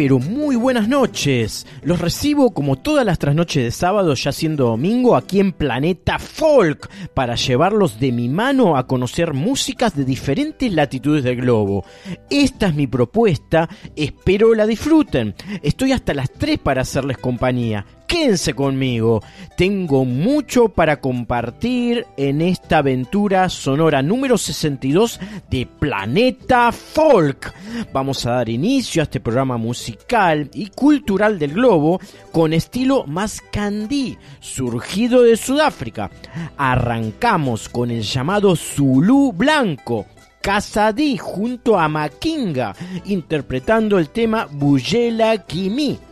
Pero 0.00 0.18
muy 0.18 0.56
buenas 0.56 0.88
noches. 0.88 1.66
Los 1.82 2.00
recibo 2.00 2.54
como 2.54 2.76
todas 2.76 3.04
las 3.04 3.18
trasnoches 3.18 3.64
de 3.64 3.70
sábado, 3.70 4.14
ya 4.14 4.32
siendo 4.32 4.64
domingo, 4.64 5.14
aquí 5.14 5.40
en 5.40 5.52
Planeta 5.52 6.18
Folk, 6.18 6.88
para 7.12 7.34
llevarlos 7.34 8.00
de 8.00 8.10
mi 8.10 8.30
mano 8.30 8.78
a 8.78 8.86
conocer 8.86 9.34
músicas 9.34 9.94
de 9.94 10.06
diferentes 10.06 10.72
latitudes 10.72 11.22
del 11.22 11.36
globo. 11.36 11.84
Esta 12.30 12.68
es 12.68 12.74
mi 12.74 12.86
propuesta, 12.86 13.68
espero 13.94 14.54
la 14.54 14.64
disfruten. 14.64 15.34
Estoy 15.62 15.92
hasta 15.92 16.14
las 16.14 16.32
3 16.32 16.60
para 16.60 16.80
hacerles 16.80 17.18
compañía 17.18 17.84
quédense 18.10 18.54
conmigo. 18.54 19.22
Tengo 19.56 20.04
mucho 20.04 20.68
para 20.68 21.00
compartir 21.00 22.06
en 22.16 22.42
esta 22.42 22.78
aventura 22.78 23.48
sonora 23.48 24.02
número 24.02 24.36
62 24.36 25.20
de 25.48 25.66
Planeta 25.66 26.72
Folk. 26.72 27.54
Vamos 27.92 28.26
a 28.26 28.32
dar 28.32 28.48
inicio 28.48 29.00
a 29.00 29.04
este 29.04 29.20
programa 29.20 29.58
musical 29.58 30.50
y 30.52 30.70
cultural 30.70 31.38
del 31.38 31.52
globo 31.52 32.00
con 32.32 32.52
estilo 32.52 33.04
más 33.06 33.40
candí, 33.52 34.18
surgido 34.40 35.22
de 35.22 35.36
Sudáfrica. 35.36 36.10
Arrancamos 36.56 37.68
con 37.68 37.92
el 37.92 38.02
llamado 38.02 38.56
Zulu 38.56 39.32
Blanco, 39.32 40.06
Casadí 40.42 41.16
junto 41.16 41.78
a 41.78 41.86
Makinga, 41.86 42.74
interpretando 43.04 44.00
el 44.00 44.08
tema 44.08 44.48
Bujela 44.50 45.38
Kimi 45.46 46.09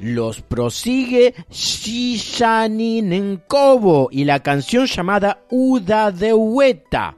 los 0.00 0.40
prosigue 0.42 1.34
Shishani 1.50 3.02
Nenkobo 3.02 4.08
y 4.10 4.24
la 4.24 4.40
canción 4.40 4.86
llamada 4.86 5.42
Uda 5.50 6.10
de 6.10 6.34
Hueta. 6.34 7.16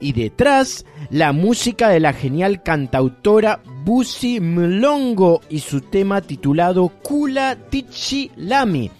Y 0.00 0.12
detrás, 0.12 0.84
la 1.10 1.32
música 1.32 1.88
de 1.88 2.00
la 2.00 2.12
genial 2.12 2.62
cantautora 2.62 3.60
Busi 3.84 4.40
Mlongo 4.40 5.40
y 5.48 5.60
su 5.60 5.80
tema 5.80 6.20
titulado 6.20 6.88
Kula 7.02 7.56
Tichi 7.70 8.30
Lami 8.36 8.90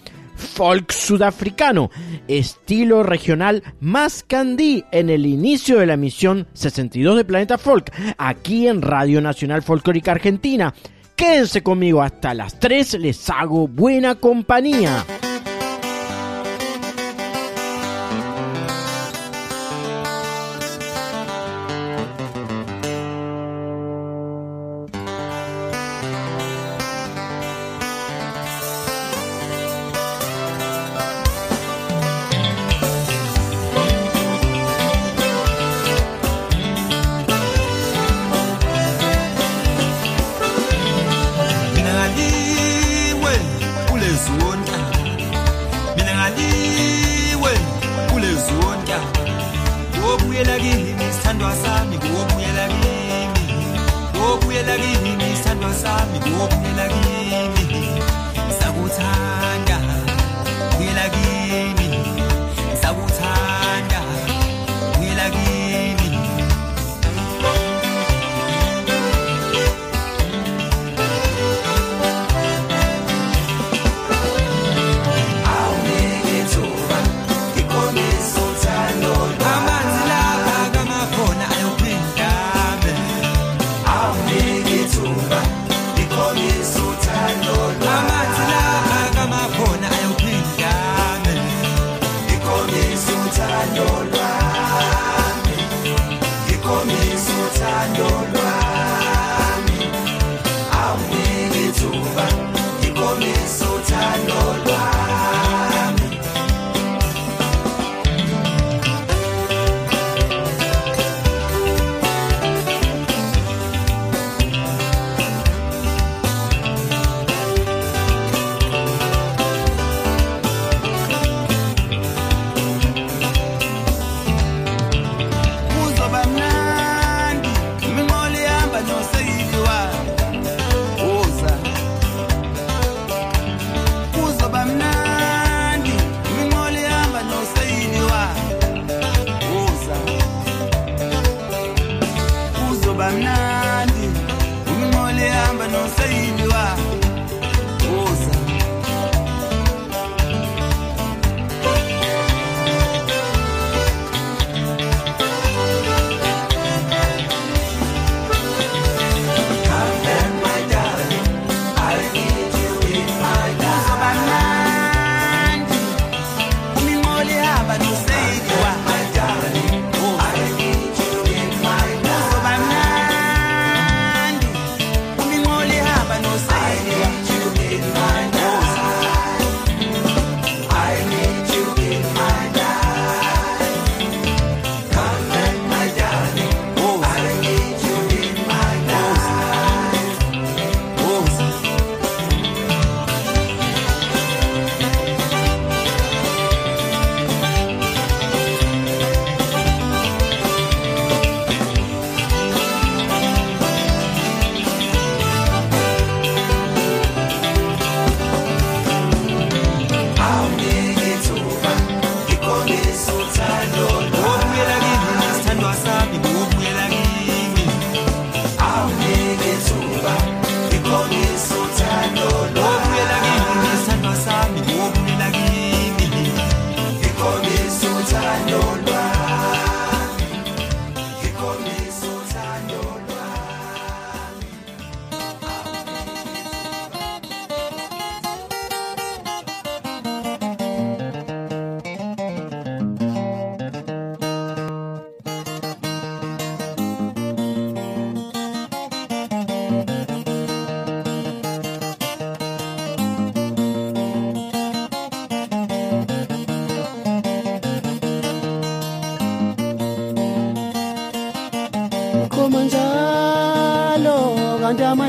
folk 0.41 0.91
sudafricano, 0.91 1.91
estilo 2.27 3.03
regional 3.03 3.63
más 3.79 4.23
candí 4.23 4.83
en 4.91 5.09
el 5.09 5.25
inicio 5.25 5.77
de 5.77 5.85
la 5.85 5.93
emisión 5.93 6.47
62 6.53 7.17
de 7.17 7.25
Planeta 7.25 7.57
Folk, 7.57 7.91
aquí 8.17 8.67
en 8.67 8.81
Radio 8.81 9.21
Nacional 9.21 9.61
Folclórica 9.61 10.11
Argentina. 10.11 10.73
Quédense 11.21 11.61
conmigo 11.61 12.01
hasta 12.01 12.33
las 12.33 12.57
3, 12.57 12.95
les 12.95 13.29
hago 13.29 13.67
buena 13.67 14.15
compañía. 14.15 15.05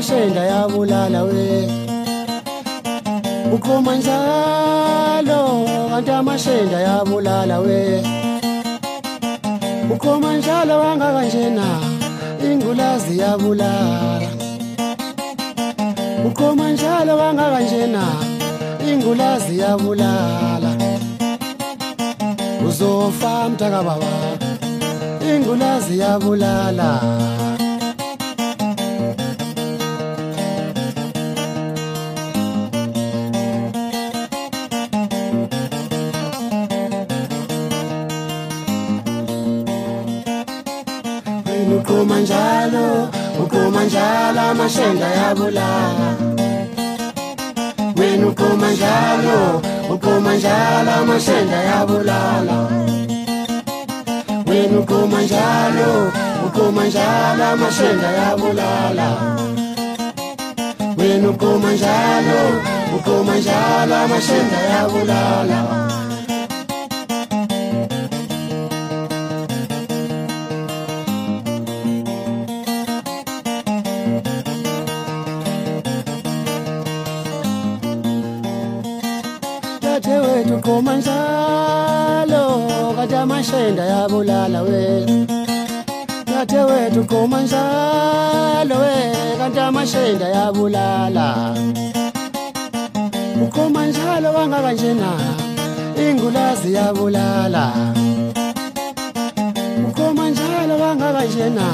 Amashenda 0.03 0.41
yabulala 0.51 1.19
we. 1.27 1.52
Amashenda 90.23 90.27
yabulala. 90.29 91.55
Ukhoma 93.43 93.85
njalo 93.87 94.33
wangakanjena 94.33 95.11
ingulazi 95.97 96.73
yabulala. 96.73 97.73
Ukhoma 99.89 100.29
njalo 100.29 100.75
wangakanjena 100.81 101.67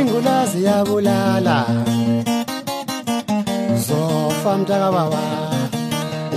ingulazi 0.00 0.64
yabulala. 0.64 1.66
Zofa 3.86 4.56
mntakababa 4.58 5.22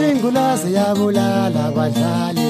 ingulazi 0.09 0.74
yabulala 0.74 1.71
badlali 1.75 2.43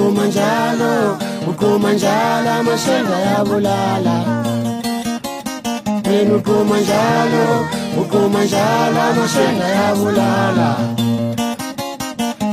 wena 0.00 0.08
ukhoma 0.08 0.26
njalo 0.26 1.18
ukhoma 1.50 1.92
njalo 1.92 2.50
amashenda 2.60 3.18
yabulala 3.18 4.16
wena 6.06 6.34
ukhoma 6.36 6.76
njalo 6.80 7.44
ukhoma 8.00 8.44
njalo 8.44 9.00
amashenda 9.10 9.68
yabulala 9.68 10.76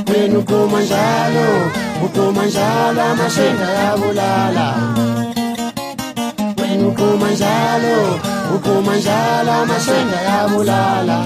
wena 0.08 0.38
ukhoma 0.38 0.80
njalo 0.82 1.46
ukhoma 2.04 2.44
njalo 2.46 3.02
amashenda 3.02 3.66
yabulala 3.80 4.66
wena 6.58 6.88
ukhoma 6.88 7.30
njalo 7.30 7.96
ukhoma 8.56 8.96
njalo 8.96 9.52
amashenda 9.62 10.16
yabulala 10.28 11.18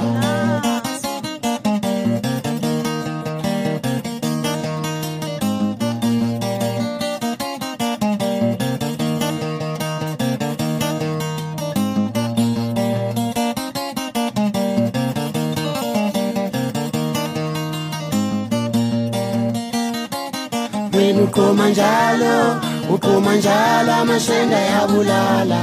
njalo 23.42 23.92
amashenda 24.02 24.58
yabulala 24.72 25.60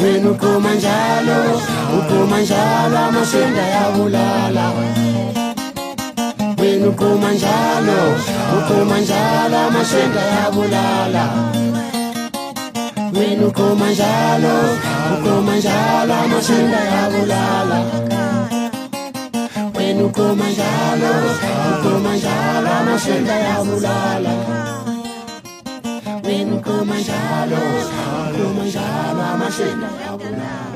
wena 0.00 0.30
ukhoma 0.30 0.74
njalo 0.74 1.38
ukhoma 1.98 2.38
njalo 2.40 2.98
amashenda 3.08 3.62
yabulala 3.74 4.66
wena 6.58 6.88
ukhoma 6.88 7.30
njalo 7.32 7.98
ukhoma 8.58 8.98
njalo 9.00 9.56
amashenda 9.66 10.20
yabulala 10.34 11.24
wena 13.16 13.46
ukhoma 13.46 13.86
njalo 13.90 14.54
ukhoma 15.14 15.56
njalo 15.56 16.14
amashenda 16.24 16.80
yabulala 16.92 17.78
wena 19.76 20.04
ukhoma 20.04 20.46
njalo 20.54 21.12
ukhoma 21.72 22.12
njalo 22.16 22.68
amashenda 22.80 23.34
yabulala 23.46 24.34
wena 26.42 26.56
ukhoma 26.56 26.94
njalo 27.00 27.58
ukhoma 28.74 30.71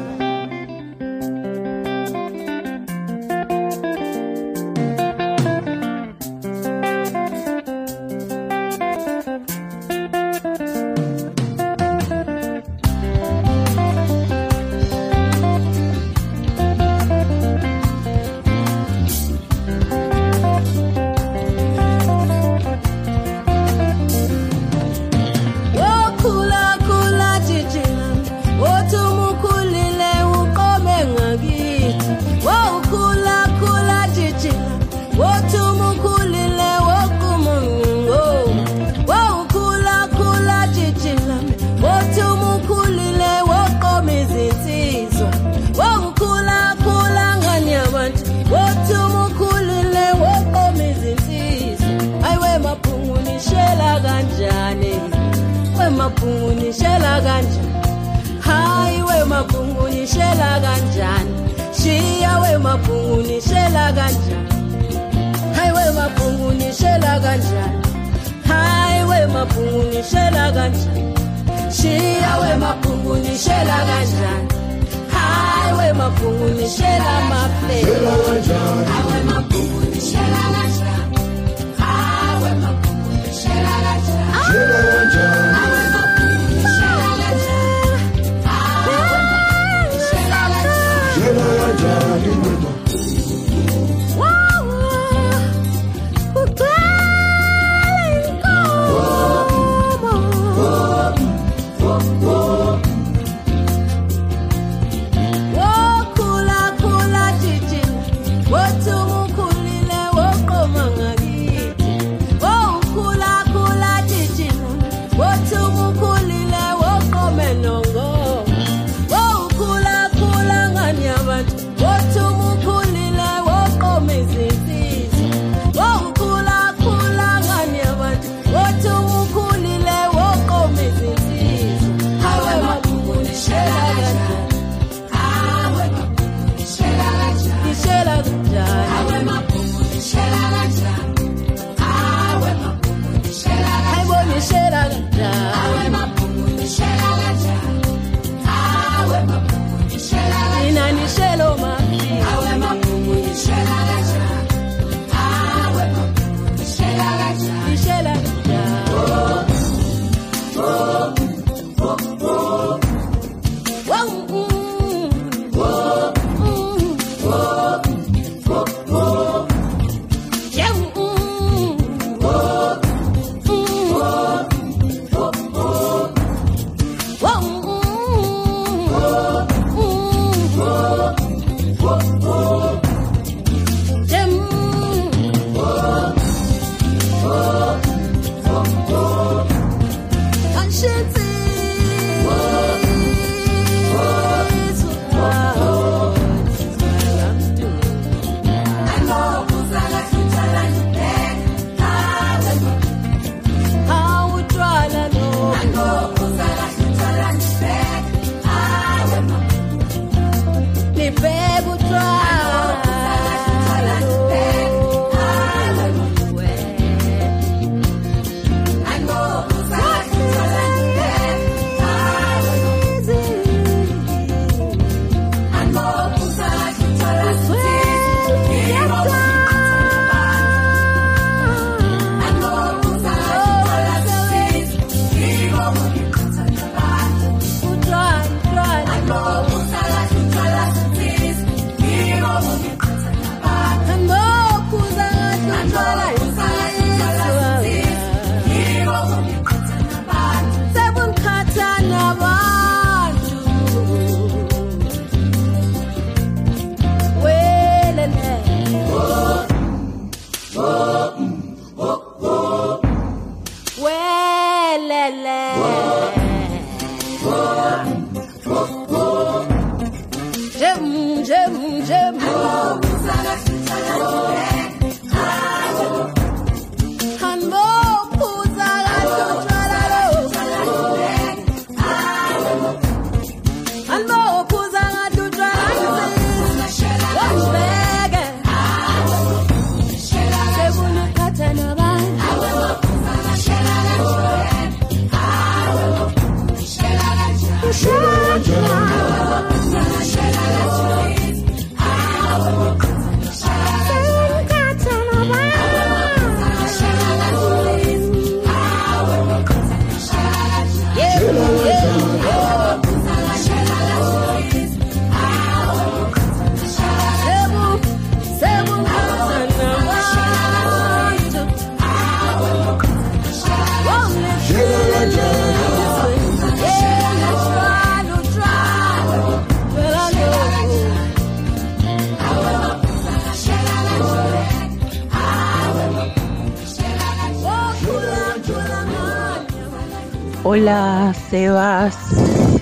Hola 340.48 341.12
Sebas 341.28 341.96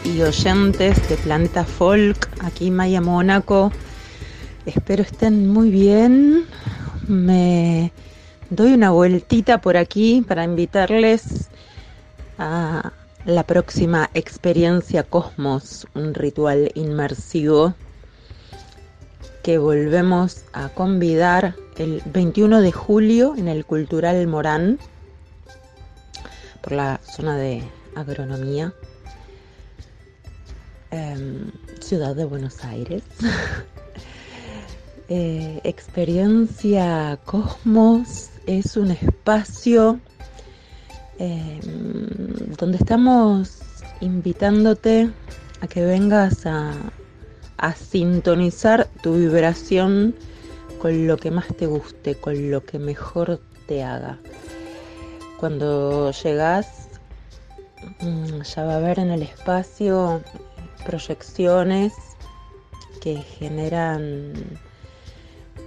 y 0.07 0.23
oyentes 0.23 1.07
de 1.07 1.17
Planeta 1.19 1.65
Folk, 1.65 2.31
aquí 2.43 2.71
Maya 2.71 3.03
Mónaco. 3.03 3.73
Espero 4.65 5.03
estén 5.03 5.51
muy 5.51 5.69
bien. 5.69 6.47
Me 7.09 7.93
doy 8.49 8.73
una 8.73 8.91
vueltita 8.91 9.61
por 9.61 9.77
aquí 9.77 10.25
para 10.27 10.45
invitarles 10.45 11.51
a 12.39 12.91
la 13.27 13.43
próxima 13.43 14.09
experiencia 14.15 15.03
Cosmos, 15.03 15.87
un 15.95 16.15
ritual 16.15 16.71
inmersivo 16.75 17.75
que 19.43 19.59
volvemos 19.59 20.47
a 20.55 20.71
convidar 20.71 21.55
el 21.77 22.01
21 22.07 22.63
de 22.63 22.73
julio 22.73 23.35
en 23.37 23.47
el 23.47 23.67
Cultural 23.67 24.27
Morán 24.27 24.79
por 26.65 26.73
la 26.73 26.99
zona 27.05 27.37
de 27.37 27.63
agronomía, 27.95 28.73
em, 30.91 31.51
ciudad 31.81 32.17
de 32.17 32.25
Buenos 32.25 32.65
Aires. 32.65 33.03
Eh, 35.11 35.61
experiencia 35.65 37.19
Cosmos 37.27 38.31
es 38.47 38.75
un 38.79 38.91
espacio 38.91 40.01
em, 41.19 42.09
donde 42.57 42.79
estamos 42.79 43.59
invitándote 44.01 45.11
a 45.61 45.67
que 45.67 45.85
vengas 45.85 46.47
a, 46.47 46.73
a 47.59 47.75
sintonizar 47.75 48.89
tu 49.03 49.19
vibración 49.19 50.15
con 50.81 51.07
lo 51.07 51.19
que 51.19 51.31
más 51.31 51.49
te 51.49 51.67
guste, 51.67 52.15
con 52.15 52.51
lo 52.51 52.65
que 52.65 52.79
mejor 52.79 53.43
te 53.67 53.83
haga. 53.83 54.19
Cuando 55.45 56.11
llegas, 56.11 56.89
mm, 58.01 58.41
ya 58.41 58.65
va 58.65 58.73
a 58.73 58.77
haber 58.77 58.99
en 58.99 59.11
el 59.11 59.21
espacio 59.21 60.23
proyecciones 60.87 61.93
que 63.03 63.17
generan 63.17 64.33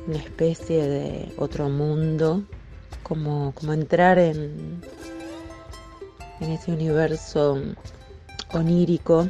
una 0.08 0.18
especie 0.18 0.82
de 0.82 1.32
otro 1.38 1.70
mundo, 1.70 2.42
como, 3.04 3.52
como 3.54 3.72
entrar 3.74 4.18
en, 4.18 4.82
en 6.40 6.50
ese 6.50 6.72
universo 6.72 7.62
onírico. 8.54 9.30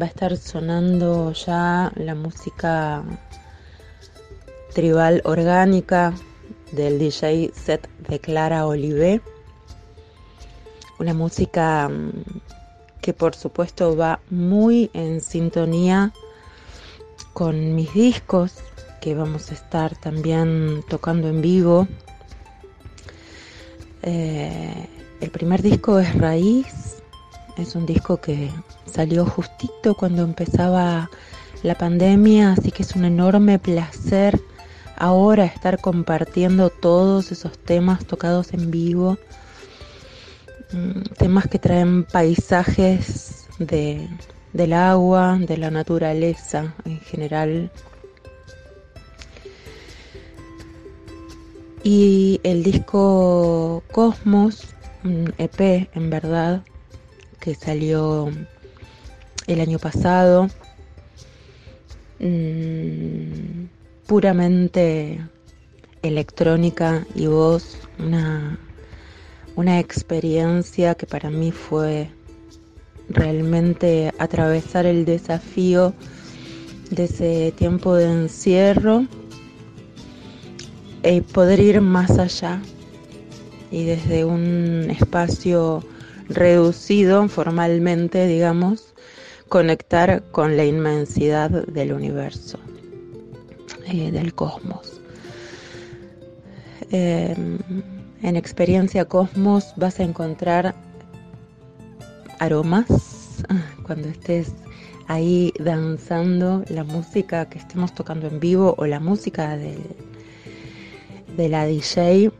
Va 0.00 0.06
a 0.06 0.08
estar 0.08 0.34
sonando 0.38 1.32
ya 1.32 1.92
la 1.94 2.14
música 2.14 3.04
tribal 4.72 5.20
orgánica 5.26 6.14
del 6.72 6.98
DJ 6.98 7.52
set 7.54 7.88
de 8.08 8.18
Clara 8.18 8.66
Olivé. 8.66 9.20
Una 10.98 11.14
música 11.14 11.88
mm, 11.88 12.10
que 13.00 13.12
por 13.12 13.34
supuesto 13.34 13.96
va 13.96 14.20
muy 14.30 14.90
en 14.92 15.20
sintonía 15.20 16.12
con 17.32 17.74
mis 17.74 17.92
discos 17.94 18.54
que 19.00 19.14
vamos 19.14 19.50
a 19.50 19.54
estar 19.54 19.96
también 19.96 20.82
tocando 20.88 21.28
en 21.28 21.40
vivo. 21.40 21.86
Eh, 24.02 24.88
el 25.20 25.30
primer 25.30 25.62
disco 25.62 25.98
es 25.98 26.14
Raíz, 26.16 26.96
es 27.56 27.74
un 27.74 27.86
disco 27.86 28.18
que 28.18 28.50
salió 28.86 29.24
justito 29.24 29.94
cuando 29.94 30.22
empezaba 30.22 31.10
la 31.62 31.76
pandemia, 31.76 32.52
así 32.52 32.70
que 32.70 32.82
es 32.82 32.94
un 32.94 33.04
enorme 33.04 33.58
placer 33.58 34.40
ahora 34.98 35.44
estar 35.44 35.80
compartiendo 35.80 36.70
todos 36.70 37.32
esos 37.32 37.56
temas 37.58 38.04
tocados 38.04 38.52
en 38.52 38.70
vivo, 38.70 39.16
mm, 40.72 41.02
temas 41.16 41.48
que 41.48 41.58
traen 41.58 42.04
paisajes 42.04 43.46
de, 43.58 44.08
del 44.52 44.72
agua, 44.72 45.38
de 45.40 45.56
la 45.56 45.70
naturaleza 45.70 46.74
en 46.84 47.00
general. 47.00 47.70
Y 51.84 52.40
el 52.42 52.64
disco 52.64 53.82
Cosmos, 53.92 54.74
EP 55.38 55.88
en 55.94 56.10
verdad, 56.10 56.62
que 57.40 57.54
salió 57.54 58.30
el 59.46 59.60
año 59.60 59.78
pasado, 59.78 60.48
mm, 62.18 63.77
puramente 64.08 65.20
electrónica 66.00 67.06
y 67.14 67.26
voz, 67.26 67.78
una, 67.98 68.58
una 69.54 69.78
experiencia 69.78 70.94
que 70.94 71.06
para 71.06 71.28
mí 71.28 71.52
fue 71.52 72.10
realmente 73.10 74.10
atravesar 74.18 74.86
el 74.86 75.04
desafío 75.04 75.92
de 76.90 77.04
ese 77.04 77.52
tiempo 77.54 77.94
de 77.96 78.06
encierro 78.06 79.06
y 81.04 81.20
poder 81.20 81.60
ir 81.60 81.82
más 81.82 82.18
allá 82.18 82.62
y 83.70 83.84
desde 83.84 84.24
un 84.24 84.88
espacio 84.90 85.84
reducido 86.30 87.28
formalmente, 87.28 88.26
digamos, 88.26 88.94
conectar 89.50 90.22
con 90.30 90.56
la 90.56 90.64
inmensidad 90.64 91.50
del 91.50 91.92
universo, 91.92 92.58
del 93.88 94.34
cosmos. 94.34 95.00
Eh, 96.90 97.34
en 98.22 98.36
experiencia 98.36 99.04
cosmos 99.06 99.72
vas 99.76 100.00
a 100.00 100.04
encontrar 100.04 100.74
aromas 102.38 102.86
cuando 103.86 104.08
estés 104.08 104.52
ahí 105.06 105.52
danzando 105.58 106.64
la 106.68 106.84
música 106.84 107.48
que 107.48 107.58
estemos 107.58 107.94
tocando 107.94 108.26
en 108.26 108.40
vivo 108.40 108.74
o 108.76 108.86
la 108.86 109.00
música 109.00 109.56
de, 109.56 109.78
de 111.36 111.48
la 111.48 111.64
DJ. 111.64 112.30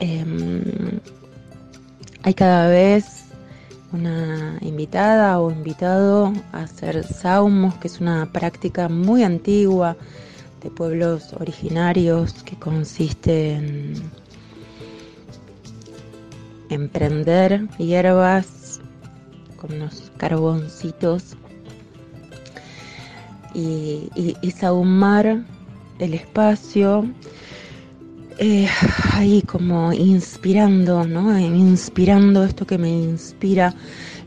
Em, 0.00 0.62
hay 2.22 2.34
cada 2.34 2.68
vez 2.68 3.24
una 3.92 4.58
invitada 4.60 5.40
o 5.40 5.50
invitado 5.50 6.32
a 6.52 6.62
hacer 6.62 7.04
saumos, 7.04 7.74
que 7.74 7.88
es 7.88 8.00
una 8.00 8.30
práctica 8.30 8.88
muy 8.88 9.22
antigua 9.22 9.96
de 10.62 10.70
pueblos 10.70 11.32
originarios 11.34 12.42
que 12.44 12.56
consiste 12.56 13.54
en, 13.54 13.94
en 16.70 16.88
prender 16.88 17.68
hierbas 17.78 18.80
con 19.56 19.74
unos 19.74 20.10
carboncitos 20.16 21.36
y, 23.54 24.08
y, 24.14 24.36
y 24.40 24.50
sahumar 24.52 25.42
el 25.98 26.14
espacio 26.14 27.06
eh, 28.38 28.68
ahí 29.12 29.42
como 29.42 29.92
inspirando, 29.92 31.04
¿no? 31.04 31.38
Inspirando 31.38 32.44
esto 32.44 32.66
que 32.66 32.78
me 32.78 32.90
inspira, 32.90 33.74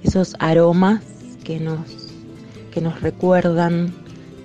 esos 0.03 0.35
aromas 0.39 1.01
que 1.43 1.59
nos, 1.59 1.79
que 2.71 2.81
nos 2.81 3.01
recuerdan 3.01 3.93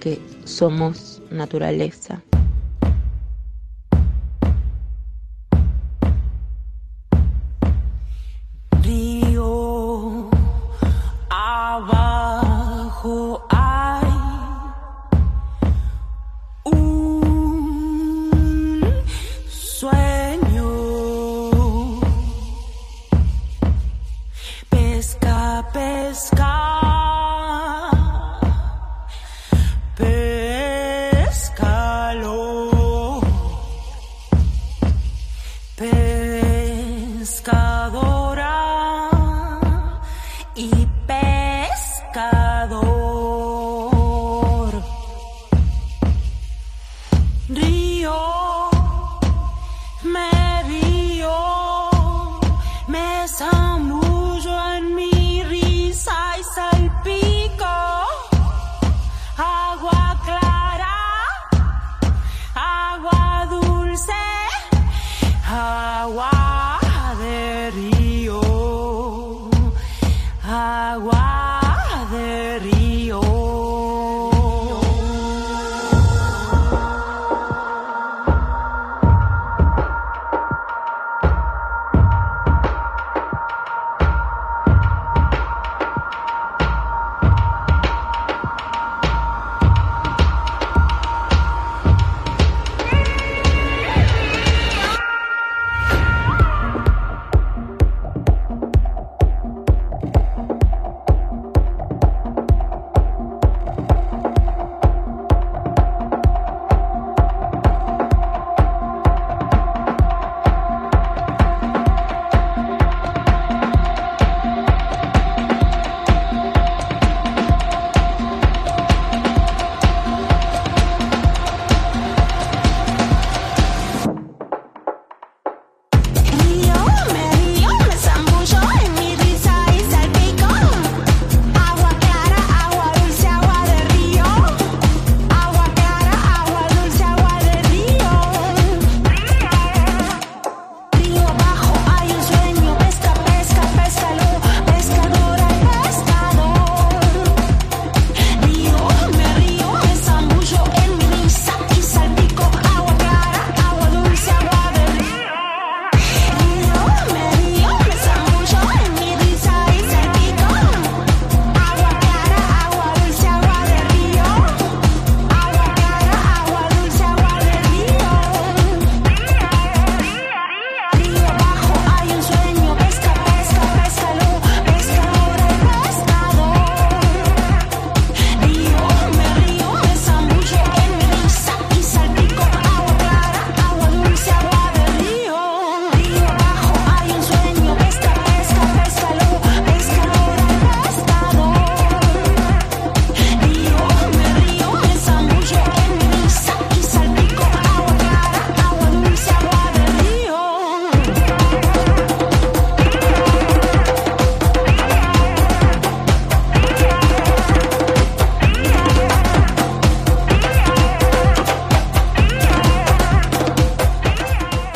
que 0.01 0.19
somos 0.45 1.10
naturaleza. 1.31 2.23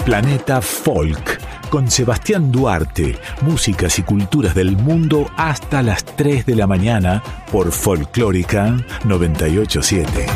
Planeta 0.05 0.61
Folk 0.61 1.40
con 1.71 1.90
Sebastián 1.90 2.53
Duarte, 2.53 3.17
músicas 3.40 3.99
y 3.99 4.03
culturas 4.03 4.55
del 4.55 4.77
mundo 4.77 5.31
hasta 5.38 5.83
las 5.83 6.05
3 6.05 6.45
de 6.45 6.55
la 6.57 6.67
mañana 6.67 7.23
por 7.51 7.73
Folclórica 7.73 8.77
987. 9.07 10.27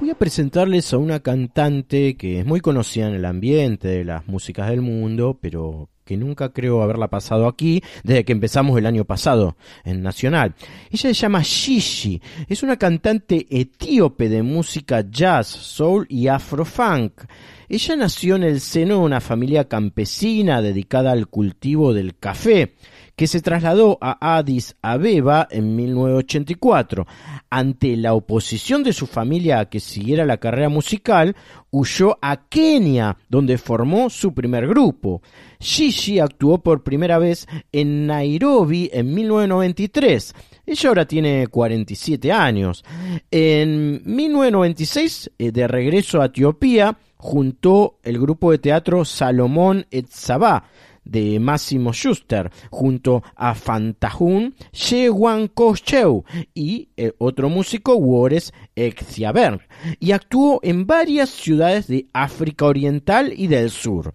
Voy 0.00 0.08
a 0.08 0.14
presentarles 0.14 0.94
a 0.94 0.96
una 0.96 1.20
cantante 1.20 2.16
que 2.16 2.40
es 2.40 2.46
muy 2.46 2.60
conocida 2.60 3.08
en 3.08 3.14
el 3.14 3.26
ambiente 3.26 3.88
de 3.88 4.06
las 4.06 4.26
músicas 4.26 4.70
del 4.70 4.80
mundo, 4.80 5.38
pero 5.42 5.90
que 6.04 6.16
nunca 6.16 6.52
creo 6.52 6.82
haberla 6.82 7.08
pasado 7.08 7.46
aquí 7.46 7.82
desde 8.04 8.24
que 8.24 8.32
empezamos 8.32 8.78
el 8.78 8.86
año 8.86 9.04
pasado 9.04 9.56
en 9.84 10.02
Nacional. 10.02 10.54
Ella 10.90 11.02
se 11.02 11.14
llama 11.14 11.42
Shishi, 11.42 12.20
es 12.48 12.62
una 12.62 12.76
cantante 12.76 13.46
etíope 13.50 14.28
de 14.28 14.42
música 14.42 15.04
jazz, 15.08 15.46
soul 15.46 16.06
y 16.08 16.28
afrofunk. 16.28 17.22
Ella 17.68 17.96
nació 17.96 18.36
en 18.36 18.42
el 18.42 18.60
seno 18.60 18.98
de 18.98 19.04
una 19.04 19.20
familia 19.20 19.68
campesina 19.68 20.60
dedicada 20.60 21.12
al 21.12 21.28
cultivo 21.28 21.94
del 21.94 22.16
café 22.16 22.74
que 23.16 23.26
se 23.26 23.40
trasladó 23.40 23.98
a 24.00 24.36
Addis 24.36 24.76
Abeba 24.82 25.46
en 25.50 25.76
1984. 25.76 27.06
Ante 27.50 27.96
la 27.96 28.14
oposición 28.14 28.82
de 28.82 28.92
su 28.92 29.06
familia 29.06 29.60
a 29.60 29.68
que 29.68 29.80
siguiera 29.80 30.24
la 30.24 30.38
carrera 30.38 30.68
musical, 30.68 31.36
huyó 31.70 32.18
a 32.22 32.48
Kenia, 32.48 33.16
donde 33.28 33.58
formó 33.58 34.10
su 34.10 34.32
primer 34.34 34.66
grupo. 34.66 35.22
Shishi 35.60 36.18
actuó 36.18 36.58
por 36.58 36.82
primera 36.82 37.18
vez 37.18 37.46
en 37.70 38.06
Nairobi 38.06 38.90
en 38.92 39.14
1993. 39.14 40.34
Ella 40.64 40.88
ahora 40.88 41.06
tiene 41.06 41.46
47 41.48 42.32
años. 42.32 42.84
En 43.30 44.02
1996, 44.04 45.30
eh, 45.38 45.52
de 45.52 45.68
regreso 45.68 46.20
a 46.20 46.26
Etiopía, 46.26 46.96
juntó 47.16 47.98
el 48.02 48.18
grupo 48.18 48.50
de 48.50 48.58
teatro 48.58 49.04
Salomón 49.04 49.86
et 49.90 50.08
Sabah 50.08 50.64
de 51.04 51.38
Máximo 51.40 51.92
Schuster 51.92 52.50
junto 52.70 53.22
a 53.36 53.54
Fantahun 53.54 54.54
Shewan 54.72 55.48
Kocheu 55.48 56.24
y 56.54 56.88
el 56.96 57.14
otro 57.18 57.48
músico 57.48 57.96
Wores 57.96 58.52
Exiaberg 58.74 59.60
y 59.98 60.12
actuó 60.12 60.60
en 60.62 60.86
varias 60.86 61.30
ciudades 61.30 61.86
de 61.88 62.06
África 62.12 62.66
Oriental 62.66 63.32
y 63.36 63.46
del 63.46 63.70
Sur. 63.70 64.14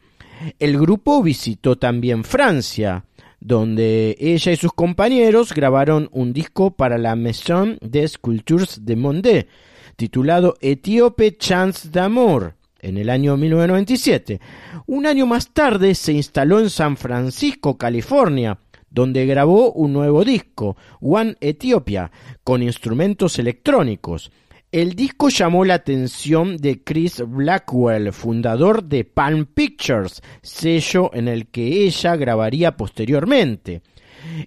El 0.59 0.77
grupo 0.77 1.23
visitó 1.23 1.77
también 1.77 2.23
Francia, 2.23 3.05
donde 3.39 4.15
ella 4.19 4.51
y 4.51 4.55
sus 4.55 4.73
compañeros 4.73 5.53
grabaron 5.53 6.09
un 6.11 6.33
disco 6.33 6.71
para 6.71 6.97
la 6.97 7.15
Maison 7.15 7.77
des 7.81 8.13
Sculptures 8.13 8.85
de 8.85 8.95
Monde, 8.95 9.47
titulado 9.95 10.55
Etíope 10.61 11.37
Chance 11.37 11.89
d'Amour, 11.89 12.56
en 12.81 12.97
el 12.97 13.09
año 13.09 13.37
1997. 13.37 14.39
Un 14.85 15.05
año 15.05 15.25
más 15.25 15.53
tarde 15.53 15.95
se 15.95 16.13
instaló 16.13 16.59
en 16.59 16.69
San 16.69 16.97
Francisco, 16.97 17.77
California, 17.77 18.59
donde 18.89 19.25
grabó 19.25 19.71
un 19.73 19.93
nuevo 19.93 20.23
disco, 20.23 20.77
One 21.01 21.35
Ethiopia, 21.39 22.11
con 22.43 22.63
instrumentos 22.63 23.37
electrónicos. 23.39 24.31
El 24.71 24.95
disco 24.95 25.29
llamó 25.29 25.63
la 25.63 25.75
atención 25.75 26.57
de 26.57 26.83
Chris 26.83 27.23
Blackwell, 27.25 28.11
fundador 28.11 28.83
de 28.83 29.05
Palm 29.05 29.45
Pictures, 29.45 30.21
sello 30.41 31.09
en 31.13 31.27
el 31.29 31.47
que 31.47 31.85
ella 31.85 32.15
grabaría 32.17 32.75
posteriormente. 32.75 33.81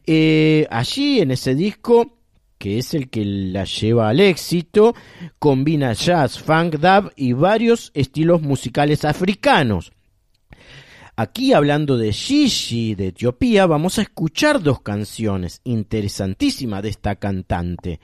Eh, 0.06 0.66
allí 0.70 1.20
en 1.20 1.30
ese 1.30 1.54
disco 1.54 2.19
que 2.60 2.76
es 2.76 2.92
el 2.92 3.08
que 3.08 3.24
la 3.24 3.64
lleva 3.64 4.10
al 4.10 4.20
éxito, 4.20 4.94
combina 5.38 5.94
jazz, 5.94 6.38
funk, 6.38 6.74
dub 6.74 7.10
y 7.16 7.32
varios 7.32 7.90
estilos 7.94 8.42
musicales 8.42 9.06
africanos. 9.06 9.92
Aquí 11.16 11.54
hablando 11.54 11.96
de 11.96 12.12
Shishi 12.12 12.94
de 12.94 13.08
Etiopía, 13.08 13.64
vamos 13.64 13.98
a 13.98 14.02
escuchar 14.02 14.62
dos 14.62 14.82
canciones 14.82 15.62
interesantísimas 15.64 16.82
de 16.82 16.90
esta 16.90 17.16
cantante. 17.16 17.98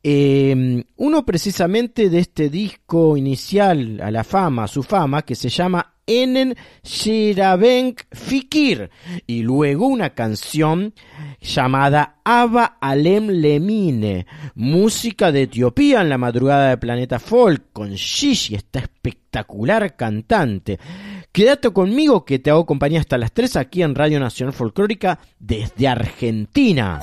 Eh, 0.00 0.84
uno 0.96 1.26
precisamente 1.26 2.08
de 2.08 2.20
este 2.20 2.50
disco 2.50 3.16
inicial 3.16 4.00
a 4.00 4.12
la 4.12 4.22
fama, 4.22 4.64
a 4.64 4.68
su 4.68 4.84
fama, 4.84 5.22
que 5.22 5.34
se 5.34 5.48
llama 5.48 5.97
Enen 6.08 6.56
Shirabenk 6.82 8.00
Fikir 8.10 8.90
y 9.26 9.42
luego 9.42 9.86
una 9.86 10.10
canción 10.14 10.94
llamada 11.40 12.16
Ava 12.24 12.78
Alem 12.80 13.28
Lemine, 13.28 14.26
música 14.54 15.30
de 15.30 15.42
Etiopía 15.42 16.00
en 16.00 16.08
la 16.08 16.18
madrugada 16.18 16.70
de 16.70 16.78
Planeta 16.78 17.18
Folk 17.20 17.66
con 17.72 17.90
Shishi, 17.92 18.56
esta 18.56 18.80
espectacular 18.80 19.94
cantante. 19.94 20.78
Quédate 21.30 21.70
conmigo 21.70 22.24
que 22.24 22.38
te 22.38 22.50
hago 22.50 22.66
compañía 22.66 23.00
hasta 23.00 23.18
las 23.18 23.32
3 23.32 23.56
aquí 23.56 23.82
en 23.82 23.94
Radio 23.94 24.18
Nacional 24.18 24.54
Folclórica 24.54 25.20
desde 25.38 25.86
Argentina. 25.86 27.00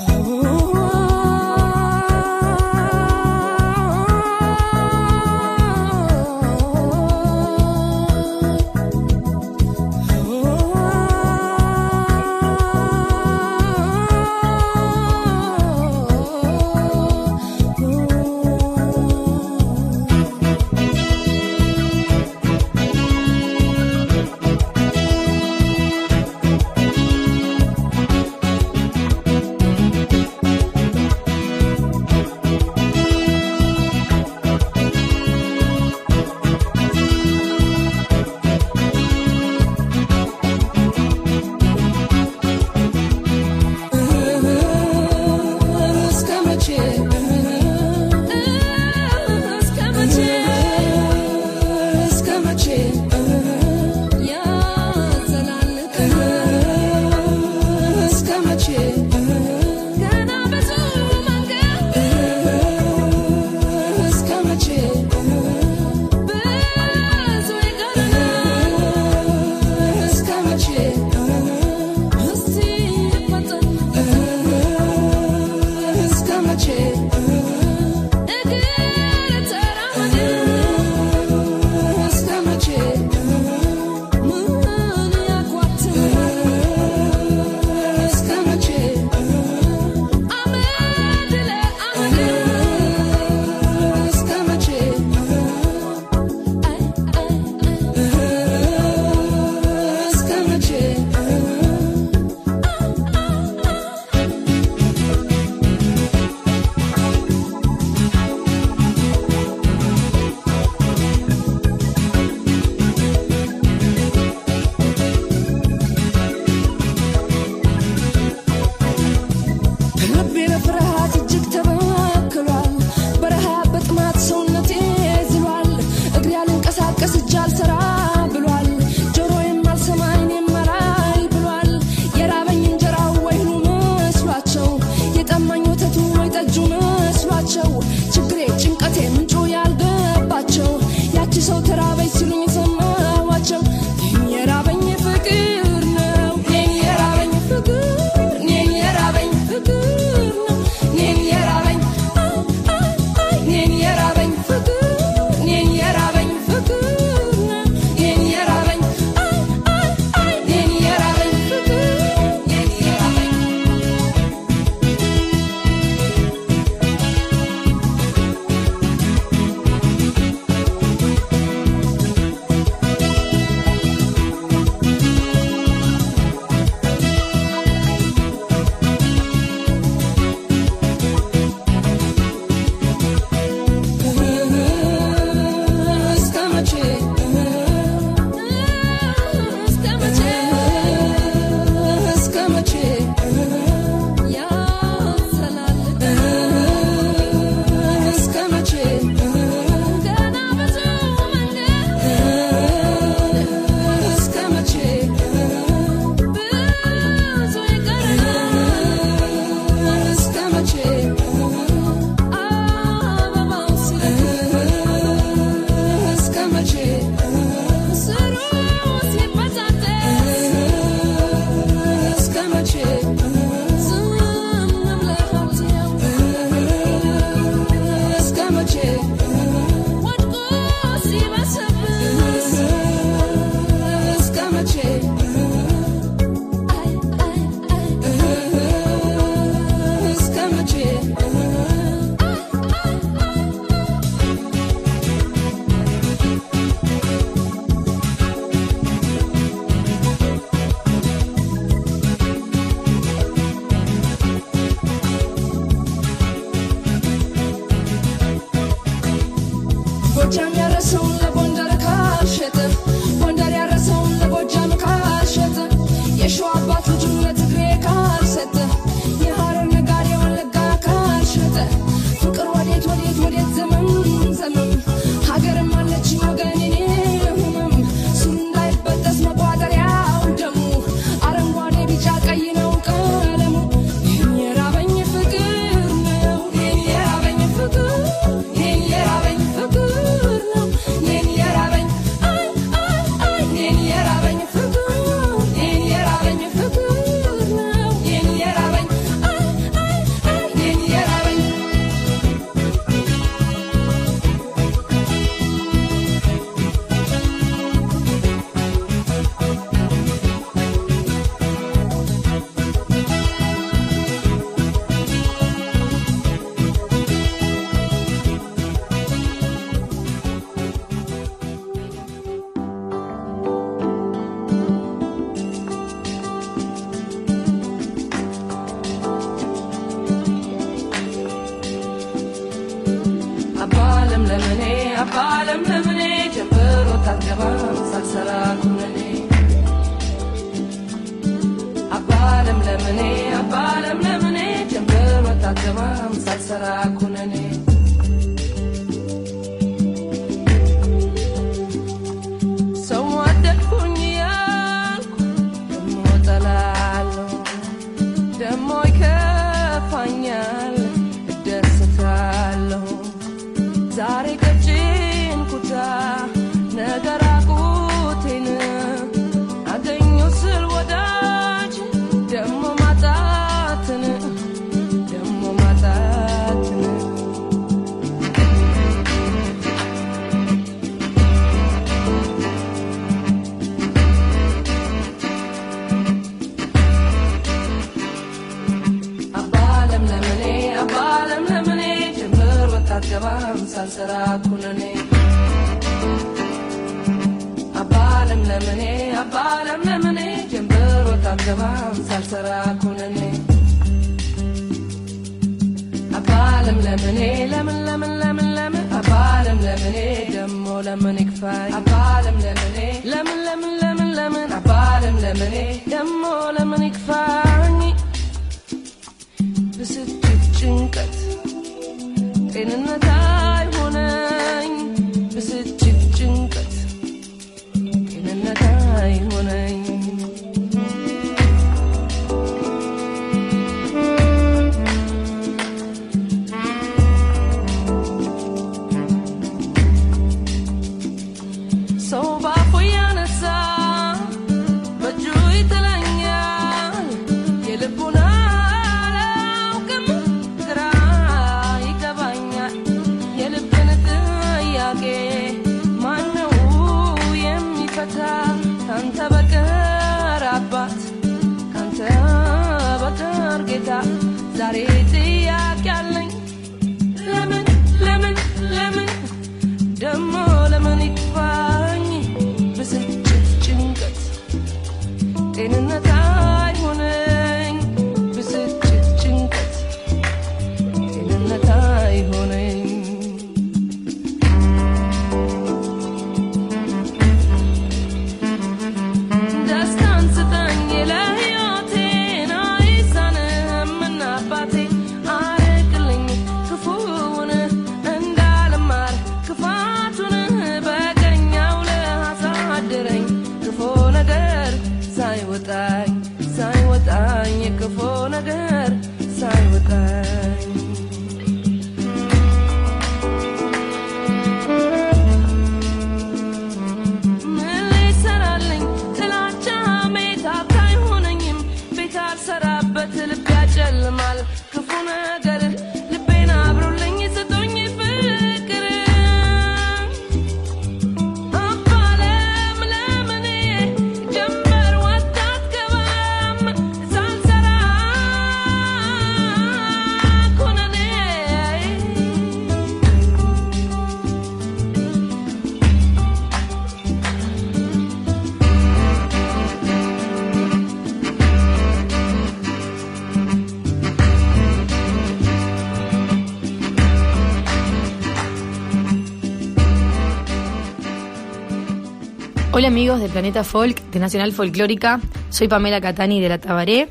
Amigos 562.95 563.19
de 563.19 563.27
Planeta 563.27 563.65
Folk, 563.65 564.09
de 564.11 564.19
Nacional 564.19 564.53
Folclórica, 564.53 565.19
soy 565.49 565.67
Pamela 565.67 565.99
Catani 565.99 566.39
de 566.39 566.47
La 566.47 566.59
Tabaré 566.59 567.09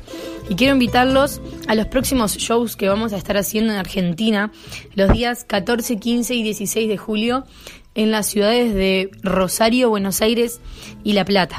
y 0.49 0.55
quiero 0.55 0.73
invitarlos 0.73 1.41
a 1.67 1.75
los 1.75 1.85
próximos 1.85 2.35
shows 2.37 2.75
que 2.75 2.89
vamos 2.89 3.13
a 3.13 3.17
estar 3.17 3.37
haciendo 3.37 3.71
en 3.71 3.77
Argentina 3.77 4.51
los 4.95 5.11
días 5.13 5.43
14, 5.43 5.97
15 5.97 6.33
y 6.33 6.41
16 6.41 6.89
de 6.89 6.97
julio 6.97 7.43
en 7.93 8.09
las 8.09 8.25
ciudades 8.25 8.73
de 8.73 9.11
Rosario, 9.21 9.89
Buenos 9.89 10.23
Aires 10.23 10.59
y 11.03 11.13
La 11.13 11.23
Plata. 11.23 11.57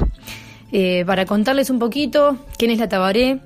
Eh, 0.73 1.05
para 1.05 1.25
contarles 1.25 1.69
un 1.69 1.79
poquito 1.79 2.35
quién 2.57 2.71
es 2.71 2.79
La 2.79 2.89
Tabaré, 2.89 3.39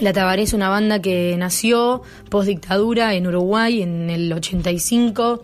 La 0.00 0.14
Tabaré 0.14 0.44
es 0.44 0.54
una 0.54 0.70
banda 0.70 1.02
que 1.02 1.36
nació 1.36 2.00
post 2.30 2.48
dictadura 2.48 3.12
en 3.12 3.26
Uruguay 3.26 3.82
en 3.82 4.08
el 4.08 4.32
85 4.32 5.42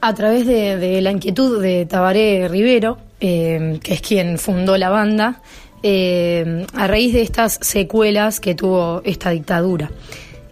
a 0.00 0.14
través 0.14 0.46
de, 0.46 0.78
de 0.78 1.02
la 1.02 1.10
inquietud 1.10 1.60
de 1.60 1.84
Tabaré 1.84 2.48
Rivero, 2.48 3.06
eh, 3.20 3.78
que 3.82 3.94
es 3.94 4.00
quien 4.00 4.38
fundó 4.38 4.76
la 4.76 4.90
banda, 4.90 5.42
eh, 5.82 6.66
a 6.74 6.86
raíz 6.86 7.12
de 7.12 7.22
estas 7.22 7.58
secuelas 7.62 8.40
que 8.40 8.54
tuvo 8.54 9.02
esta 9.04 9.30
dictadura. 9.30 9.90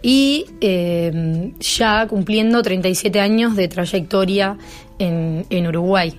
Y 0.01 0.45
eh, 0.61 1.51
ya 1.59 2.07
cumpliendo 2.07 2.61
37 2.61 3.19
años 3.19 3.55
de 3.55 3.67
trayectoria 3.67 4.57
en, 4.99 5.45
en 5.49 5.67
Uruguay. 5.67 6.15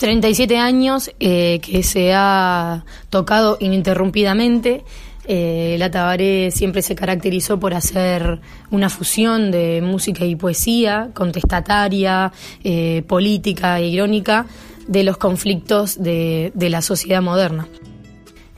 37 0.00 0.56
años 0.56 1.10
eh, 1.20 1.60
que 1.60 1.82
se 1.82 2.14
ha 2.14 2.86
tocado 3.10 3.58
ininterrumpidamente. 3.60 4.82
Eh, 5.26 5.76
la 5.78 5.90
Tabaré 5.90 6.50
siempre 6.50 6.80
se 6.80 6.94
caracterizó 6.94 7.60
por 7.60 7.74
hacer 7.74 8.40
una 8.70 8.88
fusión 8.88 9.50
de 9.50 9.82
música 9.82 10.24
y 10.24 10.36
poesía, 10.36 11.10
contestataria, 11.12 12.32
eh, 12.64 13.04
política 13.06 13.78
e 13.78 13.88
irónica, 13.88 14.46
de 14.86 15.02
los 15.04 15.16
conflictos 15.16 16.02
de, 16.02 16.52
de 16.54 16.70
la 16.70 16.82
sociedad 16.82 17.22
moderna. 17.22 17.68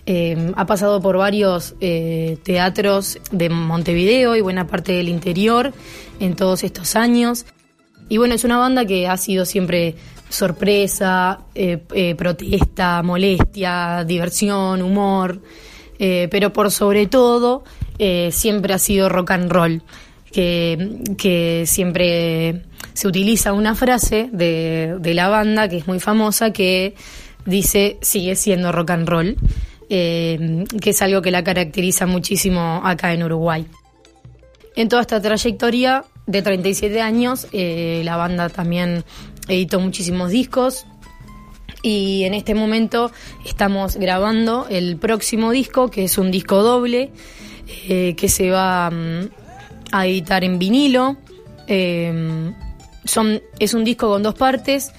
Eh, 0.05 0.53
ha 0.57 0.67
pasado 0.67 1.01
por 1.01 1.17
varios 1.17 1.77
eh, 1.81 2.37
teatros 2.43 3.21
de 3.31 3.49
Montevideo 3.49 4.35
y 4.35 4.41
buena 4.41 4.67
parte 4.67 4.93
del 4.93 5.09
interior 5.09 5.73
en 6.19 6.35
todos 6.35 6.65
estos 6.65 6.97
años. 6.97 7.47
Y 8.09 8.17
bueno, 8.17 8.35
es 8.35 8.43
una 8.43 8.59
banda 8.59 8.85
que 8.85 9.07
ha 9.07 9.17
sido 9.17 9.45
siempre 9.45 9.95
sorpresa, 10.29 11.41
eh, 11.55 12.15
protesta, 12.17 13.03
molestia, 13.03 14.05
diversión, 14.05 14.83
humor, 14.83 15.41
pero 15.99 16.53
por 16.53 16.73
sobre 16.73 17.07
todo 17.07 17.63
siempre 18.31 18.75
ha 18.75 18.79
sido 18.79 19.09
rock 19.09 19.31
and 19.31 19.53
roll, 19.53 19.83
que, 20.33 21.65
siempre 21.67 22.63
se 22.95 23.09
utiliza 23.09 23.53
una 23.53 23.75
frase 23.75 24.29
de, 24.33 24.97
de 25.01 25.15
la 25.15 25.29
banda 25.29 25.69
que 25.69 25.79
es 25.79 25.87
muy 25.87 26.01
famosa 26.01 26.53
que 26.53 26.95
dice 27.47 27.99
sigue 28.03 28.37
siendo 28.37 28.73
rock 28.73 28.91
and 28.91 29.09
roll, 29.09 29.37
eh, 29.89 30.65
que 30.81 30.91
es 30.91 31.03
algo 31.03 31.23
que 31.23 31.31
la 31.31 31.45
caracteriza 31.45 32.07
muchísimo 32.07 32.81
acá 32.85 33.13
en 33.13 33.23
Uruguay. 33.23 33.67
En 34.75 34.89
toda 34.89 35.03
esta 35.03 35.21
trayectoria 35.21 36.05
de 36.27 36.41
37 36.43 37.01
años, 37.01 37.47
eh, 37.53 38.03
la 38.05 38.17
banda 38.17 38.49
también 38.49 39.05
editó 39.49 39.81
muchísimos 39.81 40.31
discos 40.31 40.87
y 41.83 42.23
en 42.25 42.35
este 42.35 42.55
momento 42.55 43.11
estamos 43.45 43.97
grabando 43.97 44.67
el 44.71 44.97
próximo 44.97 45.51
disco, 45.51 45.91
que 45.91 46.05
es 46.05 46.17
un 46.17 46.31
disco 46.31 46.63
doble, 46.63 47.11
eh, 47.89 48.15
que 48.17 48.29
se 48.29 48.51
va 48.51 48.91
mm, 48.91 49.42
a 49.93 50.07
editar 50.07 50.43
en 50.43 50.59
vinilo. 50.59 51.17
Eh, 51.69 52.53
son, 53.05 53.41
es 53.59 53.75
un 53.75 53.85
disco 53.85 54.09
con 54.09 54.23
dos 54.23 54.35
partes, 54.35 54.93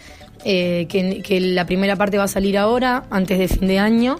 eh, 0.45 0.87
que, 0.89 1.39
la 1.39 1.65
primera 1.65 1.95
parte 1.95 2.17
va 2.17 2.25
a 2.25 2.29
salir 2.29 2.57
ahora, 2.57 3.05
antes 3.09 3.39
de 3.39 3.47
fin 3.47 3.67
de 3.67 3.79
año, 3.79 4.19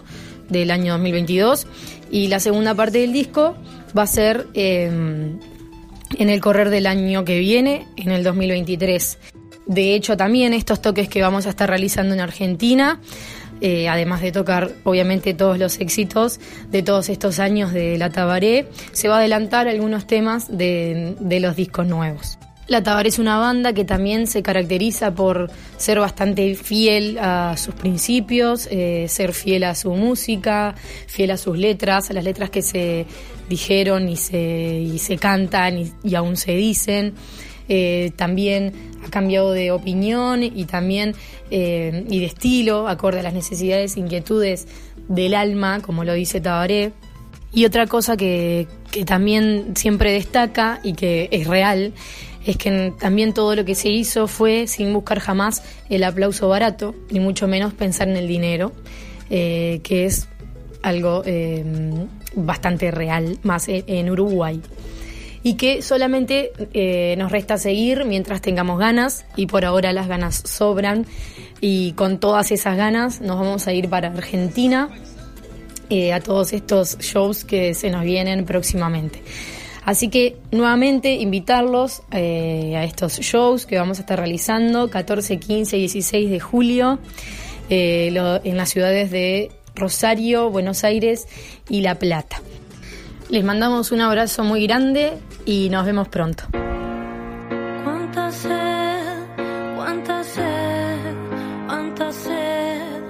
del 0.50 0.72
año 0.72 0.94
2022, 0.94 1.68
y 2.12 2.28
la 2.28 2.40
segunda 2.40 2.76
parte 2.76 3.00
del 3.00 3.14
disco 3.14 3.56
va 3.98 4.04
a 4.04 4.08
ser 4.08 4.48
eh, 4.54 4.86
en 4.86 6.30
el 6.30 6.42
correr 6.42 6.70
del 6.70 6.88
año 6.88 7.26
que 7.26 7.40
viene, 7.40 7.88
en 7.98 8.12
el 8.12 8.24
2023. 8.24 9.18
De 9.66 9.96
hecho, 9.96 10.18
también 10.18 10.54
estos 10.54 10.82
toques 10.82 11.08
que 11.08 11.22
vamos 11.22 11.46
a 11.46 11.50
estar 11.50 11.70
realizando 11.70 12.14
en 12.14 12.22
Argentina, 12.22 13.00
eh, 13.64 13.88
además 13.88 14.22
de 14.22 14.34
tocar 14.34 14.72
obviamente 14.84 15.34
todos 15.34 15.58
los 15.58 15.80
éxitos 15.80 16.40
de 16.70 16.84
todos 16.84 17.08
estos 17.08 17.40
años 17.40 17.72
de 17.72 17.98
La 17.98 18.10
Tabaré, 18.10 18.68
se 18.92 19.08
va 19.08 19.16
a 19.16 19.20
adelantar 19.20 19.70
algunos 19.70 20.06
temas 20.06 20.56
de, 20.56 21.16
de 21.20 21.40
los 21.40 21.56
discos 21.56 21.88
nuevos. 21.88 22.38
La 22.68 22.84
Tabaré 22.84 23.10
es 23.10 23.20
una 23.20 23.38
banda 23.38 23.72
que 23.74 23.86
también 23.86 24.28
se 24.28 24.42
caracteriza 24.42 25.16
por 25.16 25.50
ser 25.78 26.00
bastante 26.00 26.56
fiel 26.56 27.18
a 27.20 27.56
sus 27.58 27.74
principios, 27.74 28.68
eh, 28.72 29.06
ser 29.10 29.34
fiel 29.34 29.64
a 29.64 29.76
su 29.76 29.92
música, 29.92 30.76
fiel 31.08 31.32
a 31.32 31.38
sus 31.38 31.58
letras, 31.58 32.10
a 32.10 32.14
las 32.14 32.24
letras 32.24 32.50
que 32.50 32.62
se 32.62 33.06
dijeron 33.50 34.10
y 34.10 34.18
se, 34.18 34.38
y 34.40 34.98
se 35.00 35.18
cantan 35.18 35.78
y, 35.78 35.94
y 36.04 36.16
aún 36.16 36.36
se 36.36 36.54
dicen. 36.54 37.14
Eh, 37.70 38.12
también 38.16 38.74
ha 39.06 39.10
cambiado 39.10 39.52
de 39.52 39.72
opinión 39.72 40.44
y 40.44 40.66
también 40.66 41.16
eh, 41.50 42.06
y 42.10 42.20
de 42.20 42.26
estilo, 42.26 42.88
acorde 42.88 43.20
a 43.20 43.24
las 43.24 43.34
necesidades 43.34 43.96
e 43.96 44.02
inquietudes 44.02 44.68
del 45.08 45.34
alma, 45.34 45.82
como 45.82 46.04
lo 46.04 46.14
dice 46.14 46.42
Tabaré. 46.42 46.92
Y 47.54 47.66
otra 47.66 47.86
cosa 47.88 48.18
que, 48.18 48.68
que 48.92 49.06
también 49.06 49.76
siempre 49.76 50.12
destaca 50.12 50.80
y 50.84 50.94
que 50.94 51.30
es 51.32 51.48
real 51.48 51.94
es 52.46 52.58
que 52.58 52.94
también 53.00 53.34
todo 53.34 53.56
lo 53.56 53.64
que 53.64 53.76
se 53.76 53.90
hizo 53.90 54.28
fue 54.28 54.68
sin 54.68 54.92
buscar 54.92 55.20
jamás 55.20 55.64
el 55.90 56.04
aplauso 56.04 56.50
barato, 56.50 56.96
ni 57.12 57.20
mucho 57.20 57.48
menos 57.48 57.74
pensar 57.74 58.10
en 58.10 58.18
el 58.18 58.28
dinero, 58.28 58.74
eh, 59.30 59.80
que 59.84 60.06
es 60.06 60.28
algo 60.82 61.24
bastante 62.36 62.92
real, 62.92 63.38
más 63.44 63.70
en, 63.70 63.86
en 63.88 64.10
Uruguay. 64.10 64.62
Y 65.44 65.56
que 65.56 65.82
solamente 65.82 66.52
eh, 66.74 67.16
nos 67.18 67.32
resta 67.32 67.58
seguir 67.58 68.06
mientras 68.06 68.42
tengamos 68.42 68.80
ganas, 68.80 69.26
y 69.36 69.46
por 69.46 69.66
ahora 69.66 69.92
las 69.92 70.08
ganas 70.08 70.42
sobran, 70.46 71.06
y 71.60 71.92
con 71.94 72.20
todas 72.20 72.52
esas 72.52 72.78
ganas 72.78 73.22
nos 73.22 73.38
vamos 73.38 73.68
a 73.68 73.74
ir 73.74 73.90
para 73.90 74.08
Argentina 74.08 74.90
eh, 75.90 76.14
a 76.14 76.22
todos 76.22 76.54
estos 76.54 76.98
shows 77.00 77.44
que 77.44 77.74
se 77.74 77.90
nos 77.90 78.04
vienen 78.04 78.46
próximamente. 78.46 79.22
Así 79.86 80.08
que 80.08 80.38
nuevamente 80.52 81.16
invitarlos 81.16 82.04
eh, 82.12 82.76
a 82.78 82.86
estos 82.86 83.20
shows 83.20 83.66
que 83.66 83.78
vamos 83.78 83.98
a 84.00 84.02
estar 84.02 84.18
realizando 84.18 84.90
14, 84.90 85.40
15 85.40 85.76
y 85.78 85.80
16 85.82 86.30
de 86.30 86.40
julio 86.40 87.00
en 87.70 88.58
las 88.58 88.70
ciudades 88.70 89.10
de 89.10 89.50
Rosario, 89.76 90.50
Buenos 90.50 90.84
Aires 90.84 91.28
y 91.70 91.82
La 91.82 91.96
Plata. 91.96 92.42
Les 93.30 93.44
mandamos 93.44 93.92
un 93.92 94.02
abrazo 94.02 94.44
muy 94.44 94.68
grande 94.68 95.18
y 95.46 95.70
nos 95.70 95.86
vemos 95.86 96.08
pronto. 96.08 96.44
Cuánta 97.84 98.32
sed, 98.32 99.26
cuánta 99.76 100.24
sed, 100.24 101.16
cuánta 101.68 102.12
sed, 102.12 103.02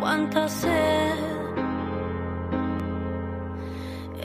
cuánta 0.00 0.48
sed. 0.48 1.10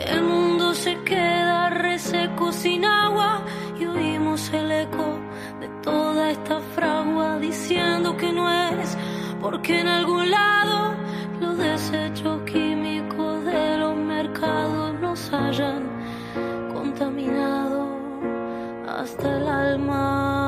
El 0.08 0.24
mundo 0.24 0.74
se 0.74 0.96
queda 1.04 1.70
reseco 1.70 2.52
sin 2.52 2.84
agua 2.86 3.42
y 3.80 3.86
oímos 3.86 4.52
el 4.54 4.72
eco 4.72 5.20
de 5.62 5.68
toda 5.82 6.32
esta 6.32 6.60
fragua 6.76 7.40
diciendo 7.40 8.18
que 8.18 8.32
no 8.32 8.52
es 8.52 8.98
porque 9.42 9.80
en 9.80 9.88
algún 9.88 10.32
lado 10.32 10.96
los 11.40 11.58
desechos 11.58 12.42
químicos 12.52 13.46
de 13.46 13.78
los 13.78 13.85
nos 14.42 15.32
hayan 15.32 15.84
contaminado 16.74 17.88
hasta 18.88 19.38
el 19.38 19.48
alma. 19.48 20.45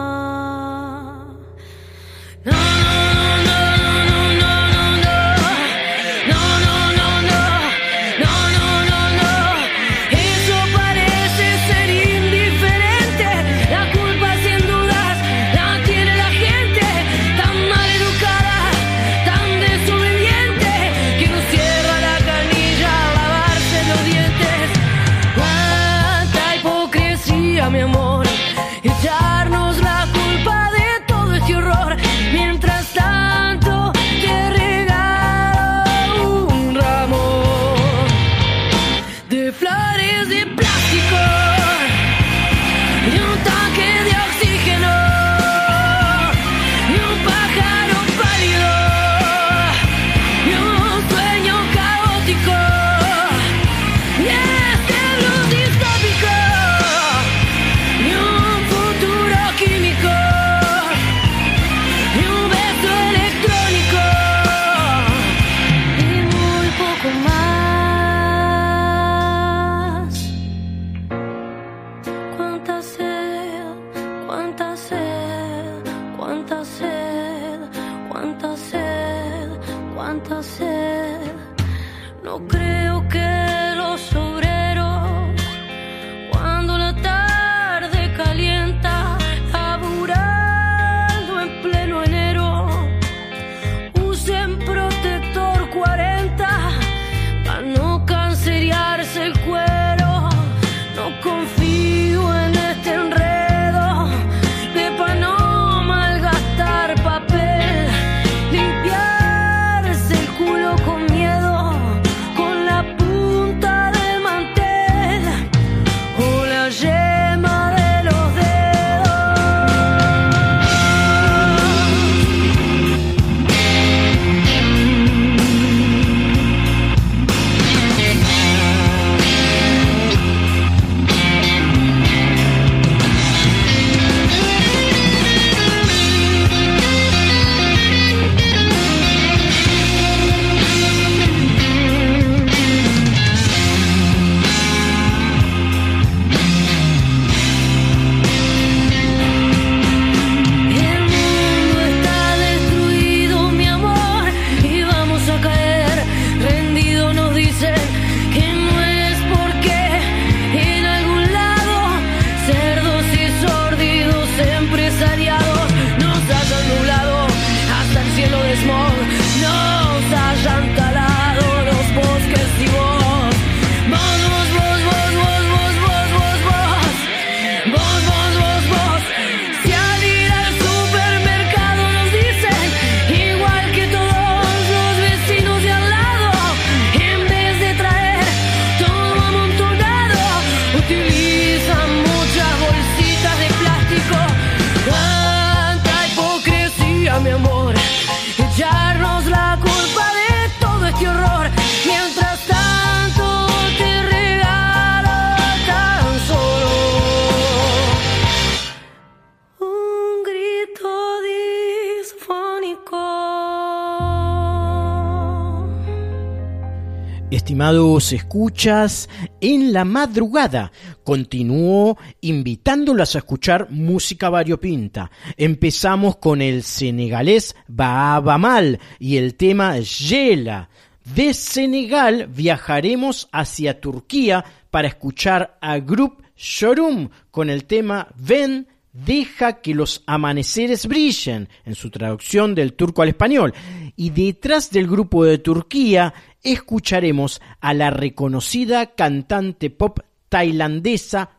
Escuchas, 218.13 219.09
en 219.41 219.73
la 219.73 219.85
madrugada 219.85 220.71
continuó 221.03 221.97
invitándolas 222.21 223.15
a 223.15 223.19
escuchar 223.19 223.69
música 223.69 224.29
variopinta. 224.29 225.09
Empezamos 225.35 226.17
con 226.17 226.41
el 226.41 226.63
senegalés 226.63 227.55
Baaba 227.67 228.37
Mal 228.37 228.79
y 228.99 229.17
el 229.17 229.35
tema 229.35 229.77
Yela. 229.79 230.69
De 231.15 231.33
Senegal 231.33 232.27
viajaremos 232.27 233.29
hacia 233.31 233.79
Turquía 233.79 234.43
para 234.69 234.89
escuchar 234.89 235.57
a 235.61 235.79
Group 235.79 236.23
Shorum 236.35 237.09
con 237.31 237.49
el 237.49 237.65
tema 237.65 238.09
Ven 238.15 238.67
Deja 239.05 239.61
que 239.61 239.75
los 239.75 240.01
amaneceres 240.07 240.87
brillen, 240.87 241.49
en 241.65 241.75
su 241.75 241.91
traducción 241.91 242.55
del 242.55 242.73
turco 242.73 243.03
al 243.03 243.09
español. 243.09 243.53
Y 243.95 244.09
detrás 244.09 244.71
del 244.71 244.87
grupo 244.87 245.23
de 245.23 245.37
Turquía 245.37 246.13
escucharemos 246.43 247.41
a 247.59 247.73
la 247.73 247.89
reconocida 247.89 248.95
cantante 248.95 249.69
pop 249.69 249.99
tailandesa 250.29 251.31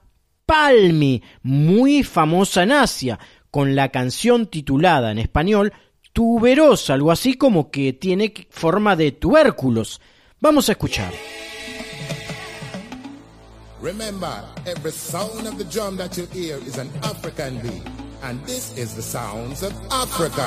Palmi, 0.47 1.23
muy 1.43 2.03
famosa 2.03 2.63
en 2.63 2.73
Asia, 2.73 3.19
con 3.51 3.77
la 3.77 3.91
canción 3.91 4.47
titulada 4.47 5.13
en 5.13 5.19
español 5.19 5.73
Tuberosa, 6.15 6.95
algo 6.95 7.13
así 7.13 7.35
como 7.35 7.71
que 7.71 7.93
tiene 7.93 8.33
forma 8.51 8.97
de 8.97 9.13
tubérculos. 9.13 10.01
Vamos 10.41 10.69
a 10.69 10.73
escuchar. 10.73 11.13
Remember, 13.81 14.43
every 14.67 14.91
sound 14.91 15.47
of 15.47 15.57
the 15.59 15.65
drum 15.65 15.97
that 15.99 16.17
you 16.17 16.27
hear 16.33 16.59
is 16.67 16.79
an 16.79 16.91
African 17.03 17.61
beat. 17.61 18.08
And 18.23 18.41
this 18.45 18.77
is 18.77 18.95
the 18.95 19.03
sounds 19.03 19.62
of 19.62 19.73
Africa. 19.91 20.47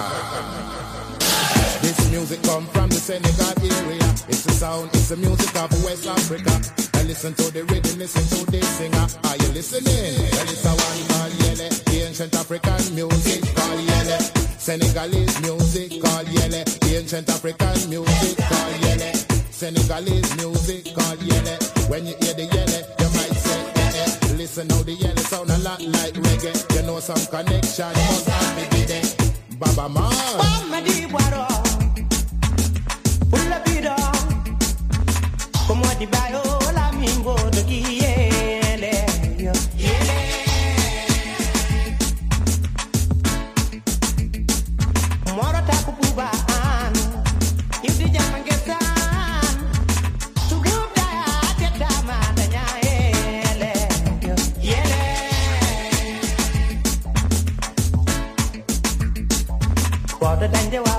This 1.81 2.11
music 2.11 2.43
come 2.43 2.67
from 2.67 2.89
the 2.89 2.95
Senegal 2.95 3.53
area. 3.57 4.03
It's 4.27 4.43
the 4.43 4.51
sound, 4.51 4.89
it's 4.93 5.09
the 5.09 5.17
music 5.17 5.55
of 5.55 5.71
West 5.83 6.05
Africa. 6.05 6.51
And 6.99 7.07
listen 7.07 7.33
to 7.35 7.51
the 7.51 7.63
rhythm, 7.65 7.97
listen 7.97 8.21
to 8.37 8.51
the 8.51 8.61
singer. 8.61 9.07
Are 9.23 9.37
you 9.37 9.53
listening? 9.53 10.13
Well, 10.31 10.51
it's 10.51 10.65
a 10.65 10.69
one 10.69 11.01
called 11.09 11.33
Yele, 11.41 11.69
the 11.85 12.01
ancient 12.05 12.35
African 12.35 12.95
music 12.95 13.55
called 13.55 13.79
Yele. 13.79 14.19
Senegalese 14.59 15.41
music 15.41 16.01
called 16.03 16.27
Yele, 16.27 16.63
the 16.79 16.97
ancient 16.97 17.29
African 17.29 17.89
music 17.89 18.37
called 18.37 18.75
Yele. 18.85 19.11
Senegalese 19.51 20.35
music 20.37 20.93
called 20.93 21.19
Yele. 21.19 21.89
When 21.89 22.05
you 22.05 22.15
hear 22.19 22.35
the 22.35 22.45
Yele, 22.45 22.79
you 22.99 23.09
might 23.17 23.37
say. 23.41 23.80
Listen 24.53 24.69
how 24.69 24.83
the 24.83 24.97
Yele 24.97 25.19
sound 25.19 25.49
a 25.49 25.57
lot 25.59 25.81
like 25.81 26.13
reggae. 26.13 26.75
You 26.75 26.81
know 26.85 26.99
some 26.99 27.25
connection 27.27 27.85
must 27.85 28.27
have 28.27 28.69
be 28.71 28.83
there. 28.83 29.01
Baba 29.57 29.87
Man. 29.87 30.11
What 60.21 60.43
a 60.43 60.47
danger 60.47 60.90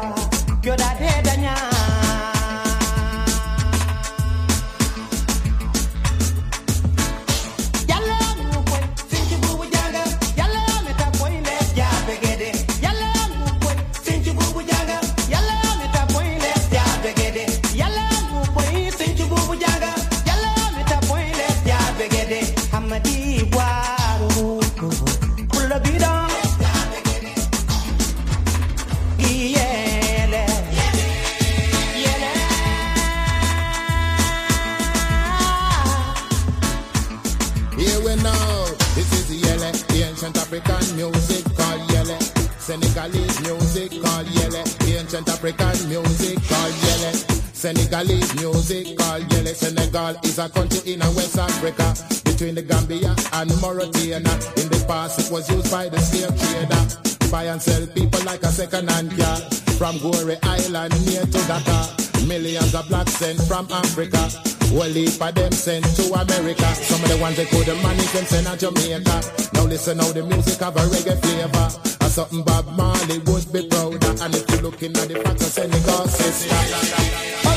African 40.52 40.96
music 40.96 41.44
called 41.56 41.80
Yele. 41.88 42.20
Senegalese 42.60 43.40
music 43.40 43.90
called 44.02 44.26
Yele, 44.26 44.98
ancient 44.98 45.26
African 45.26 45.88
music 45.88 46.36
called 46.46 46.74
Yele. 46.84 47.54
Senegalese 47.54 48.34
music 48.34 48.98
called 48.98 49.22
Yele. 49.30 49.54
Senegal 49.54 50.14
is 50.22 50.38
a 50.38 50.50
country 50.50 50.92
in 50.92 51.00
West 51.16 51.38
Africa, 51.38 51.94
between 52.24 52.54
the 52.54 52.60
Gambia 52.60 53.16
and 53.32 53.50
Mauritania. 53.62 54.18
In 54.18 54.68
the 54.68 54.84
past, 54.86 55.20
it 55.20 55.32
was 55.32 55.48
used 55.50 55.70
by 55.70 55.88
the 55.88 55.98
slave 55.98 56.36
trader. 56.36 57.30
Buy 57.30 57.44
and 57.44 57.62
sell 57.62 57.86
people 57.86 58.22
like 58.24 58.42
a 58.42 58.48
second-hand 58.48 59.16
car. 59.16 59.36
From 59.80 59.96
Goree 60.04 60.36
Island 60.42 60.92
near 61.06 61.24
to 61.24 61.40
Dakar. 61.48 61.88
Millions 62.28 62.74
of 62.74 62.86
blacks 62.88 63.14
sent 63.14 63.40
from 63.48 63.66
Africa. 63.72 64.51
Well, 64.72 64.88
heap 64.88 65.20
of 65.20 65.34
them 65.34 65.52
sent 65.52 65.84
to 65.96 66.02
America. 66.14 66.74
Some 66.74 67.02
of 67.04 67.10
the 67.10 67.18
ones 67.20 67.36
they 67.36 67.44
couldn't 67.44 67.82
manage 67.82 68.10
them 68.12 68.24
sent 68.24 68.46
to 68.46 68.56
Jamaica. 68.56 69.20
Now 69.52 69.64
listen 69.64 69.98
how 69.98 70.12
the 70.12 70.24
music 70.24 70.60
have 70.60 70.76
a 70.76 70.80
reggae 70.80 71.20
flavor. 71.20 71.68
And 72.00 72.12
something 72.12 72.42
Bob 72.42 72.66
Marley 72.74 73.18
would 73.18 73.52
be 73.52 73.68
proud 73.68 74.02
of. 74.02 74.20
And 74.22 74.34
if 74.34 74.48
you're 74.50 74.62
looking 74.62 74.96
at 74.96 75.08
the 75.08 75.20
facts 75.20 75.46
of 75.46 75.52
Senegal, 75.52 76.08
sister. 76.08 77.51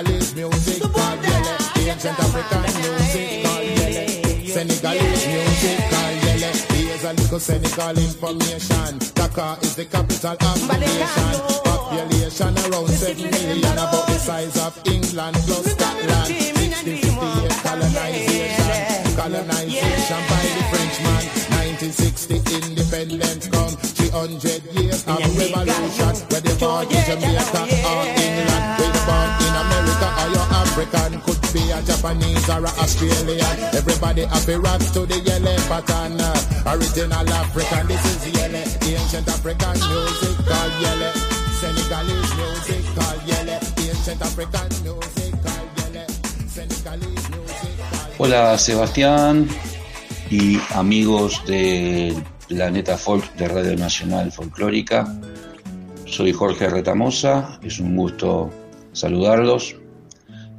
Senegalese 0.00 0.34
music. 0.34 0.82
Called 0.82 1.20
Yele, 1.20 1.74
the 1.74 1.90
ancient 1.90 2.18
African 2.20 2.62
music. 2.80 3.44
called 3.44 3.68
Yele. 3.76 4.48
Senegalese 4.48 5.26
music. 5.28 5.78
Called 5.92 6.16
Yele. 6.24 6.50
Here's 6.72 7.04
a 7.04 7.12
little 7.12 7.38
Senegal 7.38 7.98
information. 7.98 8.98
Dakar 9.12 9.58
is 9.60 9.76
the 9.76 9.84
capital 9.84 10.32
of 10.40 10.68
the 10.68 10.76
nation. 10.80 11.36
Population 11.64 12.56
around 12.72 12.88
7 12.88 13.30
million, 13.30 13.72
about 13.72 14.06
the 14.06 14.18
size 14.18 14.56
of 14.64 14.72
England. 14.86 15.36
Plus 15.44 15.66
Scotland. 15.68 16.32
1658 16.32 17.60
colonization, 17.60 19.16
colonization 19.20 20.20
by 20.32 20.42
the 20.48 20.62
Frenchman. 20.72 21.24
1960 21.60 22.40
independence 22.56 23.48
come 23.48 23.76
300 23.76 24.64
years 24.80 25.04
of 25.06 25.20
revolution. 25.36 26.14
Where 26.32 26.40
they 26.40 26.56
born 26.56 26.88
in 26.88 27.04
Jamaica 27.04 28.19
Hola 48.16 48.56
Sebastián 48.56 49.48
y 50.30 50.58
amigos 50.74 51.42
del 51.46 52.24
Planeta 52.48 52.96
Folk 52.96 53.34
de 53.34 53.48
Radio 53.48 53.76
Nacional 53.76 54.32
Folclórica. 54.32 55.06
Soy 56.06 56.32
Jorge 56.32 56.68
Retamosa, 56.68 57.58
es 57.62 57.78
un 57.80 57.96
gusto 57.96 58.50
saludarlos. 58.92 59.79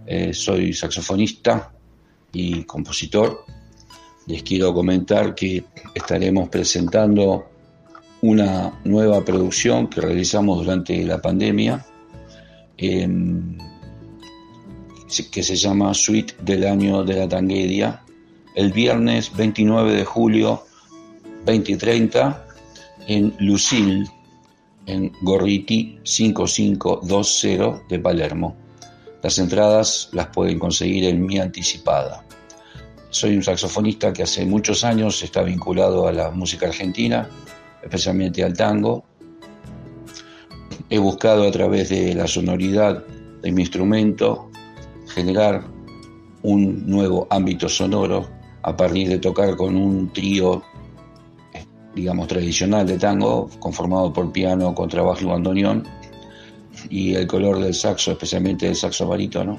Eh, 0.06 0.34
soy 0.34 0.74
saxofonista 0.74 1.72
y 2.34 2.64
compositor. 2.64 3.46
Les 4.28 4.44
quiero 4.44 4.74
comentar 4.74 5.36
que 5.36 5.64
estaremos 5.94 6.50
presentando 6.50 7.46
una 8.22 8.80
nueva 8.84 9.24
producción 9.24 9.88
que 9.88 10.02
realizamos 10.02 10.60
durante 10.60 11.04
la 11.04 11.22
pandemia. 11.22 11.86
Em, 12.78 13.58
que 15.32 15.44
se 15.44 15.56
llama 15.56 15.94
Suite 15.94 16.36
del 16.42 16.66
Año 16.66 17.04
de 17.04 17.16
la 17.16 17.28
Tanguedia, 17.28 18.02
el 18.56 18.72
viernes 18.72 19.36
29 19.36 19.94
de 19.94 20.06
julio 20.06 20.64
2030 21.46 22.48
en 23.08 23.34
Lucille, 23.40 24.06
en 24.86 25.12
Gorriti 25.22 26.00
5520 26.04 27.84
de 27.90 28.00
Palermo. 28.00 28.56
Las 29.22 29.38
entradas 29.38 30.10
las 30.14 30.28
pueden 30.28 30.58
conseguir 30.58 31.06
en 31.06 31.26
mi 31.26 31.38
anticipada. 31.38 32.26
Soy 33.10 33.36
un 33.36 33.44
saxofonista 33.44 34.12
que 34.14 34.24
hace 34.24 34.46
muchos 34.46 34.84
años 34.84 35.22
está 35.22 35.44
vinculado 35.44 36.08
a 36.08 36.12
la 36.12 36.32
música 36.32 36.68
argentina, 36.68 37.30
especialmente 37.84 38.44
al 38.44 38.54
tango. 38.54 39.04
He 40.90 40.98
buscado 40.98 41.48
a 41.48 41.52
través 41.52 41.90
de 41.90 42.16
la 42.16 42.28
sonoridad 42.28 43.06
de 43.42 43.52
mi 43.52 43.62
instrumento 43.62 44.50
generar 45.14 45.64
un 46.44 46.90
nuevo 46.90 47.28
ámbito 47.30 47.70
sonoro 47.70 48.28
a 48.64 48.76
partir 48.76 49.10
de 49.10 49.20
tocar 49.20 49.56
con 49.56 49.76
un 49.76 50.12
trío, 50.14 50.64
digamos, 51.94 52.28
tradicional 52.28 52.88
de 52.88 52.98
tango, 52.98 53.50
conformado 53.60 54.12
por 54.14 54.32
piano, 54.32 54.74
contrabajo 54.74 55.22
y 55.22 55.26
bandoneón, 55.26 55.88
y 56.92 57.16
el 57.16 57.26
color 57.26 57.60
del 57.60 57.74
saxo, 57.74 58.12
especialmente 58.12 58.66
del 58.66 58.76
saxo 58.76 59.08
barítono, 59.08 59.58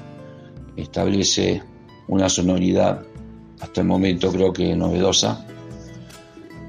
establece 0.77 1.61
una 2.07 2.29
sonoridad 2.29 3.01
hasta 3.59 3.81
el 3.81 3.87
momento 3.87 4.31
creo 4.31 4.53
que 4.53 4.75
novedosa. 4.75 5.43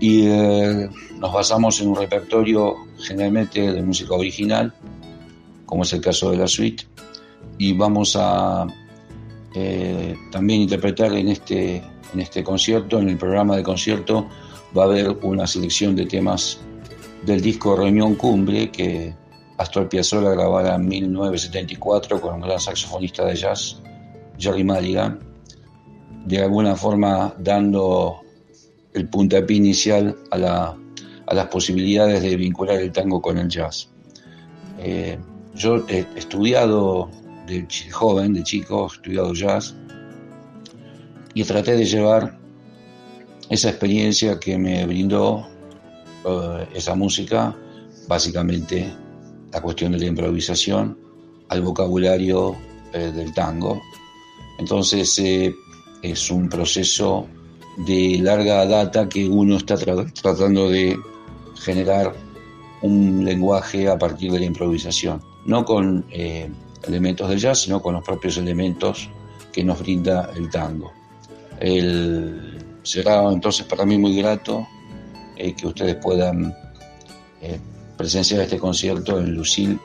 Y 0.01 0.27
eh, 0.27 0.89
nos 1.19 1.33
basamos 1.33 1.81
en 1.81 1.89
un 1.89 1.97
repertorio 1.97 2.77
generalmente 2.99 3.73
de 3.73 3.83
música 3.83 4.15
original, 4.15 4.73
como 5.67 5.83
es 5.83 5.93
el 5.93 6.01
caso 6.01 6.31
de 6.31 6.39
la 6.39 6.49
suite, 6.49 6.85
y 7.59 7.75
vamos 7.75 8.17
a 8.19 8.67
eh, 9.55 10.17
también 10.33 10.63
interpretar 10.63 11.13
en 11.13 11.29
este, 11.29 11.77
en 12.15 12.21
este 12.21 12.43
concierto, 12.43 12.99
en 12.99 13.11
el 13.11 13.19
programa 13.19 13.57
de 13.57 13.63
concierto, 13.63 14.29
va 14.77 14.85
a 14.85 14.87
haber 14.87 15.11
una 15.23 15.47
selección 15.47 15.95
de 15.95 16.07
temas 16.07 16.59
del 17.27 17.41
disco 17.41 17.77
Reunión 17.77 18.15
Cumbre 18.15 18.71
que 18.71 19.15
Astor 19.57 19.89
Piazzolla 19.89 20.31
grabara 20.31 20.75
en 20.75 20.87
1974 20.87 22.21
con 22.21 22.35
un 22.35 22.41
gran 22.41 22.59
saxofonista 22.59 23.25
de 23.25 23.37
jazz, 23.37 23.81
Jerry 24.39 24.65
Mulligan, 24.65 25.21
de 26.27 26.43
alguna 26.43 26.75
forma 26.75 27.35
dando 27.39 28.21
el 28.95 29.09
puntapié 29.09 29.57
inicial 29.57 30.17
a, 30.31 30.39
la, 30.39 30.77
a 31.27 31.35
las 31.35 31.47
posibilidades 31.47 32.23
de 32.23 32.37
vincular 32.37 32.81
el 32.81 32.91
tango 32.91 33.21
con 33.21 33.39
el 33.39 33.49
jazz. 33.49 33.89
Eh, 34.79 35.19
yo 35.55 35.85
he 35.89 36.07
estudiado 36.17 37.11
de 37.47 37.67
joven, 37.93 38.33
de 38.35 38.43
chico, 38.43 38.89
he 38.91 38.97
estudiado 38.97 39.35
jazz 39.35 39.75
y 41.33 41.45
traté 41.45 41.77
de 41.77 41.85
llevar 41.85 42.39
esa 43.51 43.69
experiencia 43.69 44.41
que 44.41 44.59
me 44.59 44.85
brindó 44.87 45.47
eh, 46.25 46.67
esa 46.75 46.95
música, 46.95 47.55
básicamente 48.09 48.93
la 49.55 49.63
cuestión 49.63 49.93
de 49.93 49.99
la 49.99 50.07
improvisación, 50.07 50.99
al 51.49 51.63
vocabulario 51.63 52.57
eh, 52.93 53.13
del 53.15 53.33
tango. 53.33 53.81
Entonces 54.59 55.17
eh, 55.21 55.55
es 56.03 56.31
un 56.31 56.49
proceso 56.49 57.27
de 57.87 58.19
larga 58.21 58.67
data 58.67 59.09
que 59.09 59.29
uno 59.29 59.57
está 59.57 59.77
tra- 59.77 60.13
tratando 60.13 60.69
de 60.69 60.99
generar 61.57 62.13
un 62.83 63.25
lenguaje 63.25 63.89
a 63.89 63.97
partir 63.97 64.33
de 64.33 64.41
la 64.41 64.45
improvisación, 64.45 65.23
no 65.47 65.65
con 65.65 66.05
eh, 66.11 66.51
elementos 66.87 67.29
del 67.29 67.39
jazz, 67.39 67.63
sino 67.63 67.81
con 67.81 67.95
los 67.95 68.05
propios 68.05 68.37
elementos 68.37 69.09
que 69.53 69.63
nos 69.65 69.79
brinda 69.79 70.31
el 70.37 70.51
tango. 70.51 70.93
El, 71.61 72.59
será 72.83 73.33
entonces 73.33 73.65
para 73.67 73.87
mí 73.87 73.97
muy 73.97 74.17
grato 74.17 74.67
que 75.37 75.67
ustedes 75.67 75.97
puedan 75.97 76.55
presenciar 77.97 78.41
este 78.41 78.59
concierto 78.59 79.19
en 79.19 79.35
Lucille 79.35 79.79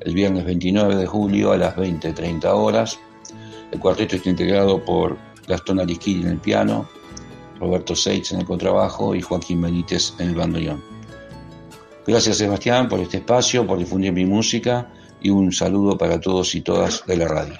el 0.00 0.14
viernes 0.14 0.44
29 0.44 0.96
de 0.96 1.06
julio 1.06 1.52
a 1.52 1.56
las 1.56 1.76
20.30 1.76 2.44
horas. 2.46 2.98
El 3.70 3.78
cuarteto 3.78 4.16
está 4.16 4.30
integrado 4.30 4.84
por 4.84 5.16
Gastón 5.46 5.80
Arisquiri 5.80 6.22
en 6.22 6.28
el 6.28 6.38
piano, 6.38 6.88
Roberto 7.58 7.94
Seitz 7.94 8.32
en 8.32 8.40
el 8.40 8.46
contrabajo 8.46 9.14
y 9.14 9.22
Joaquín 9.22 9.60
Benítez 9.62 10.14
en 10.18 10.30
el 10.30 10.34
bandoneón. 10.34 10.82
Gracias 12.06 12.38
Sebastián 12.38 12.88
por 12.88 13.00
este 13.00 13.18
espacio, 13.18 13.66
por 13.66 13.78
difundir 13.78 14.12
mi 14.12 14.24
música 14.24 14.90
y 15.20 15.30
un 15.30 15.52
saludo 15.52 15.96
para 15.96 16.20
todos 16.20 16.54
y 16.54 16.60
todas 16.60 17.04
de 17.06 17.16
la 17.16 17.28
radio. 17.28 17.54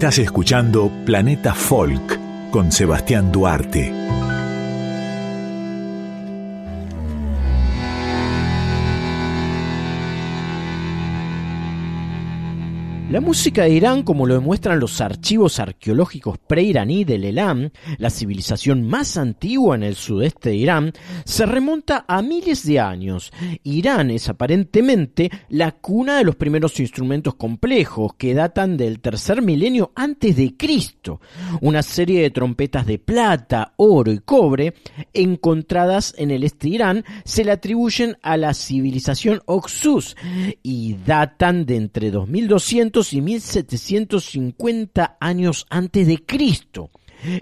Estás 0.00 0.18
escuchando 0.20 0.90
Planeta 1.04 1.54
Folk 1.54 2.18
con 2.50 2.72
Sebastián 2.72 3.30
Duarte. 3.30 3.92
La 13.10 13.20
música 13.20 13.64
de 13.64 13.74
Irán, 13.74 14.02
como 14.02 14.26
lo 14.26 14.32
demuestran 14.32 14.80
los 14.80 15.02
archivos 15.02 15.60
arqueológicos 15.60 16.38
preiraní 16.50 17.04
del 17.04 17.26
Elam, 17.26 17.70
la 17.98 18.10
civilización 18.10 18.82
más 18.82 19.16
antigua 19.16 19.76
en 19.76 19.84
el 19.84 19.94
sudeste 19.94 20.48
de 20.48 20.56
Irán, 20.56 20.92
se 21.24 21.46
remonta 21.46 22.04
a 22.08 22.22
miles 22.22 22.66
de 22.66 22.80
años. 22.80 23.32
Irán 23.62 24.10
es 24.10 24.28
aparentemente 24.28 25.30
la 25.48 25.70
cuna 25.70 26.18
de 26.18 26.24
los 26.24 26.34
primeros 26.34 26.80
instrumentos 26.80 27.36
complejos 27.36 28.14
que 28.18 28.34
datan 28.34 28.76
del 28.76 28.98
tercer 28.98 29.42
milenio 29.42 29.92
antes 29.94 30.34
de 30.34 30.56
Cristo. 30.56 31.20
Una 31.60 31.84
serie 31.84 32.22
de 32.22 32.30
trompetas 32.30 32.84
de 32.84 32.98
plata, 32.98 33.74
oro 33.76 34.10
y 34.10 34.18
cobre 34.18 34.74
encontradas 35.12 36.16
en 36.18 36.32
el 36.32 36.42
este 36.42 36.66
de 36.66 36.74
Irán 36.74 37.04
se 37.24 37.44
le 37.44 37.52
atribuyen 37.52 38.16
a 38.22 38.36
la 38.36 38.54
civilización 38.54 39.40
Oxus 39.46 40.16
y 40.64 40.96
datan 41.06 41.64
de 41.64 41.76
entre 41.76 42.10
2200 42.10 43.12
y 43.12 43.20
1750 43.20 45.16
años 45.20 45.64
antes 45.70 46.08
de 46.08 46.16
Cristo. 46.18 46.39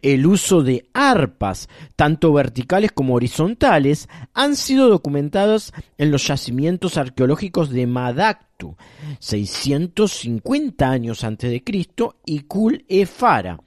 El 0.02 0.26
uso 0.26 0.62
de 0.62 0.88
arpas, 0.92 1.68
tanto 1.94 2.32
verticales 2.32 2.90
como 2.90 3.14
horizontales, 3.14 4.08
han 4.34 4.56
sido 4.56 4.88
documentados 4.88 5.72
en 5.98 6.10
los 6.10 6.26
yacimientos 6.26 6.96
arqueológicos 6.96 7.70
de 7.70 7.86
Madaktu, 7.86 8.76
650 9.20 10.90
años 10.90 11.22
antes 11.22 11.50
de 11.50 11.62
Cristo, 11.62 12.16
y 12.26 12.40
Kul 12.40 12.84
e 12.88 13.06
Fara, 13.06 13.60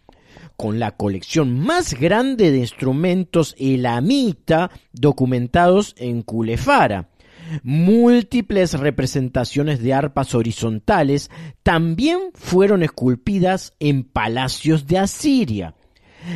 con 0.58 0.80
la 0.80 0.92
colección 0.98 1.58
más 1.60 1.94
grande 1.94 2.52
de 2.52 2.60
instrumentos 2.60 3.56
elamita 3.58 4.70
documentados 4.92 5.96
en 5.98 6.24
Kulefara. 6.24 7.11
Múltiples 7.64 8.74
representaciones 8.74 9.82
de 9.82 9.94
arpas 9.94 10.36
horizontales 10.36 11.30
también 11.64 12.20
fueron 12.34 12.84
esculpidas 12.84 13.74
en 13.80 14.04
palacios 14.04 14.88
de 14.88 14.98
Asiria. 14.98 15.76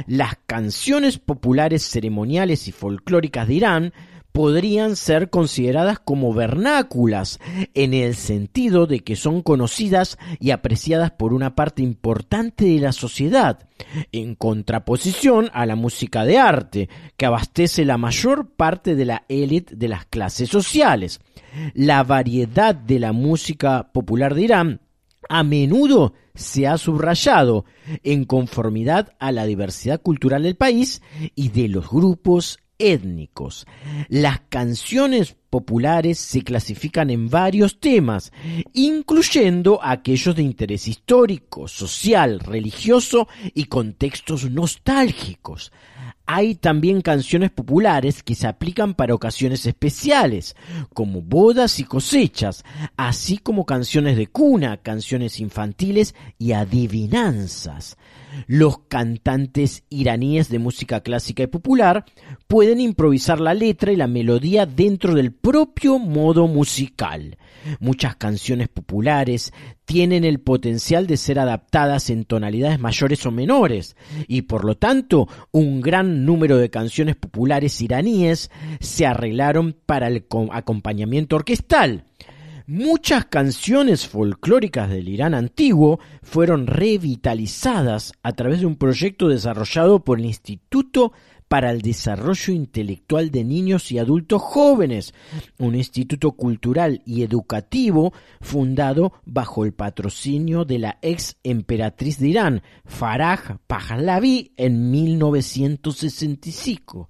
Las 0.07 0.37
canciones 0.45 1.19
populares 1.19 1.83
ceremoniales 1.83 2.67
y 2.67 2.71
folclóricas 2.71 3.47
de 3.47 3.53
Irán 3.53 3.93
podrían 4.35 4.97
ser 4.97 5.29
consideradas 5.29 5.97
como 5.97 6.33
vernáculas, 6.33 7.39
en 7.73 7.93
el 7.93 8.15
sentido 8.15 8.85
de 8.85 8.99
que 8.99 9.15
son 9.15 9.41
conocidas 9.41 10.17
y 10.41 10.51
apreciadas 10.51 11.11
por 11.11 11.33
una 11.33 11.55
parte 11.55 11.81
importante 11.81 12.65
de 12.65 12.79
la 12.81 12.91
sociedad, 12.91 13.69
en 14.11 14.35
contraposición 14.35 15.49
a 15.53 15.65
la 15.65 15.77
música 15.77 16.25
de 16.25 16.37
arte, 16.37 16.89
que 17.15 17.25
abastece 17.25 17.85
la 17.85 17.97
mayor 17.97 18.49
parte 18.49 18.95
de 18.95 19.05
la 19.05 19.23
élite 19.29 19.73
de 19.77 19.87
las 19.87 20.05
clases 20.05 20.49
sociales. 20.49 21.21
La 21.73 22.03
variedad 22.03 22.75
de 22.75 22.99
la 22.99 23.13
música 23.13 23.93
popular 23.93 24.35
de 24.35 24.41
Irán 24.41 24.81
a 25.29 25.43
menudo 25.43 26.13
se 26.33 26.67
ha 26.67 26.77
subrayado 26.77 27.63
en 28.03 28.25
conformidad 28.25 29.13
a 29.17 29.31
la 29.31 29.45
diversidad 29.45 30.01
cultural 30.01 30.43
del 30.43 30.57
país 30.57 31.01
y 31.35 31.49
de 31.49 31.69
los 31.69 31.89
grupos 31.89 32.59
étnicos. 32.77 33.65
Las 34.09 34.41
canciones 34.49 35.35
populares 35.49 36.19
se 36.19 36.41
clasifican 36.41 37.09
en 37.09 37.29
varios 37.29 37.79
temas, 37.79 38.33
incluyendo 38.73 39.79
aquellos 39.81 40.35
de 40.35 40.43
interés 40.43 40.87
histórico, 40.87 41.67
social, 41.67 42.39
religioso 42.39 43.27
y 43.53 43.65
contextos 43.65 44.49
nostálgicos. 44.51 45.71
Hay 46.27 46.55
también 46.55 47.01
canciones 47.01 47.51
populares 47.51 48.23
que 48.23 48.33
se 48.33 48.47
aplican 48.47 48.95
para 48.95 49.13
ocasiones 49.13 49.65
especiales, 49.65 50.55
como 50.93 51.21
bodas 51.21 51.79
y 51.79 51.83
cosechas, 51.83 52.63
así 52.97 53.37
como 53.37 53.65
canciones 53.65 54.17
de 54.17 54.27
cuna, 54.27 54.77
canciones 54.77 55.39
infantiles 55.39 56.15
y 56.39 56.53
adivinanzas. 56.53 57.97
Los 58.47 58.79
cantantes 58.87 59.83
iraníes 59.89 60.49
de 60.49 60.59
música 60.59 61.01
clásica 61.01 61.43
y 61.43 61.47
popular 61.47 62.05
pueden 62.47 62.79
improvisar 62.79 63.39
la 63.39 63.53
letra 63.53 63.91
y 63.91 63.95
la 63.95 64.07
melodía 64.07 64.65
dentro 64.65 65.13
del 65.13 65.31
propio 65.31 65.99
modo 65.99 66.47
musical. 66.47 67.37
Muchas 67.79 68.15
canciones 68.15 68.67
populares 68.67 69.53
tienen 69.85 70.23
el 70.23 70.39
potencial 70.39 71.07
de 71.07 71.17
ser 71.17 71.39
adaptadas 71.39 72.09
en 72.09 72.25
tonalidades 72.25 72.79
mayores 72.79 73.25
o 73.25 73.31
menores, 73.31 73.95
y 74.27 74.43
por 74.43 74.65
lo 74.65 74.75
tanto 74.75 75.27
un 75.51 75.81
gran 75.81 76.25
número 76.25 76.57
de 76.57 76.69
canciones 76.69 77.15
populares 77.15 77.81
iraníes 77.81 78.49
se 78.79 79.05
arreglaron 79.05 79.75
para 79.85 80.07
el 80.07 80.25
co- 80.27 80.49
acompañamiento 80.51 81.35
orquestal. 81.35 82.05
Muchas 82.67 83.25
canciones 83.25 84.07
folclóricas 84.07 84.89
del 84.89 85.07
Irán 85.07 85.35
antiguo 85.35 85.99
fueron 86.23 86.65
revitalizadas 86.65 88.13
a 88.23 88.31
través 88.33 88.59
de 88.59 88.65
un 88.65 88.75
proyecto 88.75 89.27
desarrollado 89.27 90.03
por 90.03 90.19
el 90.19 90.25
Instituto 90.25 91.13
para 91.55 91.71
el 91.71 91.81
Desarrollo 91.81 92.53
Intelectual 92.53 93.31
de 93.31 93.45
Niños 93.45 93.89
y 93.89 93.97
Adultos 93.97 94.41
Jóvenes, 94.41 95.13
un 95.57 95.73
instituto 95.73 96.33
cultural 96.33 97.01
y 97.05 97.23
educativo 97.23 98.11
fundado 98.41 99.13
bajo 99.23 99.63
el 99.63 99.71
patrocinio 99.71 100.65
de 100.65 100.79
la 100.79 100.97
ex 101.01 101.37
emperatriz 101.45 102.19
de 102.19 102.27
Irán, 102.27 102.61
Faraj 102.83 103.55
Pahlavi, 103.67 104.51
en 104.57 104.91
1965 104.91 107.09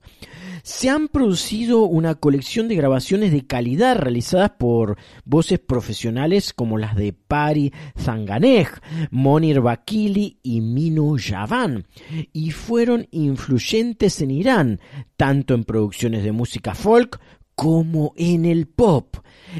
se 0.63 0.89
han 0.89 1.07
producido 1.07 1.83
una 1.83 2.15
colección 2.15 2.67
de 2.67 2.75
grabaciones 2.75 3.31
de 3.31 3.45
calidad 3.45 3.97
realizadas 3.97 4.51
por 4.51 4.97
voces 5.23 5.59
profesionales 5.59 6.53
como 6.53 6.77
las 6.77 6.95
de 6.95 7.13
Pari 7.13 7.73
Zanganeh, 7.97 8.67
Monir 9.11 9.61
Bakili 9.61 10.39
y 10.43 10.61
Minu 10.61 11.17
Javan, 11.19 11.87
y 12.33 12.51
fueron 12.51 13.07
influyentes 13.11 14.21
en 14.21 14.31
Irán, 14.31 14.79
tanto 15.17 15.53
en 15.53 15.63
producciones 15.63 16.23
de 16.23 16.31
música 16.31 16.75
folk 16.75 17.19
como 17.55 18.13
en 18.17 18.45
el 18.45 18.67
pop. 18.67 19.17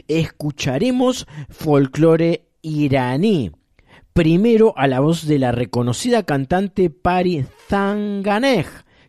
Escucharemos 0.07 1.27
folclore 1.49 2.49
iraní. 2.61 3.51
Primero 4.13 4.73
a 4.77 4.87
la 4.87 5.01
voz 5.01 5.27
de 5.27 5.39
la 5.39 5.51
reconocida 5.51 6.23
cantante 6.23 6.89
Pari 6.89 7.45
Zanganeh, 7.67 8.65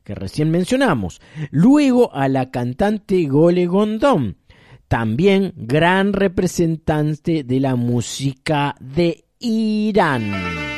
que 0.07 0.15
recién 0.15 0.51
mencionamos, 0.51 1.21
luego 1.51 2.15
a 2.15 2.29
la 2.29 2.53
cantante 2.53 3.27
Gole 3.27 3.67
Gondom, 3.67 4.35
también 4.87 5.53
gran 5.57 6.13
representante 6.13 7.43
de 7.43 7.59
la 7.59 7.75
música 7.75 8.77
de 8.81 9.25
Irán. 9.41 10.76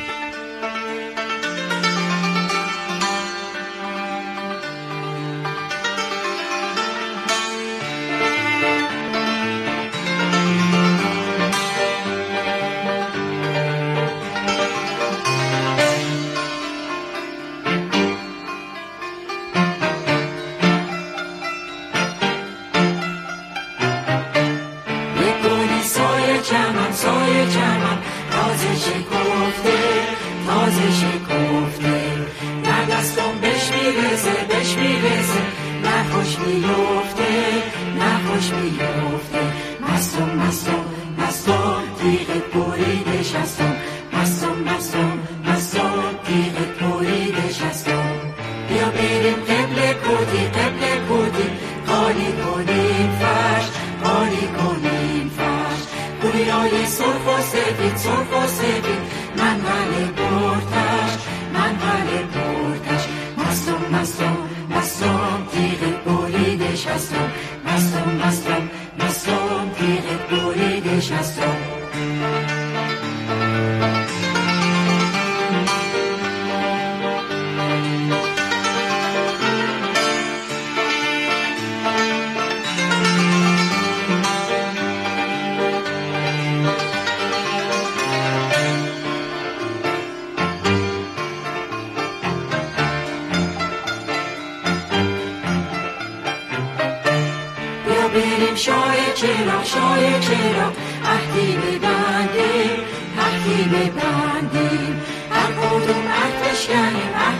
گویای 56.39 56.85
سرخ 56.85 57.27
و 57.27 57.41
سفید 57.41 57.95
سرخ 57.95 58.43
و 58.43 58.47
سفید 58.47 59.01
منقل 59.37 60.11
بردش 60.11 60.48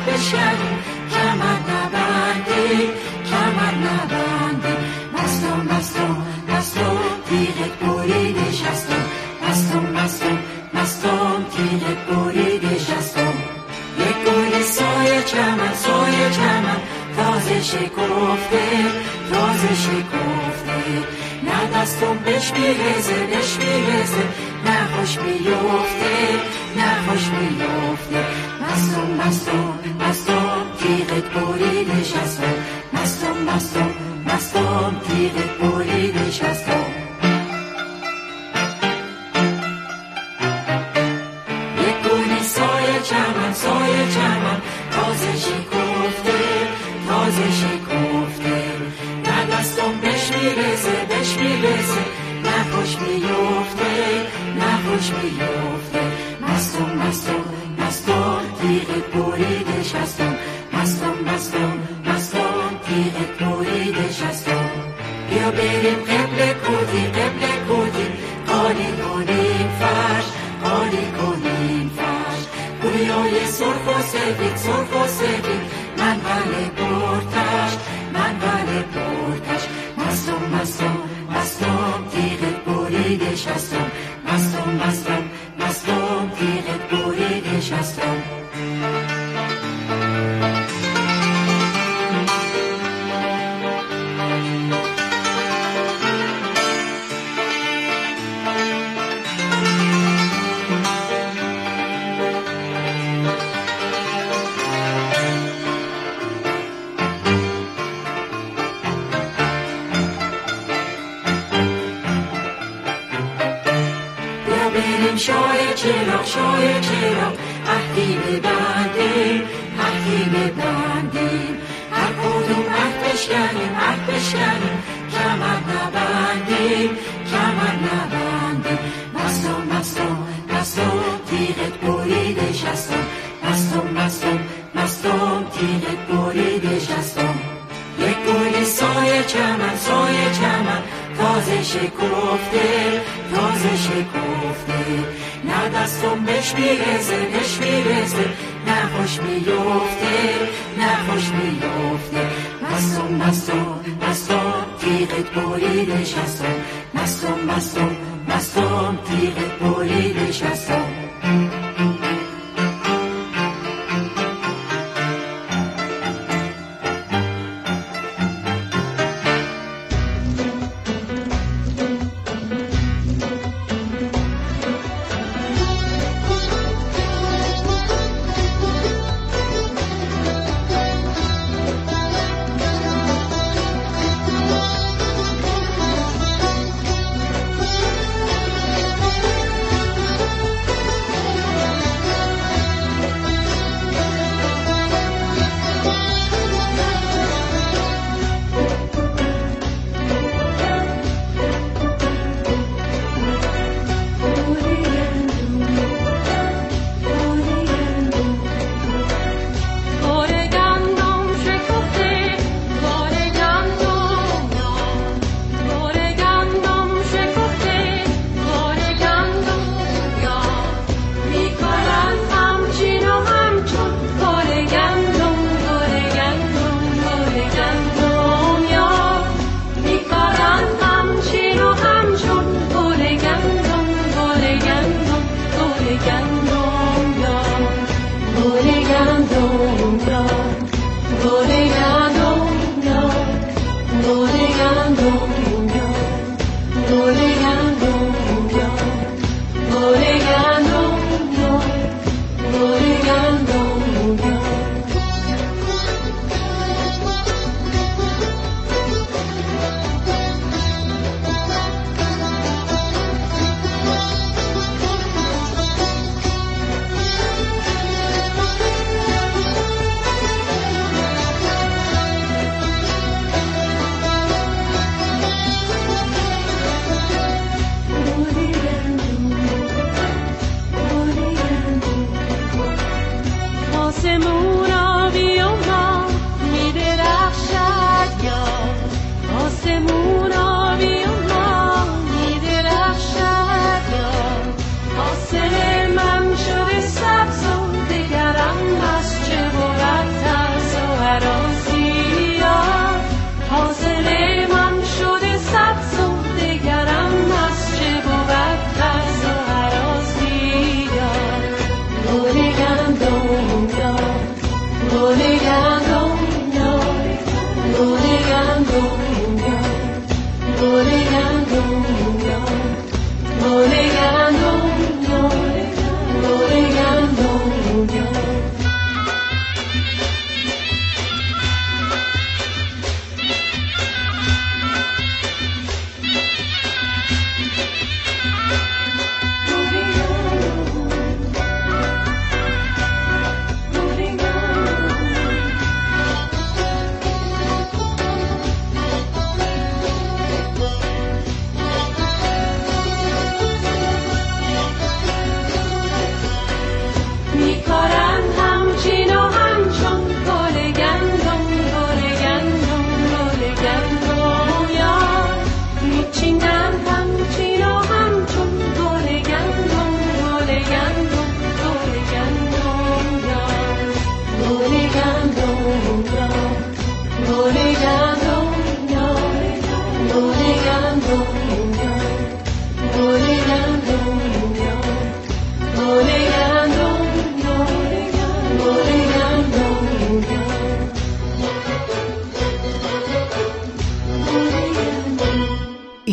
بشکنی 0.08 0.72
کمر 1.12 1.60
نبندی 1.70 2.89
کمر 3.30 3.74
نبندی. 3.86 4.49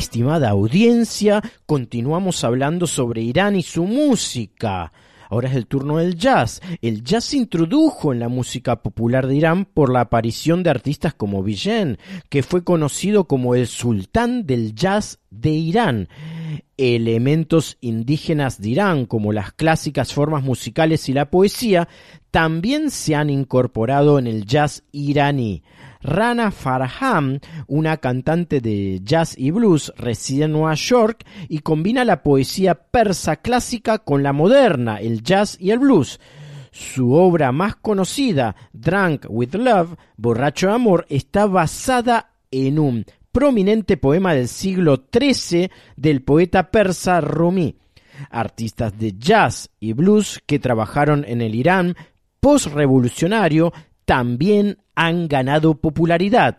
Estimada 0.06 0.50
audiencia, 0.50 1.42
continuamos 1.66 2.44
hablando 2.44 2.86
sobre 2.86 3.22
Irán 3.22 3.56
y 3.56 3.64
su 3.64 3.82
música. 3.82 4.92
Ahora 5.28 5.48
es 5.48 5.56
el 5.56 5.66
turno 5.66 5.96
del 5.96 6.14
jazz. 6.14 6.60
El 6.80 7.02
jazz 7.02 7.24
se 7.24 7.38
introdujo 7.38 8.12
en 8.12 8.20
la 8.20 8.28
música 8.28 8.82
popular 8.82 9.26
de 9.26 9.34
Irán 9.34 9.64
por 9.64 9.92
la 9.92 10.02
aparición 10.02 10.62
de 10.62 10.70
artistas 10.70 11.12
como 11.12 11.42
Vigen, 11.42 11.98
que 12.28 12.44
fue 12.44 12.62
conocido 12.62 13.24
como 13.24 13.56
el 13.56 13.66
sultán 13.66 14.46
del 14.46 14.76
jazz 14.76 15.18
de 15.30 15.50
Irán. 15.50 16.08
Elementos 16.76 17.76
indígenas 17.80 18.60
de 18.60 18.68
Irán, 18.68 19.06
como 19.06 19.32
las 19.32 19.50
clásicas 19.52 20.14
formas 20.14 20.44
musicales 20.44 21.08
y 21.08 21.14
la 21.14 21.30
poesía, 21.30 21.88
también 22.30 22.92
se 22.92 23.16
han 23.16 23.28
incorporado 23.28 24.20
en 24.20 24.28
el 24.28 24.46
jazz 24.46 24.84
iraní. 24.92 25.64
Rana 26.06 26.52
Farham, 26.52 27.40
una 27.66 27.96
cantante 27.96 28.60
de 28.60 29.00
jazz 29.02 29.34
y 29.36 29.50
blues, 29.50 29.92
reside 29.96 30.44
en 30.44 30.52
Nueva 30.52 30.74
York 30.74 31.26
y 31.48 31.58
combina 31.58 32.04
la 32.04 32.22
poesía 32.22 32.74
persa 32.74 33.36
clásica 33.36 33.98
con 33.98 34.22
la 34.22 34.32
moderna, 34.32 35.00
el 35.00 35.22
jazz 35.22 35.58
y 35.60 35.72
el 35.72 35.80
blues. 35.80 36.20
Su 36.70 37.12
obra 37.12 37.50
más 37.52 37.76
conocida, 37.76 38.54
Drunk 38.72 39.26
with 39.28 39.54
Love, 39.54 39.96
Borracho 40.16 40.68
de 40.68 40.74
Amor, 40.74 41.06
está 41.08 41.46
basada 41.46 42.30
en 42.50 42.78
un 42.78 43.04
prominente 43.32 43.96
poema 43.96 44.32
del 44.32 44.46
siglo 44.46 45.08
XIII 45.12 45.70
del 45.96 46.22
poeta 46.22 46.70
persa 46.70 47.20
Rumi. 47.20 47.76
Artistas 48.30 48.96
de 48.98 49.14
jazz 49.18 49.70
y 49.80 49.92
blues 49.92 50.40
que 50.46 50.58
trabajaron 50.58 51.24
en 51.26 51.42
el 51.42 51.54
Irán 51.54 51.96
postrevolucionario 52.40 53.72
también 54.06 54.78
han 54.94 55.28
ganado 55.28 55.74
popularidad. 55.74 56.56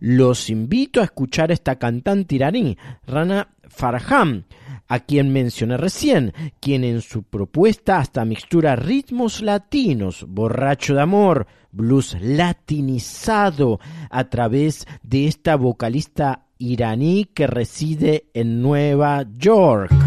Los 0.00 0.50
invito 0.50 1.00
a 1.00 1.04
escuchar 1.04 1.50
a 1.50 1.54
esta 1.54 1.76
cantante 1.76 2.34
iraní, 2.34 2.76
Rana 3.06 3.48
Farham, 3.68 4.44
a 4.86 5.00
quien 5.00 5.32
mencioné 5.32 5.78
recién, 5.78 6.34
quien 6.60 6.84
en 6.84 7.00
su 7.00 7.22
propuesta 7.22 7.98
hasta 7.98 8.24
mixtura 8.24 8.76
ritmos 8.76 9.40
latinos, 9.40 10.26
borracho 10.28 10.94
de 10.94 11.00
amor, 11.00 11.46
blues 11.72 12.16
latinizado, 12.20 13.80
a 14.10 14.24
través 14.24 14.86
de 15.02 15.26
esta 15.26 15.56
vocalista 15.56 16.46
iraní 16.58 17.24
que 17.24 17.46
reside 17.46 18.26
en 18.34 18.60
Nueva 18.60 19.24
York. 19.38 20.03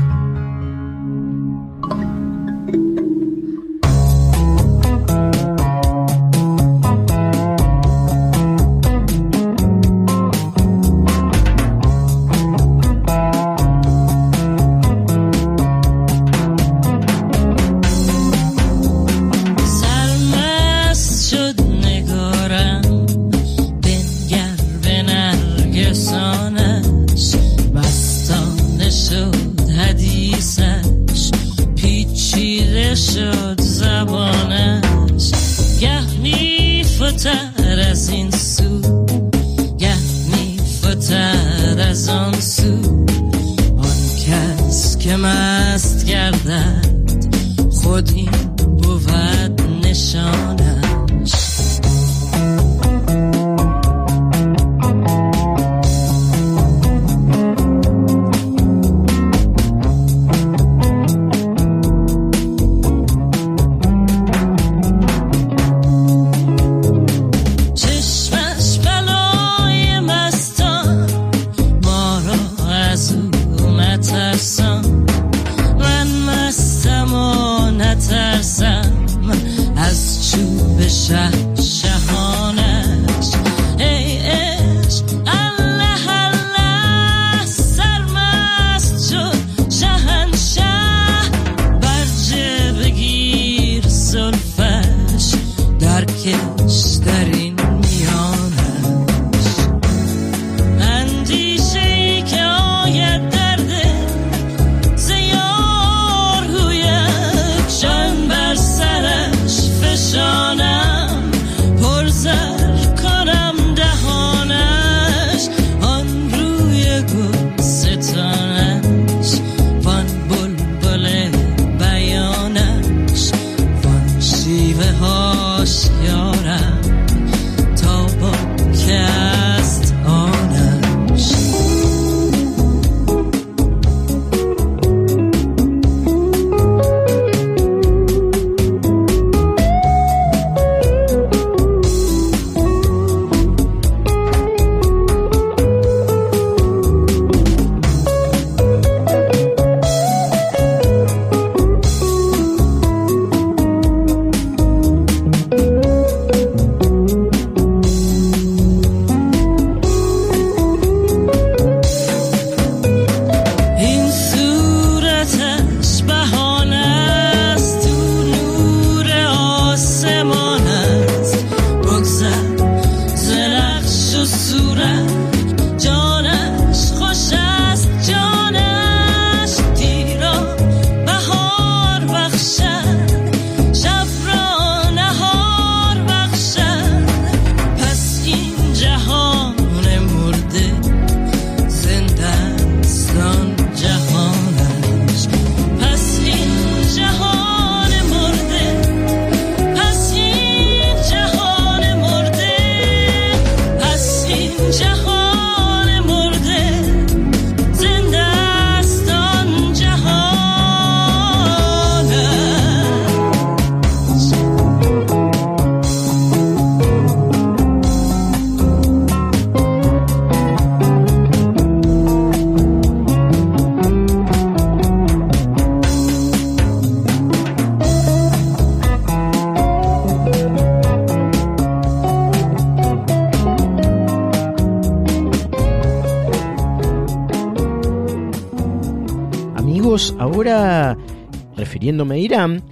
Refiriéndome 241.88 242.16
a 242.16 242.18
Irán, 242.18 242.64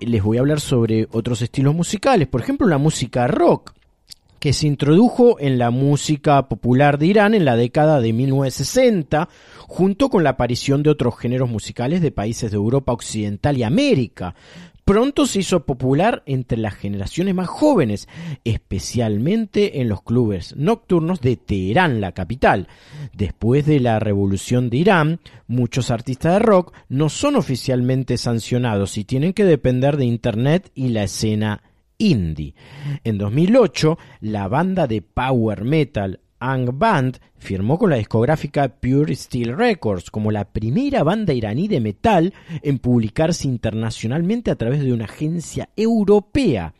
les 0.00 0.20
voy 0.24 0.38
a 0.38 0.40
hablar 0.40 0.58
sobre 0.58 1.06
otros 1.12 1.40
estilos 1.40 1.72
musicales, 1.72 2.26
por 2.26 2.40
ejemplo 2.40 2.66
la 2.66 2.78
música 2.78 3.28
rock, 3.28 3.74
que 4.40 4.52
se 4.52 4.66
introdujo 4.66 5.38
en 5.38 5.56
la 5.56 5.70
música 5.70 6.48
popular 6.48 6.98
de 6.98 7.06
Irán 7.06 7.34
en 7.34 7.44
la 7.44 7.54
década 7.54 8.00
de 8.00 8.12
1960, 8.12 9.28
junto 9.68 10.10
con 10.10 10.24
la 10.24 10.30
aparición 10.30 10.82
de 10.82 10.90
otros 10.90 11.16
géneros 11.16 11.48
musicales 11.48 12.00
de 12.00 12.10
países 12.10 12.50
de 12.50 12.56
Europa 12.56 12.92
Occidental 12.92 13.56
y 13.56 13.62
América. 13.62 14.34
Pronto 14.86 15.26
se 15.26 15.40
hizo 15.40 15.66
popular 15.66 16.22
entre 16.26 16.58
las 16.58 16.76
generaciones 16.76 17.34
más 17.34 17.48
jóvenes, 17.48 18.06
especialmente 18.44 19.80
en 19.80 19.88
los 19.88 20.00
clubes 20.00 20.54
nocturnos 20.54 21.20
de 21.20 21.36
Teherán, 21.36 22.00
la 22.00 22.12
capital. 22.12 22.68
Después 23.12 23.66
de 23.66 23.80
la 23.80 23.98
revolución 23.98 24.70
de 24.70 24.76
Irán, 24.76 25.20
muchos 25.48 25.90
artistas 25.90 26.34
de 26.34 26.38
rock 26.38 26.72
no 26.88 27.08
son 27.08 27.34
oficialmente 27.34 28.16
sancionados 28.16 28.96
y 28.96 29.02
tienen 29.02 29.32
que 29.32 29.44
depender 29.44 29.96
de 29.96 30.04
Internet 30.04 30.70
y 30.76 30.90
la 30.90 31.02
escena 31.02 31.64
indie. 31.98 32.54
En 33.02 33.18
2008, 33.18 33.98
la 34.20 34.46
banda 34.46 34.86
de 34.86 35.02
power 35.02 35.64
metal 35.64 36.20
Ang 36.38 36.78
Band 36.78 37.18
firmó 37.36 37.78
con 37.78 37.90
la 37.90 37.96
discográfica 37.96 38.68
Pure 38.68 39.14
Steel 39.14 39.56
Records 39.56 40.10
como 40.10 40.30
la 40.30 40.44
primera 40.44 41.02
banda 41.02 41.32
iraní 41.32 41.68
de 41.68 41.80
metal 41.80 42.34
en 42.62 42.78
publicarse 42.78 43.48
internacionalmente 43.48 44.50
a 44.50 44.56
través 44.56 44.82
de 44.82 44.92
una 44.92 45.06
agencia 45.06 45.70
europea. 45.76 46.74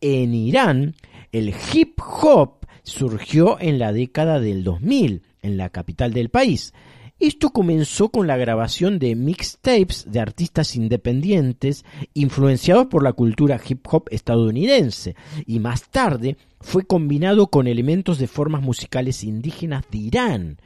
En 0.00 0.34
Irán, 0.34 0.94
el 1.32 1.54
hip 1.72 1.98
hop 2.00 2.66
surgió 2.82 3.58
en 3.60 3.78
la 3.78 3.92
década 3.92 4.38
del 4.40 4.62
2000, 4.62 5.22
en 5.42 5.56
la 5.56 5.70
capital 5.70 6.12
del 6.12 6.28
país. 6.28 6.72
Esto 7.20 7.50
comenzó 7.50 8.08
con 8.08 8.26
la 8.26 8.36
grabación 8.36 8.98
de 8.98 9.14
mixtapes 9.14 10.10
de 10.10 10.18
artistas 10.18 10.74
independientes 10.74 11.84
influenciados 12.12 12.86
por 12.86 13.04
la 13.04 13.12
cultura 13.12 13.60
hip 13.66 13.86
hop 13.88 14.08
estadounidense 14.10 15.14
y 15.46 15.60
más 15.60 15.88
tarde 15.90 16.36
fue 16.60 16.84
combinado 16.84 17.46
con 17.46 17.68
elementos 17.68 18.18
de 18.18 18.26
formas 18.26 18.62
musicales 18.62 19.22
indígenas 19.22 19.84
de 19.92 19.98
Irán. 19.98 20.58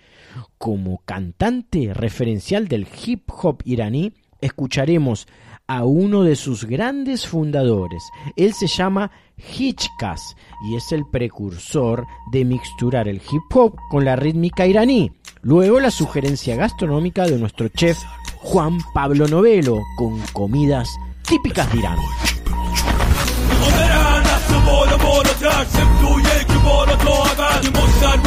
Como 0.56 1.02
cantante 1.04 1.92
referencial 1.92 2.66
del 2.66 2.86
hip 3.04 3.28
hop 3.42 3.60
iraní, 3.64 4.14
escucharemos 4.40 5.26
a 5.68 5.84
uno 5.84 6.22
de 6.22 6.34
sus 6.34 6.64
grandes 6.64 7.26
fundadores. 7.26 8.02
Él 8.36 8.54
se 8.54 8.66
llama 8.66 9.10
Hitchkas 9.36 10.34
y 10.68 10.76
es 10.76 10.90
el 10.92 11.04
precursor 11.06 12.06
de 12.32 12.44
mixturar 12.44 13.06
el 13.06 13.16
hip 13.16 13.42
hop 13.54 13.76
con 13.90 14.04
la 14.04 14.16
rítmica 14.16 14.66
iraní. 14.66 15.12
Luego 15.42 15.78
la 15.78 15.90
sugerencia 15.90 16.56
gastronómica 16.56 17.26
de 17.26 17.38
nuestro 17.38 17.68
chef 17.68 17.98
Juan 18.38 18.78
Pablo 18.94 19.28
Novelo 19.28 19.76
con 19.96 20.20
comidas 20.32 20.88
típicas 21.28 21.70
de 21.72 21.78
Irán. 21.78 21.98
بالا 26.68 26.96
تا 26.96 27.14
ابد 27.30 27.62
این 27.62 27.72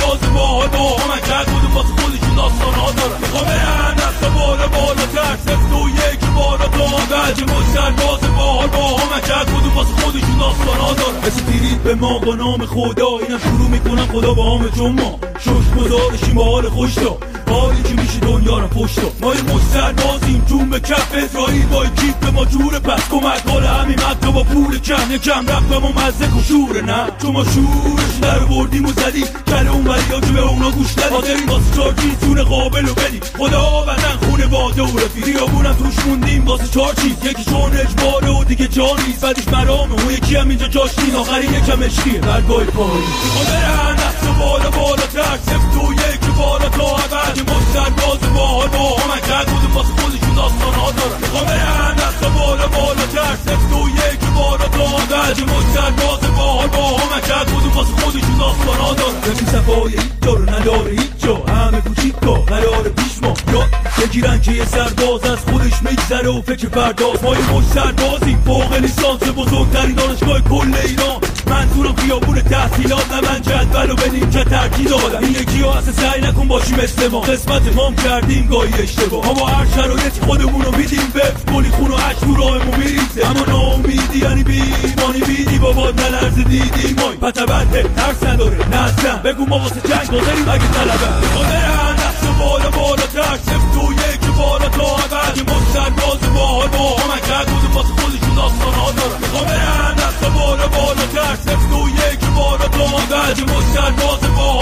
باز 0.02 0.20
ماها 0.34 0.68
با 0.68 0.98
هم 1.02 1.20
کرد 1.30 1.48
بودم 1.52 1.76
واسه 1.76 1.94
خودشون 2.02 2.36
داستان 2.36 2.74
ها 2.74 2.92
دارن. 2.92 3.18
می‌خوام 3.22 3.46
برن 3.46 3.96
دست 3.96 4.24
بالا 4.36 4.68
بالا 4.68 5.06
ترسم 5.16 5.60
تو 5.72 5.90
یکی 5.90 6.32
بالا 6.36 6.68
تا 6.78 6.84
ابد 7.04 7.38
این 7.38 7.96
باز 7.96 8.24
ماها 8.38 8.68
با 8.68 8.98
هم 8.98 9.22
کرد 9.22 9.48
بودم 9.48 9.76
واسه 9.76 9.94
خودشون 10.02 10.38
داستان 10.38 10.78
ها 10.78 10.94
دارن. 10.94 11.18
مثل 11.28 11.42
دیرید 11.42 11.84
به 11.84 11.96
ما 11.96 12.20
با 12.20 12.36
نام 12.36 12.66
خدا 12.66 13.08
اینم 13.22 13.40
شروع 13.40 13.70
می‌کنم 13.70 14.08
خدا 14.08 14.34
با 14.34 14.58
هم 14.58 14.92
ما 14.92 15.20
شش 15.40 15.68
گذارشیم 15.80 16.36
با 16.36 16.44
حال 16.44 16.70
خوش 16.70 16.94
دا 16.94 17.18
حالی 17.54 17.84
که 17.84 17.94
میشه 18.02 18.20
دنیا 18.20 18.60
رو 18.60 18.68
پشت 18.68 19.00
ما 19.22 19.36
یه 19.36 19.42
مستر 19.42 19.92
بازیم 19.92 20.46
جون 20.50 20.70
به 20.70 20.80
کف 20.80 21.14
اسرائیل 21.14 21.66
با 21.66 21.86
کیف 21.86 22.16
به 22.16 22.32
ما 22.32 22.46
جوره. 22.46 22.80
پس 22.80 23.10
کمک 23.10 23.48
حال 23.48 23.64
همین 23.64 23.96
مکتا 23.96 24.32
با 24.32 24.44
پول 24.44 24.80
کم 24.80 25.12
یکم 25.12 25.48
رفت 25.48 25.68
به 25.70 25.80
ما 25.80 25.92
مزه 25.92 26.26
و 26.26 26.44
شوره 26.48 26.82
نه؟ 26.82 27.08
چون 27.22 27.32
ما 27.32 27.44
شورش 27.44 28.31
در 28.32 28.40
بردیم 28.40 28.86
و 28.86 28.92
زدیم. 28.92 29.28
کل 29.48 29.68
اون 29.68 29.88
ولی 29.88 30.32
به 30.34 30.42
اونا 30.42 30.72
گوش 30.72 30.98
ندیم. 30.98 31.14
حاضرین 31.14 31.46
واسه 31.50 31.76
چار 31.76 31.94
چیز 31.94 32.20
جون 32.22 32.44
قابل 32.44 32.90
و 32.90 32.94
بدیم. 32.94 33.22
خدا 33.38 33.82
بدن 33.82 34.28
خونه 34.28 34.48
باده 34.48 34.82
و 34.82 34.98
رفیقی 34.98 35.34
خیابونم 35.34 35.74
توش 35.74 36.06
موندیم 36.06 36.46
واسه 36.46 36.68
چار 36.68 36.94
چیز 36.94 37.16
یکی 37.24 37.44
چون 37.44 37.78
اجباره 37.78 38.30
و 38.30 38.44
دیگه 38.44 38.68
جا 38.68 38.96
نیست 39.08 39.22
بعدش 39.22 39.48
مرامه 39.48 39.94
اون 39.94 40.14
یکی 40.14 40.36
هم 40.36 40.50
اینجا 40.50 40.68
جاش 40.68 41.00
نیست. 41.00 41.16
آخری 41.16 41.46
یکم 41.46 41.84
عشقیه. 41.84 42.20
برگاه 42.20 42.64
پایی 42.64 43.04
برن 43.48 43.96
دست 43.96 44.26
بالا 44.40 44.70
بالا 44.70 45.06
ترسم 45.14 45.72
تو 45.74 45.94
یکی 45.94 46.31
بالا 46.42 46.70
تا 46.70 46.88
ابد 47.04 47.38
یه 47.38 47.44
مستر 47.44 47.90
باز 47.90 48.34
باحال 48.34 48.68
با 48.68 48.98
هم 49.02 49.20
کرد 49.30 49.48
بودیم 49.48 49.76
واسه 49.76 49.94
خودشون 50.02 50.34
داستان 50.36 50.74
ها 50.74 50.92
دارن 50.92 51.22
می‌خوام 51.22 51.46
برن 51.46 51.96
دست 51.96 52.24
بالا 52.38 52.68
بالا 52.68 53.06
ترسم 53.14 53.60
تو 53.72 53.90
یکی 53.90 54.30
بالا 54.36 54.68
تا 54.78 54.84
ابد 54.84 55.40
یه 55.40 55.46
مستر 55.46 55.92
باز 55.92 56.36
باحال 56.38 56.68
با 56.68 56.98
هم 56.98 57.22
کرد 57.22 57.48
بودیم 57.48 57.72
واسه 57.72 57.94
خودشون 58.02 58.38
داستان 58.38 58.78
ها 58.78 58.94
دارن 58.94 59.20
ببین 59.22 59.48
صفای 59.54 59.92
هیچ 59.92 60.12
جا 60.22 60.34
رو 60.34 60.50
نداره 60.50 60.92
هیچ 60.92 61.21
جا 61.24 61.36
همه 61.36 61.82
کوچیکا 61.82 62.34
قرار 62.34 62.90
پیش 62.98 63.24
ما. 63.24 63.34
یاد 63.54 63.70
بگیرن 64.02 64.42
که 64.42 64.52
یه 64.52 64.66
سرباز 64.66 65.24
از 65.24 65.38
خودش 65.38 65.82
میگذره 65.82 66.30
و 66.30 66.42
فکر 66.42 66.68
پرداز. 66.68 67.24
ما 67.24 67.36
یه 67.36 67.54
مش 67.54 67.66
سربازیم 67.66 68.44
فوق 68.46 68.74
لیسانس 68.74 69.24
بزرگترین 69.24 69.96
دانشگاه 69.96 70.42
کل 70.42 70.76
ایران 70.88 71.22
منظورم 71.48 71.96
خیابون 71.96 72.42
تحصیلات 72.42 73.14
نه 73.14 73.22
من 73.22 73.42
جدول 73.42 73.92
و 73.92 73.96
بدیم 73.96 74.30
که 74.30 74.44
ترکی 74.44 74.84
دادم 74.84 75.20
این 75.20 75.32
یکی 75.32 75.62
ها 75.62 75.74
اصلا 75.74 75.94
سعی 75.94 76.22
نکن 76.22 76.48
باشی 76.48 76.74
مثل 76.74 77.08
ما 77.08 77.20
قسمت 77.20 77.76
ما 77.76 77.88
هم 77.88 77.96
کردیم 77.96 78.48
گاهی 78.48 78.74
اشتباه. 78.84 79.26
ما 79.26 79.34
با 79.34 79.46
هر 79.46 79.66
شرایطی 79.76 80.22
خودمون 80.22 80.62
رو 80.62 80.76
میدیم 80.78 81.12
به 81.14 81.54
گلی 81.54 81.70
خون 81.70 81.92
و 81.92 81.96
عشق 81.96 82.20
تو 82.20 82.36
راهمون 82.36 82.80
میریزه. 82.80 83.30
اما 83.30 83.46
ناامیدی 83.46 84.20
یعنی 84.20 84.44
بیمانی 84.44 85.22
بیدی. 85.28 85.58
بابا 85.58 85.92
نلرز 85.92 86.36
دیدی؟ 86.36 86.96
مای. 86.98 87.32
پتبنده 87.32 87.84
ترس 87.96 88.24
نداره. 88.24 88.58
نه 88.70 89.16
بگو 89.24 89.46
ما 89.46 89.60
واسه 89.60 89.82
جنگ 89.82 90.20
حاضریم 90.20 90.50
اگه 90.50 90.68
طلبه. 90.68 91.11
مادر 91.36 91.94
دست 91.94 92.26
بالا 92.40 92.70
بوده 92.70 93.08
تر 93.08 93.38
سفت 93.38 93.76
یک 93.92 94.26
بالا 94.38 94.70
تا 94.70 94.96
عبد 94.96 95.38
یه 95.38 95.44
مفت 95.44 95.74
سرباز 95.74 96.34
با 96.34 96.98
همک 96.98 97.30
واسه 97.76 97.94
خودشون 98.02 98.36
داستان 98.36 98.74
ها 98.74 98.92
دارن 98.92 99.94
دست 99.94 100.26
بالا 100.26 100.68
بالا 100.68 101.06
تر 101.14 101.36
سفت 101.36 101.72
یک 102.10 102.26
بالا 102.36 102.68
تا 102.68 102.84
عبد 103.28 103.40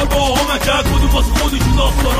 با 0.09 0.35
همک 0.35 0.69
واسه 1.13 1.31
خودشون 1.33 1.75
داستان 1.75 2.15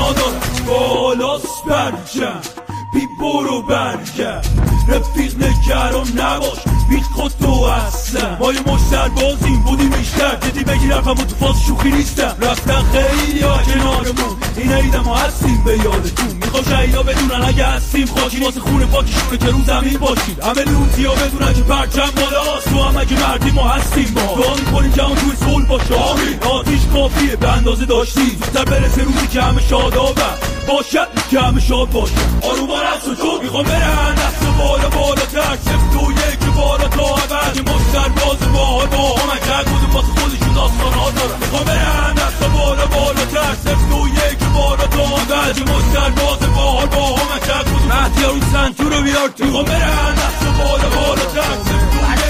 بی 2.92 3.06
برو 3.06 3.62
برگرد 3.62 4.48
رفیق 4.88 5.34
نگران 5.44 6.08
نباش 6.08 6.58
بیت 6.88 7.04
خود 7.04 7.32
تو 7.40 7.52
اصلا. 7.62 8.36
ما 8.40 8.52
یه 8.52 8.60
مشتر 8.60 9.08
بازیم 9.08 9.60
بودیم 9.62 9.90
بیشتر. 9.90 10.36
جدی 10.36 10.64
بگیر 10.64 10.94
حرفم 10.94 11.14
تو 11.14 11.36
فاز 11.36 11.62
شوخی 11.66 11.90
نیستم. 11.90 12.36
رفتن 12.40 12.82
خیلی 12.92 13.40
ها 13.40 13.62
کنارمون. 13.62 14.36
این 14.56 14.72
عیدم 14.72 15.02
ها 15.02 15.14
هستیم 15.14 15.64
به 15.64 15.72
یادتون. 15.72 16.36
می‌خوام 16.42 16.64
شهیدا 16.64 17.02
بدونن 17.02 17.44
اگه 17.44 17.66
هستیم. 17.66 18.06
خاکی 18.06 18.44
واسه 18.44 18.60
خونه 18.60 18.86
پاکشونه 18.86 19.38
که 19.38 19.46
رو 19.46 19.64
زمین 19.66 19.98
باشید 19.98 20.40
همه 20.42 20.62
لوتی 20.62 21.04
ها 21.04 21.14
بدونن 21.14 21.54
که 21.54 21.62
پرچم 21.62 22.10
بالاست 22.16 22.70
تو 22.70 22.82
هم 22.82 22.96
اگه 22.96 23.20
مردی 23.20 23.50
ما 23.50 23.68
هستیم 23.68 24.14
با. 24.14 24.42
دعا 24.42 24.54
می‌کنیم 24.54 24.92
همون 24.92 25.16
توی 25.16 25.36
صلح 25.36 25.66
باشه. 25.66 25.94
آمین. 25.94 26.38
آتیش 26.50 26.80
کافیه 26.92 27.36
به 27.36 27.48
اندازه 27.48 27.84
داشتی 27.84 28.30
زودتر 28.30 28.64
برسه 28.64 29.02
روزی 29.04 29.26
که 29.26 29.42
همه 29.42 29.62
شادابن. 29.62 30.59
باشد 30.70 31.08
کم 31.30 31.58
شاد 31.58 31.90
باشد. 31.90 32.12
آروما 32.42 32.82
رقص 32.82 33.08
و 33.08 33.42
می‌خوام 33.42 33.64
برن 33.64 34.14
دست 34.14 34.44
بالا 34.58 34.88
بالا 34.88 35.24
تر 35.32 35.56
دو 35.56 35.98
تو 35.98 36.12
یک 36.12 36.38
بالا 36.56 36.88
تا 36.88 37.14
عبد 37.14 37.58
مستر 37.70 38.08
باز 38.08 38.38
سرباز 38.38 38.90
با 38.90 39.14
همک 39.20 39.42
هر 39.48 39.62
کدوم 39.62 39.90
واسه 39.94 40.20
خودشون 40.20 40.52
داستان 40.54 40.92
ها 40.92 41.10
دارم 41.10 41.38
می‌خوام 41.40 41.64
برن 41.64 42.14
دست 42.14 42.42
بالا 42.44 42.86
بالا 42.86 43.24
تر 43.24 43.54
دو 43.64 43.74
تو 43.90 44.08
یک 44.08 44.38
بالا 44.54 44.86
تا 44.86 45.02
عبد 45.36 45.58
مستر 45.70 46.10
باز 46.10 46.38
سرباز 46.38 46.90
با 46.90 47.06
همک 47.16 47.48
هر 47.50 47.62
کدوم 47.62 47.88
مهدی 47.88 48.24
اون 48.24 48.40
سنتور 48.52 48.92
رو 48.94 49.02
بیار 49.02 49.28
تو. 49.28 49.44
می‌خوام 49.44 49.64
برن 49.64 50.14
دست 50.14 50.44
بالا 50.58 50.88
بالا 50.96 51.24
تر 51.34 51.54
دو 51.56 51.64
تو 51.64 51.98
یک 52.12 52.29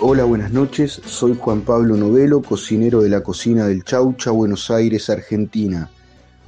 Hola, 0.00 0.24
buenas 0.24 0.52
noches. 0.52 1.02
Soy 1.04 1.36
Juan 1.38 1.60
Pablo 1.60 1.96
Novelo, 1.96 2.40
cocinero 2.40 3.02
de 3.02 3.10
la 3.10 3.22
cocina 3.22 3.66
del 3.66 3.84
Chaucha, 3.84 4.30
Buenos 4.30 4.70
Aires, 4.70 5.10
Argentina. 5.10 5.90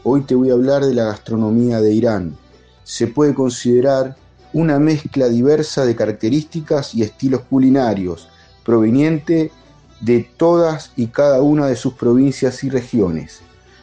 Hoy 0.03 0.23
te 0.23 0.35
voy 0.35 0.49
a 0.49 0.55
hablar 0.55 0.85
de 0.85 0.95
la 0.95 1.05
gastronomía 1.05 1.83
de 1.83 1.93
Irán. 1.93 2.37
Se 2.85 3.07
puede 3.07 3.35
considerar 3.35 4.17
una 4.55 4.79
mezcla 4.79 5.29
diversa 5.29 5.85
de 5.85 5.95
características 5.95 6.95
y 6.95 7.03
estilos 7.03 7.43
culinarios, 7.43 8.29
proveniente 8.65 9.53
de 10.01 10.27
todas 10.39 10.93
y 10.97 11.09
cada 11.09 11.43
una 11.43 11.67
de 11.67 11.77
sus 11.77 11.93
provincias 11.93 12.65
y 12.65 12.71
regiones. 12.71 13.41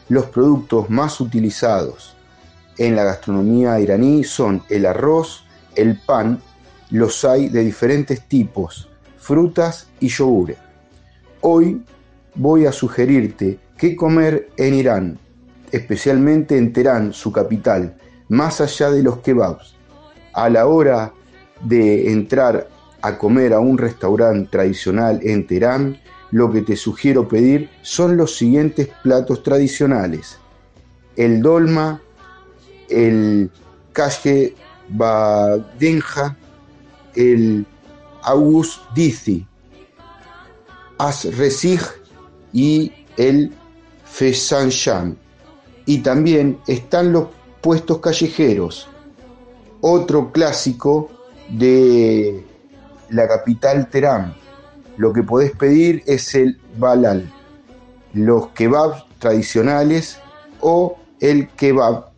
Los 0.08 0.26
productos 0.26 0.90
más 0.90 1.20
utilizados 1.20 2.17
en 2.78 2.96
la 2.96 3.04
gastronomía 3.04 3.80
iraní 3.80 4.24
son 4.24 4.62
el 4.68 4.86
arroz, 4.86 5.44
el 5.74 5.98
pan 6.00 6.40
los 6.90 7.24
hay 7.24 7.48
de 7.48 7.64
diferentes 7.64 8.22
tipos, 8.22 8.88
frutas 9.18 9.88
y 10.00 10.08
yogures. 10.08 10.56
Hoy 11.40 11.82
voy 12.34 12.66
a 12.66 12.72
sugerirte 12.72 13.58
qué 13.76 13.94
comer 13.94 14.48
en 14.56 14.74
Irán, 14.74 15.18
especialmente 15.70 16.56
en 16.56 16.72
Teherán, 16.72 17.12
su 17.12 17.30
capital, 17.30 17.96
más 18.28 18.60
allá 18.60 18.90
de 18.90 19.02
los 19.02 19.18
kebabs. 19.18 19.74
A 20.32 20.48
la 20.48 20.66
hora 20.66 21.12
de 21.62 22.10
entrar 22.10 22.68
a 23.02 23.18
comer 23.18 23.52
a 23.52 23.60
un 23.60 23.76
restaurante 23.76 24.48
tradicional 24.50 25.20
en 25.22 25.46
Teherán, 25.46 25.98
lo 26.30 26.50
que 26.50 26.62
te 26.62 26.76
sugiero 26.76 27.28
pedir 27.28 27.70
son 27.82 28.16
los 28.16 28.36
siguientes 28.36 28.88
platos 29.02 29.42
tradicionales. 29.42 30.38
El 31.16 31.42
dolma, 31.42 32.00
el 32.88 33.50
kashe 33.92 34.54
badenja, 34.88 36.36
el 37.14 37.66
agus 38.22 38.80
dizi, 38.94 39.46
asresij 40.98 41.80
y 42.52 42.92
el 43.16 43.52
fesanshan. 44.04 45.16
Y 45.86 45.98
también 45.98 46.58
están 46.66 47.12
los 47.12 47.28
puestos 47.60 47.98
callejeros, 47.98 48.88
otro 49.80 50.32
clásico 50.32 51.10
de 51.48 52.44
la 53.10 53.26
capital 53.26 53.88
Teherán. 53.88 54.34
Lo 54.96 55.12
que 55.12 55.22
podés 55.22 55.52
pedir 55.52 56.02
es 56.06 56.34
el 56.34 56.60
balal, 56.76 57.32
los 58.12 58.48
kebabs 58.48 59.04
tradicionales 59.18 60.18
o 60.60 60.98
el 61.20 61.48
kebab 61.50 62.08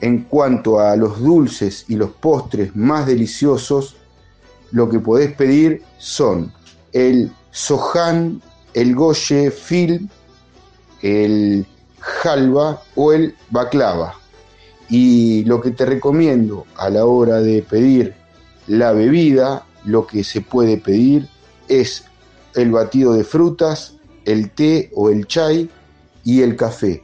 En 0.00 0.24
cuanto 0.24 0.78
a 0.78 0.96
los 0.96 1.20
dulces 1.20 1.86
y 1.88 1.96
los 1.96 2.10
postres 2.10 2.76
más 2.76 3.06
deliciosos, 3.06 3.96
lo 4.70 4.90
que 4.90 4.98
podés 4.98 5.32
pedir 5.32 5.82
son 5.98 6.52
el 6.92 7.32
sohan, 7.52 8.42
el 8.74 8.94
goye 8.94 9.50
fil, 9.50 10.10
el 11.00 11.64
halva 12.22 12.82
o 12.96 13.12
el 13.12 13.34
baklava. 13.50 14.14
Y 14.90 15.44
lo 15.44 15.62
que 15.62 15.70
te 15.70 15.86
recomiendo 15.86 16.66
a 16.76 16.90
la 16.90 17.06
hora 17.06 17.40
de 17.40 17.62
pedir 17.62 18.14
la 18.66 18.92
bebida, 18.92 19.64
lo 19.86 20.06
que 20.06 20.22
se 20.22 20.42
puede 20.42 20.76
pedir 20.76 21.28
es 21.68 22.04
el 22.54 22.70
batido 22.72 23.14
de 23.14 23.24
frutas, 23.24 23.94
el 24.26 24.50
té 24.50 24.90
o 24.94 25.08
el 25.08 25.26
chai 25.26 25.70
y 26.24 26.42
el 26.42 26.56
café. 26.56 27.02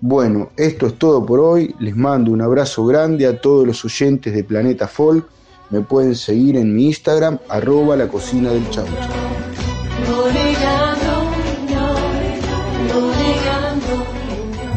Bueno, 0.00 0.50
esto 0.56 0.86
es 0.86 0.94
todo 0.94 1.26
por 1.26 1.40
hoy. 1.40 1.74
Les 1.80 1.96
mando 1.96 2.30
un 2.30 2.40
abrazo 2.40 2.84
grande 2.86 3.26
a 3.26 3.40
todos 3.40 3.66
los 3.66 3.84
oyentes 3.84 4.32
de 4.32 4.44
Planeta 4.44 4.86
Folk. 4.86 5.26
Me 5.70 5.80
pueden 5.80 6.14
seguir 6.14 6.56
en 6.56 6.74
mi 6.74 6.86
Instagram, 6.86 7.38
arroba 7.48 7.96
la 7.96 8.08
cocina 8.08 8.50
del 8.50 8.68
chaucho. 8.70 8.92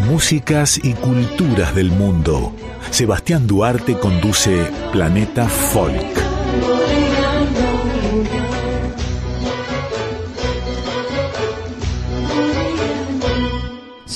Músicas 0.10 0.80
y 0.84 0.93
culturas 0.93 1.73
del 1.76 1.91
mundo. 1.91 2.52
Sebastián 2.89 3.48
Duarte 3.48 3.98
conduce 3.98 4.69
Planeta 4.91 5.48
Folk. 5.48 6.20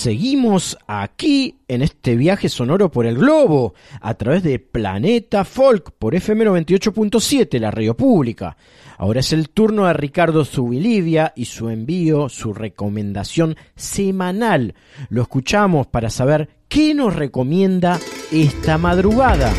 Seguimos 0.05 0.77
aquí 0.85 1.61
en 1.67 1.81
este 1.81 2.15
viaje 2.15 2.47
sonoro 2.47 2.91
por 2.91 3.07
el 3.07 3.17
globo 3.17 3.73
a 4.01 4.13
través 4.13 4.43
de 4.43 4.59
Planeta 4.59 5.43
Folk 5.43 5.93
por 5.97 6.13
FM 6.13 6.45
98.7, 6.45 7.59
la 7.59 7.71
radio 7.71 7.97
pública. 7.97 8.55
Ahora 8.99 9.21
es 9.21 9.33
el 9.33 9.49
turno 9.49 9.87
de 9.87 9.93
Ricardo 9.93 10.45
Zubilivia 10.45 11.33
y 11.35 11.45
su 11.45 11.71
envío, 11.71 12.29
su 12.29 12.53
recomendación 12.53 13.57
semanal. 13.75 14.75
Lo 15.09 15.23
escuchamos 15.23 15.87
para 15.87 16.11
saber 16.11 16.49
qué 16.67 16.93
nos 16.93 17.15
recomienda 17.15 17.99
esta 18.31 18.77
madrugada. 18.77 19.51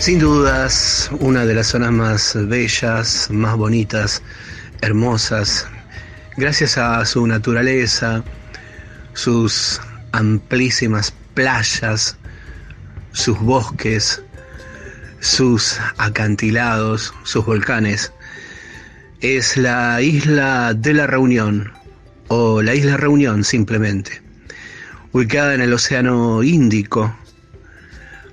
Sin 0.00 0.18
dudas, 0.18 1.10
una 1.20 1.46
de 1.46 1.54
las 1.54 1.68
zonas 1.68 1.92
más 1.92 2.36
bellas, 2.48 3.28
más 3.30 3.56
bonitas, 3.56 4.20
hermosas, 4.80 5.68
gracias 6.36 6.78
a 6.78 7.04
su 7.04 7.26
naturaleza, 7.26 8.24
sus 9.12 9.80
amplísimas 10.12 11.12
playas, 11.34 12.16
sus 13.12 13.38
bosques, 13.38 14.22
sus 15.20 15.78
acantilados, 15.96 17.14
sus 17.24 17.44
volcanes, 17.44 18.12
es 19.20 19.56
la 19.56 20.00
isla 20.02 20.74
de 20.74 20.94
la 20.94 21.06
Reunión, 21.06 21.72
o 22.28 22.62
la 22.62 22.74
isla 22.74 22.96
Reunión 22.96 23.44
simplemente, 23.44 24.22
ubicada 25.12 25.54
en 25.54 25.60
el 25.60 25.72
Océano 25.72 26.42
Índico, 26.42 27.16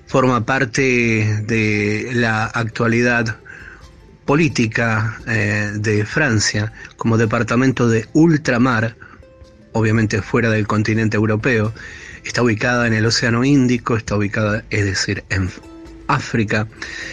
forma 0.07 0.45
parte 0.45 1.44
de 1.45 2.10
la 2.14 2.45
actualidad 2.45 3.38
política 4.31 5.19
eh, 5.27 5.73
de 5.75 6.05
Francia 6.05 6.71
como 6.95 7.17
departamento 7.17 7.89
de 7.89 8.07
ultramar, 8.13 8.95
obviamente 9.73 10.21
fuera 10.21 10.49
del 10.49 10.67
continente 10.67 11.17
europeo, 11.17 11.73
está 12.23 12.41
ubicada 12.41 12.87
en 12.87 12.93
el 12.93 13.05
Océano 13.05 13.43
Índico, 13.43 13.97
está 13.97 14.15
ubicada, 14.15 14.63
es 14.69 14.85
decir, 14.85 15.25
en 15.31 15.49
África, 16.07 16.69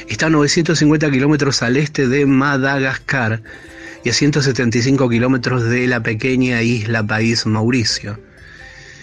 está 0.07 0.27
a 0.27 0.31
950 0.31 1.11
kilómetros 1.11 1.61
al 1.65 1.77
este 1.77 2.07
de 2.07 2.25
Madagascar 2.25 3.43
y 4.05 4.11
a 4.11 4.13
175 4.13 5.09
kilómetros 5.09 5.65
de 5.65 5.89
la 5.89 6.05
pequeña 6.05 6.63
isla 6.63 7.05
país 7.05 7.47
Mauricio, 7.47 8.21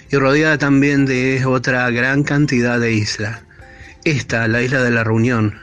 y 0.09 0.15
rodeada 0.15 0.57
también 0.57 1.05
de 1.05 1.43
otra 1.45 1.89
gran 1.89 2.23
cantidad 2.23 2.79
de 2.79 2.93
islas. 2.93 3.41
Esta, 4.05 4.47
la 4.47 4.61
isla 4.61 4.81
de 4.83 4.91
la 4.91 5.03
Reunión, 5.03 5.59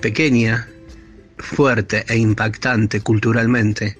pequeña, 0.00 0.66
fuerte 1.38 2.04
e 2.08 2.16
impactante 2.16 3.00
culturalmente, 3.00 3.96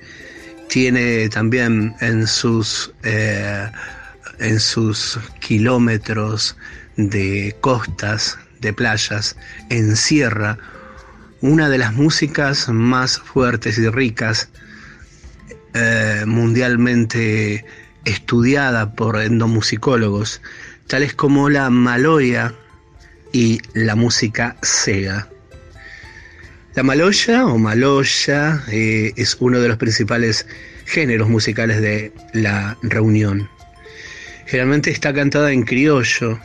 tiene 0.68 1.28
también 1.28 1.94
en 2.00 2.26
sus, 2.26 2.92
eh, 3.02 3.70
en 4.38 4.60
sus 4.60 5.18
kilómetros 5.40 6.56
de 6.96 7.56
costas, 7.60 8.38
de 8.60 8.72
playas, 8.72 9.36
encierra 9.70 10.58
una 11.40 11.68
de 11.68 11.78
las 11.78 11.94
músicas 11.94 12.68
más 12.68 13.18
fuertes 13.18 13.78
y 13.78 13.88
ricas, 13.88 14.48
eh, 15.74 16.24
mundialmente 16.26 17.64
estudiada 18.04 18.94
por 18.94 19.20
endomusicólogos, 19.20 20.40
tales 20.86 21.14
como 21.14 21.48
la 21.48 21.70
maloya 21.70 22.54
y 23.32 23.60
la 23.74 23.94
música 23.94 24.56
sega. 24.62 25.28
La 26.78 26.84
maloya 26.84 27.44
o 27.44 27.58
maloya 27.58 28.62
eh, 28.68 29.12
es 29.16 29.36
uno 29.40 29.58
de 29.58 29.66
los 29.66 29.78
principales 29.78 30.46
géneros 30.84 31.28
musicales 31.28 31.80
de 31.80 32.12
la 32.34 32.78
reunión. 32.82 33.50
Generalmente 34.46 34.92
está 34.92 35.12
cantada 35.12 35.50
en 35.50 35.64
criollo, 35.64 36.38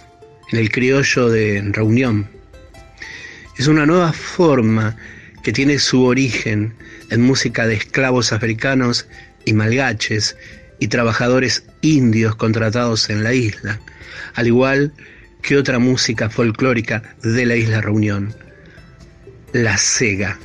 en 0.51 0.57
el 0.57 0.71
criollo 0.71 1.29
de 1.29 1.61
reunión. 1.71 2.27
Es 3.59 3.67
una 3.67 3.85
nueva 3.85 4.11
forma 4.11 4.97
que 5.43 5.53
tiene 5.53 5.77
su 5.77 6.03
origen 6.03 6.73
en 7.11 7.21
música 7.21 7.67
de 7.67 7.75
esclavos 7.75 8.33
africanos 8.33 9.05
y 9.45 9.53
malgaches 9.53 10.35
y 10.79 10.87
trabajadores 10.87 11.63
indios 11.81 12.35
contratados 12.35 13.11
en 13.11 13.23
la 13.23 13.35
isla, 13.35 13.79
al 14.33 14.47
igual 14.47 14.93
que 15.43 15.57
otra 15.57 15.77
música 15.77 16.31
folclórica 16.31 17.03
de 17.21 17.45
la 17.45 17.55
isla 17.55 17.81
Reunión, 17.81 18.33
la 19.53 19.77
sega. 19.77 20.39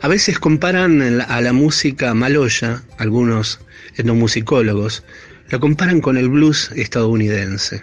A 0.00 0.08
veces 0.08 0.38
comparan 0.38 1.20
a 1.20 1.40
la 1.40 1.52
música 1.52 2.14
maloya, 2.14 2.82
algunos 2.98 3.60
etnomusicólogos, 3.96 5.02
la 5.50 5.58
comparan 5.58 6.00
con 6.00 6.16
el 6.16 6.28
blues 6.28 6.70
estadounidense. 6.76 7.82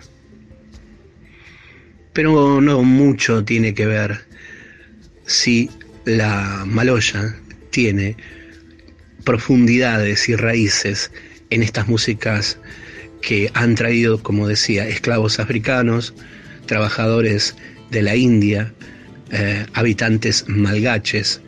Pero 2.13 2.61
no 2.61 2.83
mucho 2.83 3.43
tiene 3.43 3.73
que 3.73 3.85
ver 3.85 4.25
si 5.25 5.69
la 6.05 6.63
maloya 6.65 7.35
tiene 7.71 8.15
profundidades 9.25 10.29
y 10.29 10.35
raíces 10.37 11.11
en 11.49 11.63
estas 11.63 11.89
músicas 11.89 12.57
que 13.21 13.51
han 13.53 13.75
traído, 13.75 14.23
como 14.23 14.47
decía, 14.47 14.87
esclavos 14.87 15.39
africanos, 15.39 16.13
trabajadores 16.67 17.55
de 17.91 18.01
la 18.01 18.15
India, 18.15 18.73
eh, 19.31 19.65
habitantes 19.73 20.45
malgaches 20.47 21.41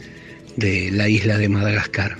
de 0.55 0.91
la 0.91 1.07
isla 1.07 1.37
de 1.37 1.49
Madagascar. 1.49 2.17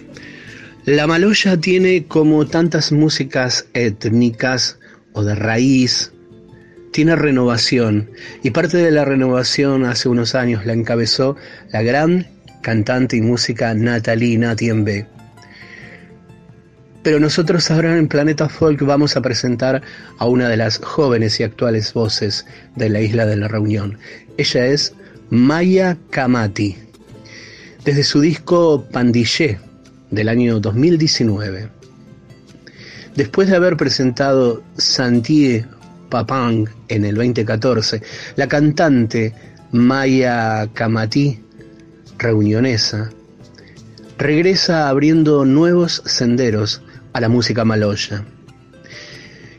La 0.85 1.07
maloya 1.07 1.57
tiene 1.57 2.06
como 2.06 2.48
tantas 2.48 2.91
músicas 2.91 3.68
étnicas 3.73 4.80
o 5.14 5.23
de 5.23 5.35
raíz 5.35 6.11
tiene 6.91 7.15
renovación 7.15 8.10
y 8.41 8.52
parte 8.52 8.77
de 8.77 8.89
la 8.91 9.06
renovación 9.06 9.85
hace 9.85 10.10
unos 10.10 10.34
años 10.34 10.65
la 10.65 10.73
encabezó 10.73 11.35
la 11.72 11.81
gran 11.81 12.27
cantante 12.61 13.18
y 13.18 13.22
música 13.22 13.73
Natalie 13.73 14.38
Natiembe. 14.38 15.07
Pero 17.07 17.21
nosotros 17.21 17.71
ahora 17.71 17.97
en 17.97 18.09
Planeta 18.09 18.49
Folk 18.49 18.81
vamos 18.81 19.15
a 19.15 19.21
presentar 19.21 19.81
a 20.17 20.25
una 20.25 20.49
de 20.49 20.57
las 20.57 20.79
jóvenes 20.79 21.39
y 21.39 21.43
actuales 21.43 21.93
voces 21.93 22.45
de 22.75 22.89
la 22.89 22.99
isla 22.99 23.25
de 23.25 23.38
la 23.38 23.47
Reunión. 23.47 23.97
Ella 24.35 24.65
es 24.65 24.93
Maya 25.29 25.95
Kamati, 26.09 26.75
desde 27.85 28.03
su 28.03 28.19
disco 28.19 28.85
Pandillé 28.91 29.57
del 30.11 30.27
año 30.27 30.59
2019. 30.59 31.69
Después 33.15 33.47
de 33.47 33.55
haber 33.55 33.77
presentado 33.77 34.61
Santie 34.77 35.65
Papang 36.09 36.67
en 36.89 37.05
el 37.05 37.15
2014, 37.15 38.01
la 38.35 38.49
cantante 38.49 39.34
Maya 39.71 40.67
Kamati, 40.73 41.39
reunionesa, 42.17 43.11
regresa 44.17 44.89
abriendo 44.89 45.45
nuevos 45.45 46.01
senderos 46.05 46.81
a 47.18 47.19
la 47.19 47.30
música 47.30 47.65
maloya. 47.65 48.23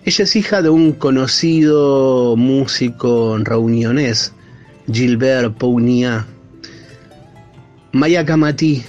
Ella 0.04 0.24
es 0.24 0.36
hija 0.36 0.62
de 0.62 0.70
un 0.70 0.92
conocido 0.92 2.36
músico 2.36 3.36
reunionés, 3.38 4.32
Gilbert 4.90 5.58
Pounia. 5.58 6.24
Maya 7.90 8.24
Kamati 8.24 8.84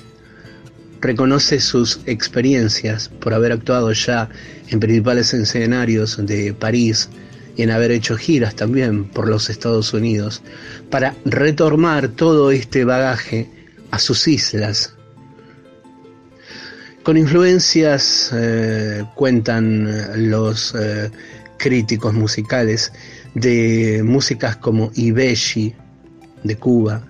reconoce 1.01 1.59
sus 1.59 2.01
experiencias 2.05 3.09
por 3.09 3.33
haber 3.33 3.53
actuado 3.53 3.91
ya 3.91 4.29
en 4.67 4.79
principales 4.79 5.33
escenarios 5.33 6.23
de 6.23 6.53
París 6.53 7.09
y 7.57 7.63
en 7.63 7.71
haber 7.71 7.89
hecho 7.89 8.17
giras 8.17 8.53
también 8.53 9.05
por 9.05 9.27
los 9.27 9.49
Estados 9.49 9.93
Unidos 9.93 10.43
para 10.91 11.15
retomar 11.25 12.09
todo 12.09 12.51
este 12.51 12.85
bagaje 12.85 13.49
a 13.89 13.97
sus 13.97 14.27
islas. 14.27 14.93
Con 17.03 17.17
influencias, 17.17 18.29
eh, 18.33 19.03
cuentan 19.15 20.29
los 20.29 20.75
eh, 20.75 21.09
críticos 21.57 22.13
musicales, 22.13 22.91
de 23.35 24.01
músicas 24.03 24.57
como 24.57 24.91
Ibeshi 24.95 25.73
de 26.43 26.55
Cuba, 26.55 27.01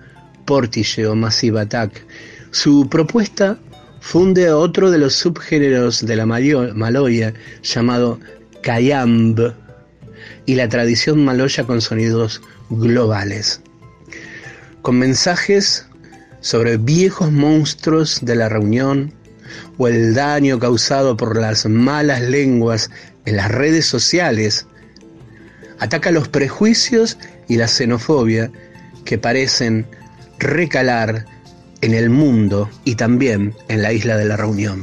Portishe 0.44 1.06
o 1.06 1.14
Massive. 1.14 1.66
Su 2.50 2.88
propuesta 2.88 3.58
funde 4.00 4.50
otro 4.50 4.90
de 4.90 4.98
los 4.98 5.14
subgéneros 5.14 6.04
de 6.04 6.16
la 6.16 6.26
maloya 6.26 7.34
llamado 7.62 8.18
Kayamb 8.62 9.54
y 10.46 10.54
la 10.54 10.68
tradición 10.68 11.24
maloya 11.24 11.64
con 11.64 11.80
sonidos 11.80 12.40
globales, 12.70 13.60
con 14.82 14.98
mensajes 14.98 15.86
sobre 16.40 16.76
viejos 16.76 17.30
monstruos 17.30 18.20
de 18.22 18.36
la 18.36 18.48
reunión 18.48 19.12
o 19.78 19.88
el 19.88 20.14
daño 20.14 20.58
causado 20.58 21.16
por 21.16 21.38
las 21.38 21.66
malas 21.66 22.20
lenguas 22.22 22.90
en 23.24 23.36
las 23.36 23.50
redes 23.50 23.86
sociales, 23.86 24.66
ataca 25.78 26.10
los 26.10 26.28
prejuicios 26.28 27.18
y 27.48 27.56
la 27.56 27.68
xenofobia 27.68 28.50
que 29.04 29.18
parecen 29.18 29.86
recalar 30.38 31.26
en 31.80 31.94
el 31.94 32.10
mundo 32.10 32.68
y 32.84 32.94
también 32.94 33.54
en 33.68 33.82
la 33.82 33.92
isla 33.92 34.16
de 34.16 34.26
la 34.26 34.36
Reunión. 34.36 34.82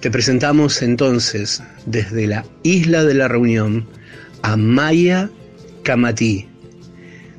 Te 0.00 0.10
presentamos 0.10 0.82
entonces 0.82 1.62
desde 1.86 2.26
la 2.26 2.44
isla 2.62 3.04
de 3.04 3.14
la 3.14 3.28
Reunión 3.28 3.88
a 4.42 4.56
Maya 4.56 5.30
Kamati, 5.82 6.48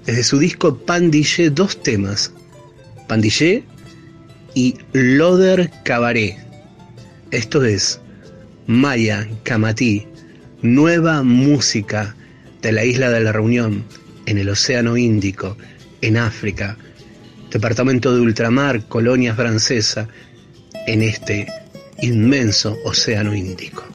desde 0.05 0.23
su 0.23 0.39
disco 0.39 0.77
Pandillé 0.77 1.49
dos 1.49 1.81
temas, 1.81 2.31
Pandillé 3.07 3.63
y 4.59 4.75
Loder 4.91 5.71
Cabaret. 5.83 6.35
Esto 7.31 7.63
es 7.63 8.01
Maya 8.67 9.25
Kamati, 9.43 10.05
nueva 10.61 11.23
música 11.23 12.13
de 12.61 12.73
la 12.73 12.83
isla 12.83 13.09
de 13.09 13.21
la 13.21 13.31
Reunión 13.31 13.85
en 14.25 14.37
el 14.37 14.49
Océano 14.49 14.97
Índico, 14.97 15.55
en 16.01 16.17
África, 16.17 16.77
departamento 17.49 18.13
de 18.13 18.19
ultramar, 18.19 18.85
colonia 18.89 19.33
francesa, 19.33 20.09
en 20.87 21.03
este 21.03 21.47
inmenso 22.01 22.77
Océano 22.83 23.33
Índico. 23.33 23.85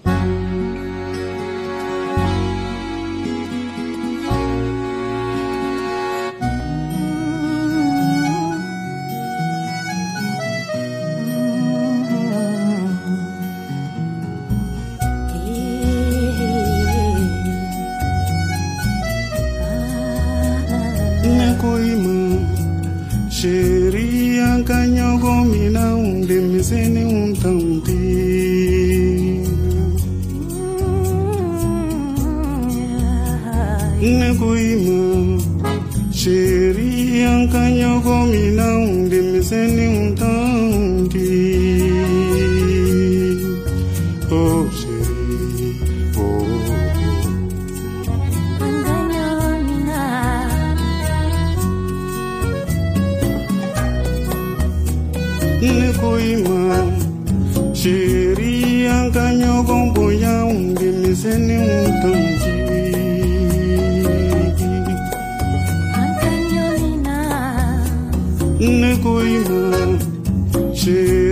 koima 56.01 56.87
sheria 57.73 59.11
kanyogombo 59.11 60.13
ya 60.13 60.45
ungemiseni 60.45 61.57
mtonji 61.59 62.55
nekoima 68.61 69.99
sheria 70.75 71.24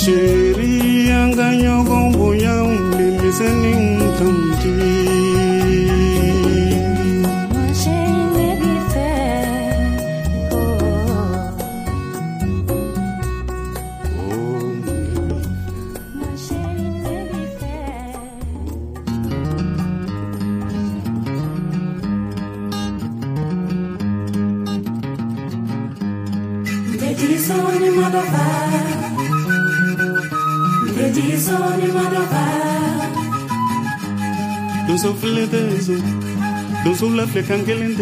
picture 0.00 0.39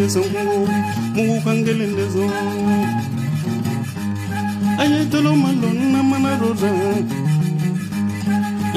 songo 0.09 0.39
mungu 1.15 1.41
kangelenezo 1.45 2.23
ayetolo 4.81 5.35
malon 5.35 5.79
na 5.93 6.01
mana 6.03 6.31
roda 6.41 6.71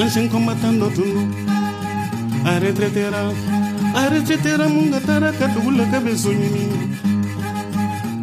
anshin 0.01 0.29
combatando 0.29 0.89
tundu 0.95 1.23
a 2.45 2.59
retretera 2.59 3.23
a 3.95 4.09
retretera 4.11 4.65
munga 4.69 4.99
tara 5.07 5.31
kadula 5.39 5.85
kabezonyini 5.91 6.65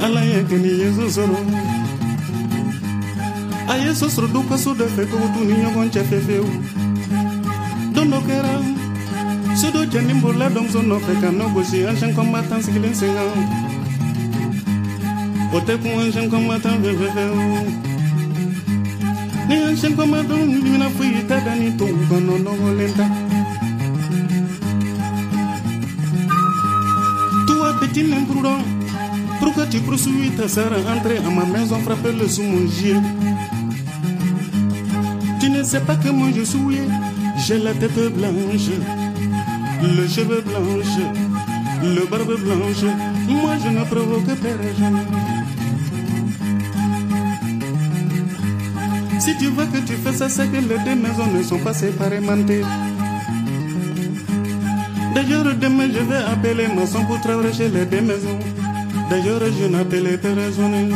ala 0.04 0.20
yakeni 0.24 0.70
yeso 0.80 1.10
soro. 1.10 1.36
Ayeso 3.68 4.08
soro 4.10 4.28
duka 4.28 4.56
suda 4.58 4.86
feko 4.86 5.16
utuni 5.16 5.54
nyogon 5.62 5.90
chafefeu 5.90 6.46
Sudo 9.60 9.84
jani 9.84 10.14
mbola 10.14 10.48
dom 10.48 10.66
so 10.72 10.80
no 10.80 10.98
fe 10.98 11.12
kan 11.20 11.36
no 11.36 11.44
gosi 11.52 11.84
ancien 11.84 12.14
combattant 12.14 12.64
sigilen 12.64 12.94
singa 12.94 13.24
Ote 15.52 15.74
ku 15.82 15.88
ancien 16.00 16.30
combattant 16.30 16.80
ve 16.80 16.92
ve 16.96 17.08
ve 17.16 17.24
Ni 19.48 19.56
ancien 19.68 19.92
combattant 19.96 20.48
ni 20.48 20.78
na 20.78 20.88
fui 20.88 21.12
tada 21.28 21.52
ni 21.60 21.76
to 21.76 21.84
no 22.26 22.38
no 22.38 22.52
lenta 22.78 23.06
Toi 27.46 27.70
petit 27.80 28.08
imprudent 28.14 28.64
Pourquoi 29.40 29.66
tu 29.66 29.80
poursuis 29.80 30.30
ta 30.38 30.48
sœur 30.48 30.72
à 30.72 30.80
entrer 30.96 31.18
à 31.18 31.28
ma 31.28 31.44
maison 31.44 31.78
frapper 31.80 32.12
le 32.12 32.26
sous 32.28 32.44
mon 32.44 32.66
gilet 32.66 33.02
Tu 35.38 35.50
ne 35.50 35.62
sais 35.62 35.80
pas 35.80 35.98
moi 36.14 36.28
je 36.34 36.44
suis 36.44 36.80
J'ai 37.44 37.58
la 37.58 37.74
tête 37.74 38.08
blanche 38.16 38.70
le 39.82 40.06
cheveu 40.08 40.42
blanche, 40.42 40.98
le 41.82 42.06
barbe 42.06 42.38
blanche, 42.40 42.84
moi 43.28 43.56
je 43.62 43.68
ne 43.68 43.84
provoque 43.84 44.24
personne. 44.24 45.06
Si 49.18 49.36
tu 49.36 49.46
vois 49.48 49.66
que 49.66 49.78
tu 49.78 49.94
fais 49.94 50.12
ça, 50.12 50.28
c'est 50.28 50.48
que 50.48 50.56
les 50.56 50.78
deux 50.84 50.94
maisons 50.96 51.26
ne 51.34 51.42
sont 51.42 51.58
pas 51.58 51.74
séparément. 51.74 52.36
D'ailleurs, 55.14 55.54
demain 55.60 55.88
je 55.92 55.98
vais 55.98 56.16
appeler 56.16 56.68
maçon 56.68 57.04
pour 57.04 57.20
travailler 57.20 57.52
chez 57.52 57.68
les 57.68 57.84
deux 57.84 58.00
maisons. 58.00 58.38
D'ailleurs, 59.10 59.42
je 59.60 59.66
n'appelle 59.66 60.18
personne. 60.18 60.94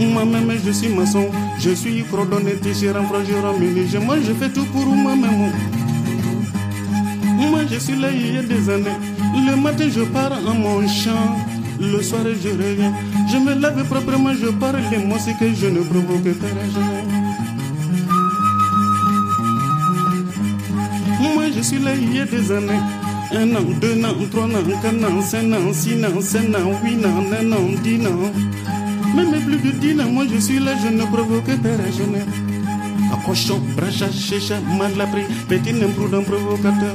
Moi-même, 0.00 0.52
je 0.64 0.72
suis 0.72 0.88
maçon, 0.88 1.26
je 1.58 1.70
suis 1.70 2.02
cordonné, 2.04 2.54
tissu, 2.56 2.90
renfrogeur, 2.90 3.56
ménage. 3.58 3.96
Moi, 4.04 4.16
je 4.26 4.32
fais 4.32 4.48
tout 4.48 4.64
pour 4.66 4.86
moi-même. 4.86 5.52
Je 7.72 7.78
suis 7.78 7.98
là 7.98 8.08
il 8.12 8.34
y 8.34 8.38
a 8.38 8.42
des 8.42 8.68
années. 8.68 8.98
Le 9.34 9.56
matin 9.56 9.88
je 9.88 10.02
pars 10.02 10.32
en 10.46 10.54
mon 10.54 10.86
champ. 10.86 11.36
Le 11.80 12.02
soir 12.02 12.20
je 12.24 12.50
reviens. 12.50 12.92
Je 13.30 13.38
me 13.38 13.54
lave 13.54 13.82
proprement, 13.84 14.34
je 14.34 14.48
parle 14.48 14.80
les 14.90 14.98
mots, 14.98 15.16
c'est 15.18 15.36
que 15.38 15.54
je 15.54 15.68
ne 15.68 15.80
provoque 15.80 16.34
pas. 16.38 16.46
Moi 21.34 21.44
je 21.56 21.60
suis 21.62 21.78
là 21.78 21.94
il 21.94 22.14
y 22.14 22.20
a 22.20 22.26
des 22.26 22.52
années. 22.52 22.82
Un 23.34 23.56
an, 23.56 23.64
deux 23.80 24.04
ans, 24.04 24.14
trois 24.30 24.44
ans, 24.44 24.80
quatre 24.82 25.04
ans, 25.10 25.22
cinq 25.22 25.52
ans, 25.54 25.72
six 25.72 26.04
ans, 26.04 26.20
sept 26.20 26.54
ans, 26.54 26.72
huit 26.84 27.02
ans, 27.06 27.22
neuf 27.22 27.52
ans, 27.54 27.70
dix 27.82 28.06
ans. 28.06 28.32
Même 29.16 29.32
plus 29.46 29.56
de 29.56 29.70
dix 29.78 29.98
ans, 29.98 30.10
moi 30.10 30.24
je 30.30 30.38
suis 30.38 30.58
là, 30.58 30.72
je 30.82 30.88
ne 30.88 31.04
provoque 31.04 31.46
pas 31.46 31.90
jamais. 31.96 32.26
Cochon, 33.24 33.60
bracha, 33.76 34.10
chicha, 34.10 34.56
mal 34.78 34.92
la 34.96 35.06
pris, 35.06 35.22
petit 35.48 35.70
imprudent 35.82 36.22
provocateur. 36.22 36.94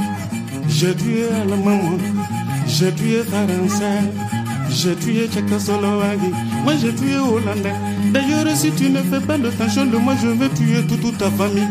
J'ai 0.81 0.95
tué 0.95 1.25
à 1.29 1.45
la 1.45 1.55
maman, 1.57 1.95
j'ai 2.65 2.91
tué 2.91 3.21
français, 3.21 4.01
j'ai 4.67 4.95
tué 4.95 5.27
Tchécoslovaquie, 5.27 6.33
moi 6.63 6.73
j'ai 6.81 6.91
tué 6.95 7.17
Hollandais. 7.19 7.75
D'ailleurs, 8.11 8.47
si 8.55 8.71
tu 8.71 8.89
ne 8.89 8.97
fais 9.03 9.19
pas 9.19 9.37
de 9.37 9.51
tension 9.51 9.85
de 9.85 9.97
moi, 9.97 10.15
je 10.19 10.29
vais 10.29 10.49
tuer 10.49 10.81
toute, 10.87 11.19
ta 11.19 11.29
famille. 11.29 11.67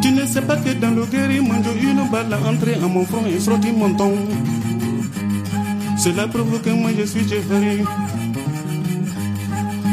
Tu 0.00 0.12
ne 0.12 0.24
sais 0.24 0.40
pas 0.40 0.54
que 0.54 0.70
dans 0.74 0.92
le 0.92 1.04
guerrier 1.06 1.40
mondial, 1.40 1.74
une 1.82 2.08
balle 2.12 2.32
a 2.32 2.48
entré 2.48 2.74
à 2.74 2.86
mon 2.86 3.04
front 3.04 3.26
et 3.26 3.40
sorti 3.40 3.72
mon 3.72 3.94
ton. 3.94 4.14
Cela 5.98 6.28
prouve 6.28 6.62
que 6.62 6.70
moi 6.70 6.90
je 6.96 7.06
suis 7.06 7.28
Jeffrey. 7.28 7.82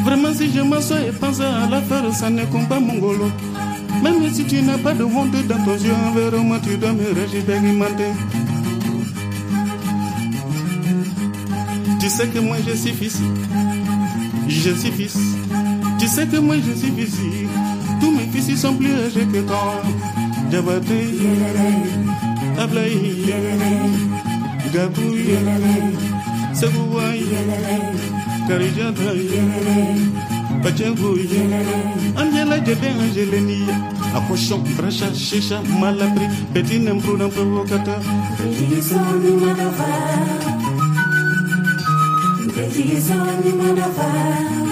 Vraiment, 0.06 0.36
si 0.36 0.52
je 0.54 0.62
m'assois 0.62 1.02
et 1.02 1.12
pense 1.12 1.40
à 1.42 1.68
l'affaire, 1.68 2.14
ça 2.14 2.30
ne 2.30 2.46
compte 2.46 2.70
pas 2.70 2.80
mon 2.80 3.00
golo. 3.00 3.32
Même 4.04 4.34
si 4.34 4.46
tu 4.46 4.62
n'as 4.62 4.78
pas 4.78 4.94
de 4.94 5.04
honte 5.04 5.32
dans 5.48 5.64
ton 5.64 5.76
yeux 5.76 5.94
envers 6.08 6.44
moi, 6.44 6.60
tu 6.64 6.78
dois 6.78 6.94
me 6.94 7.14
régimenter. 7.14 8.12
Tu 12.00 12.10
sais 12.10 12.28
que 12.28 12.40
moi 12.40 12.58
je 12.68 12.76
suis 12.76 12.94
fils. 12.94 13.20
Je 14.48 14.72
suis 14.72 14.92
fils. 14.92 15.18
Tu 16.00 16.08
sais 16.08 16.28
que 16.28 16.38
moi 16.38 16.56
je 16.58 16.74
suis 16.74 16.92
fils. 16.92 17.16
Tous 18.00 18.12
mes 18.12 18.28
fils 18.32 18.48
ils 18.50 18.58
sont 18.58 18.76
plus 18.76 18.94
âgés 18.94 19.26
que 19.26 19.40
toi. 19.42 19.82
Jabate, 20.52 20.86
Ablaï, 22.58 23.34
Gabouille, 24.74 25.36
Bajangoye, 30.66 31.28
Angela 32.18 32.58
Jede 32.58 32.90
Angelini, 32.90 33.70
a 34.16 34.20
cochon, 34.28 34.64
brancha, 34.76 35.12
chicha, 35.14 35.62
malabri, 35.62 36.28
Bettina 36.54 36.96
Bruna 36.96 37.30
Provocata. 37.30 38.02
Betty 42.56 42.82
is 42.96 43.12
on 43.12 44.65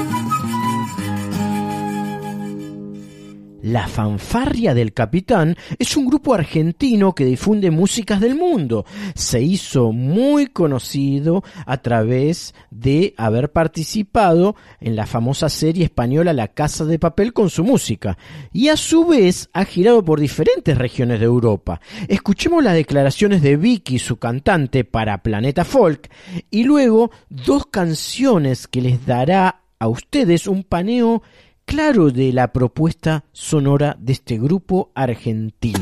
La 3.63 3.87
Fanfarria 3.87 4.73
del 4.73 4.91
Capitán 4.91 5.55
es 5.79 5.95
un 5.95 6.07
grupo 6.07 6.33
argentino 6.33 7.15
que 7.15 7.23
difunde 7.23 7.71
músicas 7.71 8.19
del 8.19 8.35
mundo. 8.35 8.85
Se 9.15 9.41
hizo 9.41 9.93
muy 9.93 10.47
conocido 10.47 11.45
a 11.65 11.77
través 11.77 12.53
de 12.71 13.13
haber 13.15 13.53
participado 13.53 14.57
en 14.81 14.97
la 14.97 15.05
famosa 15.05 15.47
serie 15.47 15.85
española 15.85 16.33
La 16.33 16.49
Casa 16.49 16.83
de 16.83 16.99
Papel 16.99 17.31
con 17.31 17.49
su 17.49 17.63
música. 17.63 18.17
Y 18.51 18.67
a 18.67 18.75
su 18.75 19.05
vez 19.05 19.49
ha 19.53 19.63
girado 19.63 20.03
por 20.03 20.19
diferentes 20.19 20.77
regiones 20.77 21.21
de 21.21 21.25
Europa. 21.25 21.79
Escuchemos 22.09 22.61
las 22.61 22.73
declaraciones 22.73 23.41
de 23.41 23.55
Vicky, 23.55 23.97
su 23.97 24.17
cantante, 24.17 24.83
para 24.83 25.23
Planeta 25.23 25.63
Folk, 25.63 26.09
y 26.51 26.65
luego 26.65 27.11
dos 27.29 27.67
canciones 27.67 28.67
que 28.67 28.81
les 28.81 29.05
dará 29.05 29.61
a 29.79 29.87
ustedes 29.87 30.47
un 30.47 30.63
paneo 30.63 31.23
claro 31.65 32.11
de 32.11 32.33
la 32.33 32.53
propuesta 32.53 33.25
sonora 33.31 33.95
de 33.99 34.13
este 34.13 34.37
grupo 34.37 34.91
argentino. 34.95 35.79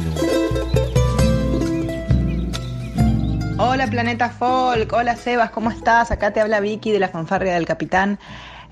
Hola 3.58 3.88
Planeta 3.88 4.30
Folk, 4.30 4.92
hola 4.94 5.16
Sebas, 5.16 5.52
¿cómo 5.52 5.70
estás? 5.70 6.12
Acá 6.12 6.34
te 6.34 6.42
habla 6.42 6.60
Vicky 6.60 6.92
de 6.92 7.00
la 7.00 7.10
fanfarria 7.10 7.54
del 7.54 7.66
Capitán. 7.66 8.20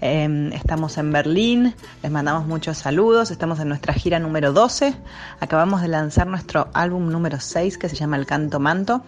Eh, 0.02 0.50
estamos 0.54 0.98
en 0.98 1.12
Berlín, 1.12 1.76
les 2.02 2.12
mandamos 2.12 2.48
muchos 2.48 2.78
saludos, 2.78 3.32
estamos 3.32 3.60
en 3.60 3.68
nuestra 3.68 3.94
gira 3.94 4.18
número 4.18 4.54
12, 4.54 4.96
acabamos 5.42 5.82
de 5.82 5.90
lanzar 5.90 6.26
nuestro 6.26 6.70
álbum 6.74 7.10
número 7.10 7.40
6 7.42 7.78
que 7.78 7.90
se 7.90 7.98
llama 7.98 8.16
El 8.16 8.26
Canto 8.26 8.60
Manto. 8.62 9.04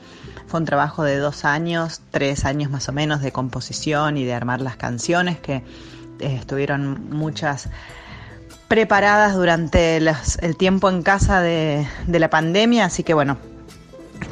Fue 0.48 0.60
un 0.60 0.65
trabajo 0.65 1.03
de 1.03 1.18
dos 1.18 1.45
años, 1.45 2.02
tres 2.11 2.44
años 2.44 2.69
más 2.69 2.90
o 2.90 2.91
menos 2.91 3.22
de 3.22 3.32
composición 3.32 4.18
y 4.18 4.26
de 4.26 4.34
armar 4.34 4.60
las 4.60 4.76
canciones 4.76 5.40
que 5.40 5.64
eh, 6.22 6.38
estuvieron 6.39 7.10
muchas 7.10 7.69
preparadas 8.68 9.35
durante 9.35 9.98
el 9.98 10.57
tiempo 10.57 10.89
en 10.89 11.03
casa 11.03 11.41
de 11.41 11.85
la 12.07 12.30
pandemia, 12.30 12.85
así 12.85 13.03
que 13.03 13.14
bueno, 13.14 13.38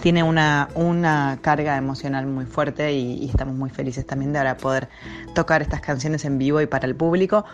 tiene 0.02 0.24
una, 0.24 0.70
una 0.76 1.40
carga 1.42 1.78
emocional 1.78 2.26
muy 2.26 2.46
fuerte 2.46 2.94
y, 2.94 3.30
estamos 3.30 3.56
muy 3.56 3.70
felices 3.70 4.06
también 4.06 4.34
de 4.34 4.40
ahora 4.40 4.58
poder 4.58 4.90
tocar 5.36 5.62
estas 5.62 5.82
canciones 5.82 6.26
en 6.26 6.38
vivo 6.38 6.62
y 6.62 6.68
para 6.68 6.88
el 6.88 6.96
público. 6.96 7.46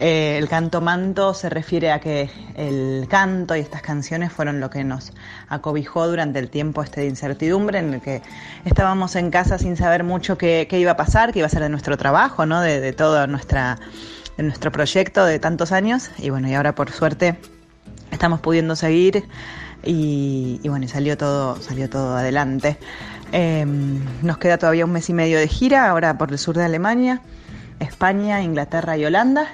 Eh, 0.00 0.36
el 0.38 0.48
canto 0.48 0.80
manto 0.80 1.34
se 1.34 1.48
refiere 1.50 1.92
a 1.92 2.00
que 2.00 2.30
el 2.56 3.06
canto 3.08 3.54
y 3.56 3.60
estas 3.60 3.82
canciones 3.82 4.32
fueron 4.32 4.60
lo 4.60 4.70
que 4.70 4.82
nos 4.84 5.12
acobijó 5.48 6.08
durante 6.08 6.38
el 6.38 6.50
tiempo 6.50 6.82
este 6.82 7.02
de 7.02 7.06
incertidumbre 7.08 7.78
en 7.78 7.94
el 7.94 8.00
que 8.00 8.22
estábamos 8.64 9.14
en 9.16 9.30
casa 9.30 9.58
sin 9.58 9.76
saber 9.76 10.04
mucho 10.04 10.38
qué, 10.38 10.66
qué 10.68 10.78
iba 10.78 10.92
a 10.92 10.96
pasar, 10.96 11.32
qué 11.32 11.40
iba 11.40 11.46
a 11.46 11.50
ser 11.50 11.62
de 11.62 11.68
nuestro 11.68 11.96
trabajo, 11.96 12.46
¿no? 12.46 12.60
de, 12.60 12.92
todo 12.92 13.26
nuestra, 13.26 13.78
nuestro 14.38 14.72
proyecto 14.72 15.24
de 15.24 15.38
tantos 15.38 15.72
años. 15.72 16.10
Y 16.18 16.30
bueno, 16.30 16.48
y 16.48 16.54
ahora 16.54 16.74
por 16.74 16.90
suerte 16.90 17.36
estamos 18.10 18.40
pudiendo 18.40 18.76
seguir 18.76 19.24
y, 19.84 20.60
y 20.62 20.68
bueno, 20.68 20.88
salió 20.88 21.16
todo, 21.16 21.60
salió 21.60 21.88
todo 21.88 22.16
adelante. 22.16 22.78
Eh, 23.32 23.64
nos 24.22 24.38
queda 24.38 24.58
todavía 24.58 24.84
un 24.84 24.92
mes 24.92 25.08
y 25.10 25.12
medio 25.12 25.38
de 25.38 25.48
gira, 25.48 25.88
ahora 25.88 26.16
por 26.16 26.30
el 26.30 26.38
sur 26.38 26.56
de 26.56 26.64
Alemania, 26.64 27.20
España, 27.80 28.42
Inglaterra 28.42 28.96
y 28.96 29.04
Holanda. 29.04 29.48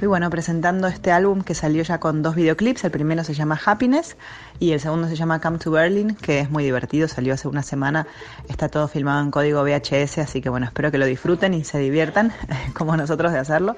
Y 0.00 0.06
bueno, 0.06 0.30
presentando 0.30 0.88
este 0.88 1.12
álbum 1.12 1.42
que 1.42 1.54
salió 1.54 1.82
ya 1.82 2.00
con 2.00 2.22
dos 2.22 2.34
videoclips. 2.34 2.84
El 2.84 2.90
primero 2.90 3.22
se 3.22 3.34
llama 3.34 3.60
Happiness 3.62 4.16
y 4.58 4.72
el 4.72 4.80
segundo 4.80 5.08
se 5.08 5.16
llama 5.16 5.40
Come 5.40 5.58
to 5.58 5.70
Berlin, 5.70 6.14
que 6.14 6.40
es 6.40 6.50
muy 6.50 6.64
divertido, 6.64 7.08
salió 7.08 7.34
hace 7.34 7.48
una 7.48 7.62
semana. 7.62 8.06
Está 8.48 8.70
todo 8.70 8.88
filmado 8.88 9.22
en 9.22 9.30
código 9.30 9.62
VHS, 9.62 10.18
así 10.18 10.40
que 10.40 10.48
bueno, 10.48 10.64
espero 10.66 10.90
que 10.90 10.96
lo 10.96 11.04
disfruten 11.04 11.52
y 11.52 11.64
se 11.64 11.78
diviertan, 11.78 12.32
como 12.74 12.96
nosotros 12.96 13.32
de 13.32 13.38
hacerlo. 13.38 13.76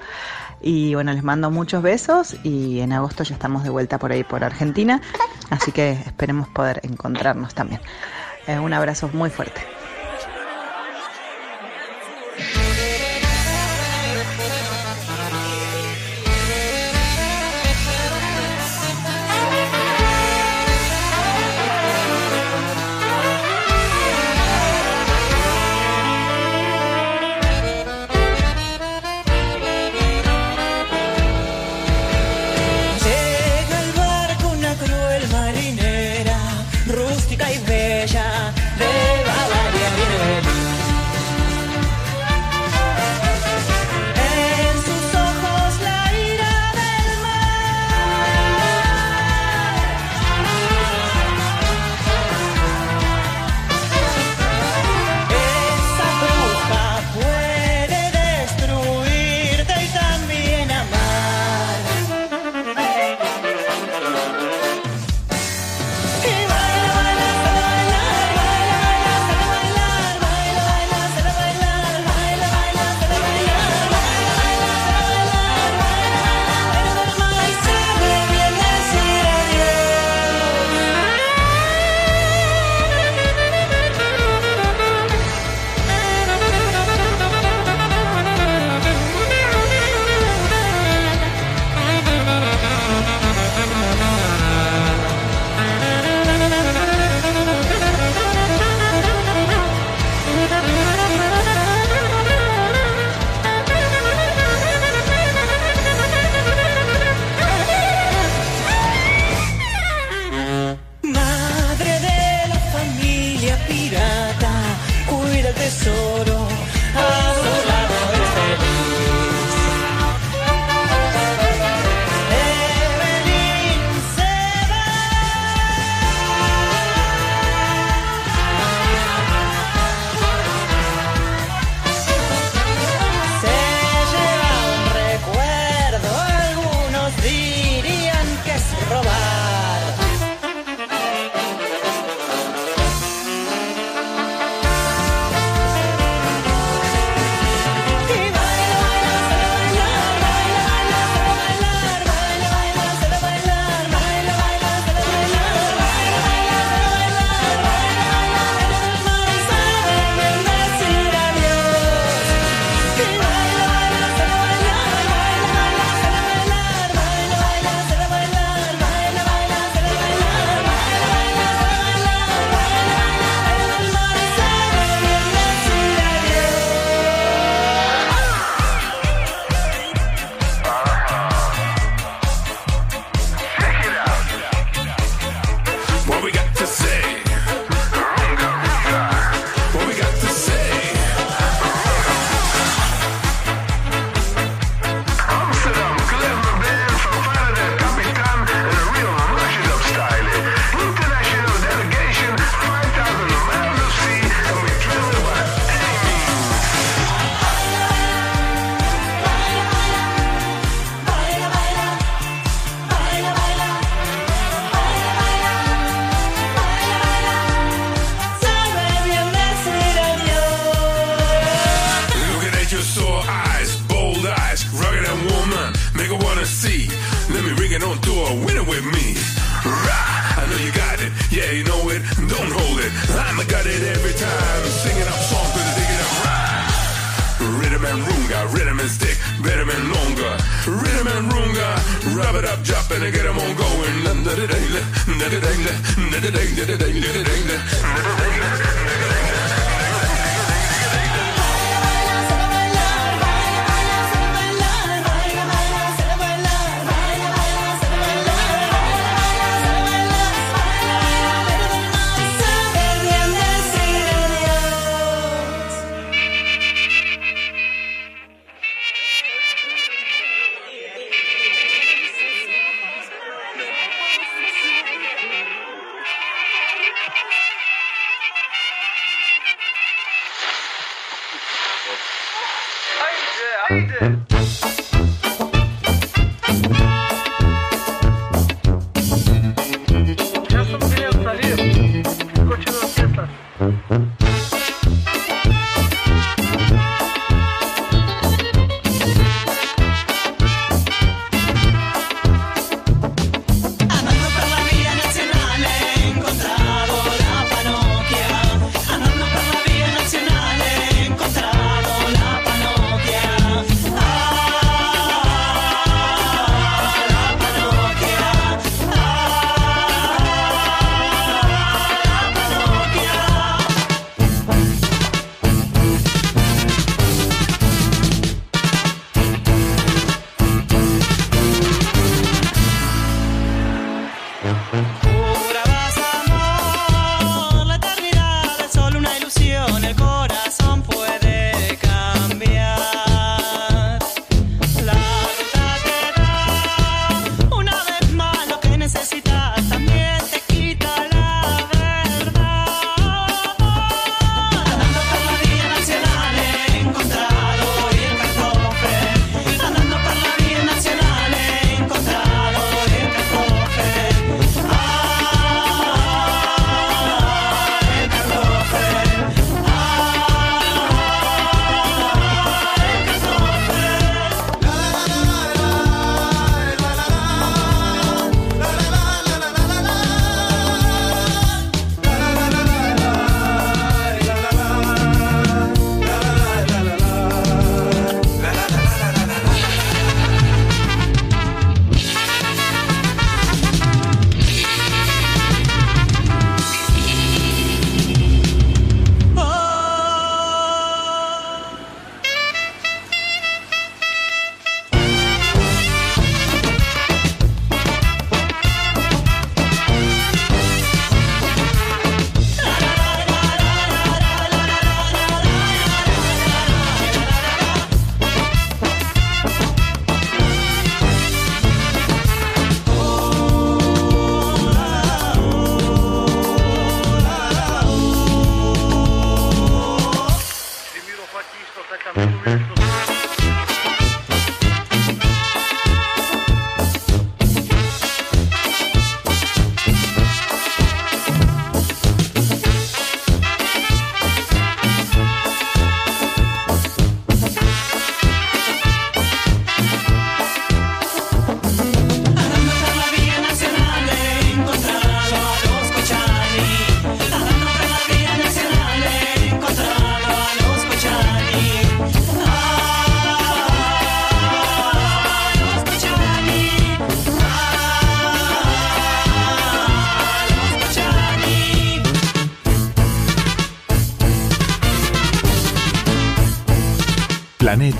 Y 0.63 0.95
bueno, 0.95 1.11
les 1.11 1.23
mando 1.23 1.51
muchos 1.51 1.83
besos 1.83 2.37
y 2.43 2.79
en 2.79 2.93
agosto 2.93 3.23
ya 3.23 3.35
estamos 3.35 3.63
de 3.63 3.69
vuelta 3.69 3.99
por 3.99 4.13
ahí 4.13 4.23
por 4.23 4.45
Argentina, 4.45 5.01
así 5.49 5.73
que 5.73 5.91
esperemos 5.91 6.47
poder 6.47 6.79
encontrarnos 6.83 7.53
también. 7.53 7.81
Eh, 8.47 8.57
un 8.59 8.71
abrazo 8.71 9.09
muy 9.11 9.29
fuerte. 9.29 9.61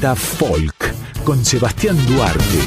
Planeta 0.04 0.22
Folk 0.22 1.24
con 1.24 1.46
Sebastián 1.46 1.96
Duarte. 2.06 2.60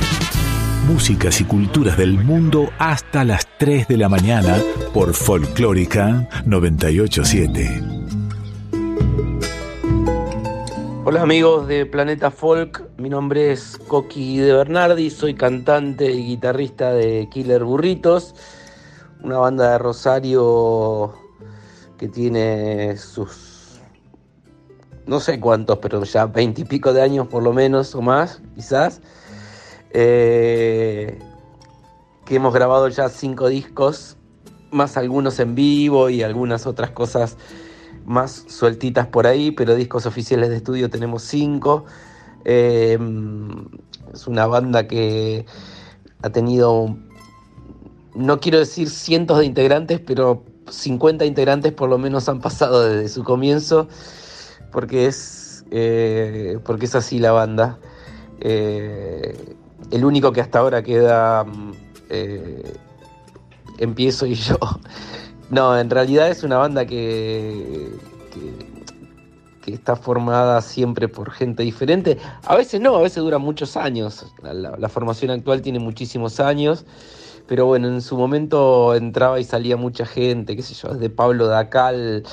Músicas 0.89 1.39
y 1.43 1.45
culturas 1.45 1.99
del 1.99 2.15
mundo 2.15 2.71
hasta 2.79 3.25
las 3.25 3.47
3 3.59 3.89
de 3.89 3.99
la 3.99 4.09
mañana 4.09 4.57
por 4.95 5.13
Folclórica 5.13 6.27
987. 6.47 7.83
Hola 11.05 11.21
amigos 11.21 11.69
de 11.69 11.85
Planeta 11.85 12.31
Folk, 12.31 12.89
mi 12.97 13.11
nombre 13.11 13.53
es 13.53 13.77
Coqui 13.87 14.39
de 14.39 14.55
Bernardi, 14.55 15.11
soy 15.11 15.35
cantante 15.35 16.11
y 16.11 16.29
guitarrista 16.29 16.95
de 16.95 17.29
Killer 17.31 17.65
Burritos, 17.65 18.35
una 19.23 19.37
banda 19.37 19.73
de 19.73 19.79
Rosario 19.79 21.13
que 21.99 22.09
tiene 22.09 22.97
sus 22.97 23.46
no 25.07 25.21
sé 25.21 25.41
cuántos, 25.41 25.79
pero 25.79 26.03
ya 26.05 26.27
veintipico 26.27 26.93
de 26.93 27.03
años 27.03 27.29
por 27.29 27.43
lo 27.43 27.53
menos 27.53 27.95
o 27.95 28.03
más, 28.03 28.41
quizás. 28.55 29.01
Eh, 29.91 31.19
que 32.25 32.37
hemos 32.37 32.53
grabado 32.53 32.89
ya 32.89 33.09
cinco 33.09 33.49
discos, 33.49 34.17
más 34.71 34.97
algunos 34.97 35.39
en 35.39 35.55
vivo 35.55 36.11
y 36.11 36.23
algunas 36.23 36.67
otras 36.67 36.91
cosas 36.91 37.37
más 38.05 38.45
sueltitas 38.49 39.07
por 39.07 39.27
ahí, 39.27 39.53
pero 39.53 39.75
discos 39.75 40.07
oficiales 40.07 40.51
de 40.51 40.57
estudio 40.57 40.91
tenemos 40.91 41.23
cinco. 41.23 41.85
Eh, 42.45 42.99
es 44.13 44.27
una 44.27 44.47
banda 44.47 44.87
que 44.87 45.47
ha 46.23 46.31
tenido, 46.31 46.97
no 48.15 48.41
quiero 48.41 48.59
decir 48.59 48.91
cientos 48.91 49.39
de 49.39 49.47
integrantes, 49.47 50.01
pero 50.01 50.45
50 50.69 51.25
integrantes 51.25 51.73
por 51.73 51.89
lo 51.89 51.99
menos 51.99 52.29
han 52.29 52.41
pasado 52.41 52.83
desde 52.83 53.09
su 53.09 53.25
comienzo, 53.25 53.89
porque 54.77 55.07
es 55.07 55.65
eh, 55.71 56.59
porque 56.63 56.85
es 56.85 56.95
así 56.95 57.19
la 57.19 57.33
banda. 57.33 57.79
Eh, 58.41 59.57
el 59.91 60.05
único 60.05 60.33
que 60.33 60.43
hasta 60.43 60.59
ahora 60.59 60.83
queda 60.83 61.45
mm, 61.45 61.73
eh, 62.11 62.77
en 63.79 63.95
pie 63.95 64.13
soy 64.13 64.35
yo. 64.35 64.59
No, 65.49 65.79
en 65.79 65.89
realidad 65.89 66.29
es 66.29 66.43
una 66.43 66.59
banda 66.59 66.85
que, 66.87 67.89
que, 69.63 69.73
está 69.73 69.95
formada 69.95 70.61
siempre 70.61 71.07
por 71.09 71.31
gente 71.31 71.63
diferente. 71.63 72.19
A 72.45 72.57
veces 72.57 72.81
no, 72.81 72.97
a 72.97 73.01
veces 73.01 73.23
dura 73.23 73.39
muchos 73.39 73.77
años. 73.77 74.27
La- 74.43 74.77
la 74.77 74.89
formación 74.89 75.31
actual 75.31 75.63
tiene 75.63 75.79
muchísimos 75.79 76.41
años. 76.41 76.85
Pero 77.47 77.65
bueno, 77.67 77.87
en 77.87 78.03
su 78.03 78.17
momento 78.17 78.95
entraba 78.97 79.39
y 79.39 79.45
salía 79.45 79.77
mucha 79.77 80.05
gente, 80.05 80.57
qué 80.57 80.63
sé 80.63 80.75
yo, 80.75 80.93
desde 80.95 81.11
Pablo 81.11 81.47
Dacal. 81.47 82.25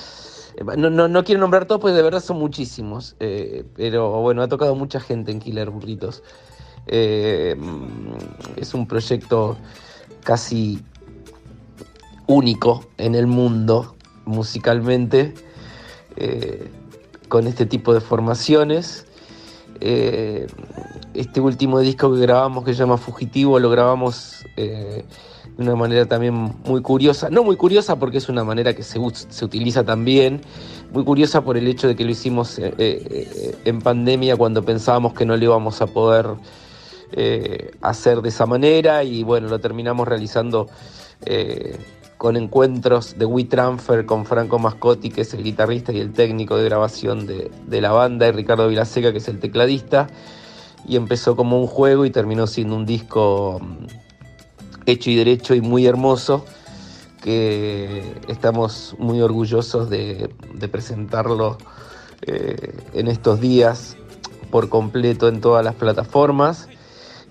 No, 0.77 0.89
no, 0.89 1.07
no 1.07 1.23
quiero 1.23 1.41
nombrar 1.41 1.65
todos, 1.65 1.81
pues 1.81 1.95
de 1.95 2.01
verdad 2.01 2.21
son 2.21 2.38
muchísimos. 2.38 3.15
eh, 3.19 3.63
pero 3.75 4.21
bueno, 4.21 4.41
ha 4.41 4.47
tocado 4.47 4.75
mucha 4.75 4.99
gente 4.99 5.31
en 5.31 5.39
Killer 5.39 5.69
Burritos. 5.69 6.23
Eh, 6.88 7.55
mm, 7.57 8.57
es 8.57 8.73
un 8.73 8.88
proyecto 8.88 9.57
casi 10.23 10.81
único 12.27 12.85
en 12.97 13.15
el 13.15 13.27
mundo 13.27 13.95
musicalmente, 14.25 15.34
eh, 16.15 16.69
con 17.30 17.47
este 17.47 17.65
tipo 17.65 17.93
de 17.93 18.01
formaciones. 18.01 19.05
Este 19.80 21.41
último 21.41 21.80
disco 21.80 22.13
que 22.13 22.19
grabamos, 22.21 22.63
que 22.63 22.73
se 22.73 22.80
llama 22.80 22.97
Fugitivo, 22.97 23.59
lo 23.59 23.69
grabamos 23.69 24.45
de 25.57 25.63
una 25.63 25.75
manera 25.75 26.05
también 26.05 26.53
muy 26.65 26.81
curiosa. 26.81 27.30
No 27.30 27.43
muy 27.43 27.55
curiosa 27.55 27.97
porque 27.97 28.17
es 28.17 28.30
una 28.30 28.43
manera 28.43 28.73
que 28.73 28.84
se, 28.84 28.99
se 29.13 29.45
utiliza 29.45 29.84
también. 29.84 30.41
Muy 30.91 31.03
curiosa 31.03 31.43
por 31.43 31.57
el 31.57 31.67
hecho 31.67 31.88
de 31.88 31.95
que 31.95 32.03
lo 32.03 32.11
hicimos 32.11 32.59
eh, 32.59 32.73
eh, 32.77 33.55
en 33.65 33.81
pandemia 33.81 34.35
cuando 34.35 34.63
pensábamos 34.63 35.13
que 35.13 35.25
no 35.25 35.35
lo 35.35 35.43
íbamos 35.43 35.81
a 35.81 35.88
poder 35.88 36.27
eh, 37.15 37.71
hacer 37.81 38.23
de 38.23 38.30
esa 38.30 38.47
manera 38.47 39.03
y 39.03 39.21
bueno, 39.21 39.47
lo 39.47 39.59
terminamos 39.59 40.07
realizando 40.07 40.67
eh, 41.25 41.77
con 42.17 42.35
encuentros 42.38 43.19
de 43.19 43.25
WeTransfer 43.25 44.07
con 44.07 44.25
Franco 44.25 44.57
Mascotti, 44.57 45.11
que 45.11 45.21
es 45.21 45.31
el 45.35 45.43
guitarrista 45.43 45.91
y 45.91 45.99
el 45.99 46.11
técnico 46.11 46.57
de 46.57 46.63
grabación 46.63 47.27
de, 47.27 47.51
de 47.67 47.81
la 47.81 47.91
banda, 47.91 48.27
y 48.27 48.31
Ricardo 48.31 48.67
Vilaseca, 48.67 49.11
que 49.11 49.19
es 49.19 49.27
el 49.27 49.39
tecladista, 49.39 50.07
y 50.88 50.95
empezó 50.95 51.35
como 51.35 51.59
un 51.59 51.67
juego 51.67 52.03
y 52.05 52.09
terminó 52.09 52.47
siendo 52.47 52.75
un 52.75 52.85
disco 52.88 53.59
mm, 53.61 54.02
hecho 54.85 55.10
y 55.10 55.15
derecho 55.15 55.55
y 55.55 55.61
muy 55.61 55.85
hermoso, 55.85 56.45
que 57.22 58.03
estamos 58.27 58.95
muy 58.99 59.22
orgullosos 59.22 59.89
de, 59.89 60.30
presentarlo 60.72 61.57
eh, 62.22 62.76
en 62.93 63.07
estos 63.07 63.39
días 63.39 63.97
por 64.49 64.69
completo 64.69 65.27
en 65.27 65.41
todas 65.41 65.64
las 65.64 65.76
plataformas 65.76 66.68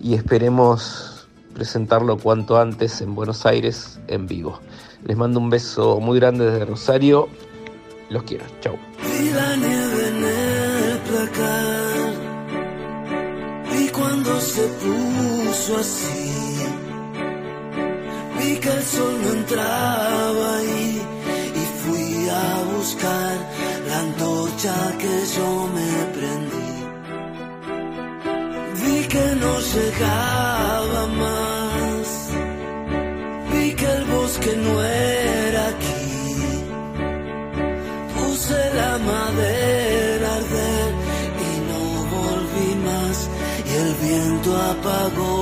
y 0.01 0.15
esperemos 0.15 1.29
presentarlo 1.55 2.17
cuanto 2.19 2.59
antes 2.59 3.01
en 3.01 3.15
Buenos 3.15 3.47
Aires 3.47 4.01
en 4.09 4.27
vivo. 4.27 4.61
Les 5.05 5.17
mando 5.17 5.41
un 5.41 5.51
beso 5.51 6.01
muy 6.01 6.19
grande 6.19 6.51
desde 6.51 6.65
Rosario. 6.65 7.29
Los 8.09 8.23
quiero. 8.25 8.45
Chau. 8.61 8.77
Placar 11.09 11.93
cuando 13.93 14.41
se 14.41 14.63
puso 14.63 15.77
así 15.79 16.22
yo 25.37 25.69
me 25.77 25.91
prendí. 26.17 26.71
Vi 28.81 28.99
que 29.13 29.27
no 29.43 29.53
llegaba 29.75 31.03
más. 31.23 32.07
Vi 33.53 33.75
que 33.75 33.87
el 33.99 34.05
bosque 34.05 34.53
no 34.65 34.83
era 34.83 35.63
aquí. 35.75 36.05
Puse 38.15 38.61
la 38.81 38.93
madera 39.11 40.29
a 40.29 40.37
arder 40.41 40.91
y 41.49 41.53
no 41.71 41.83
volví 42.17 42.71
más. 42.89 43.17
Y 43.71 43.73
el 43.85 43.93
viento 44.05 44.51
apagó 44.73 45.42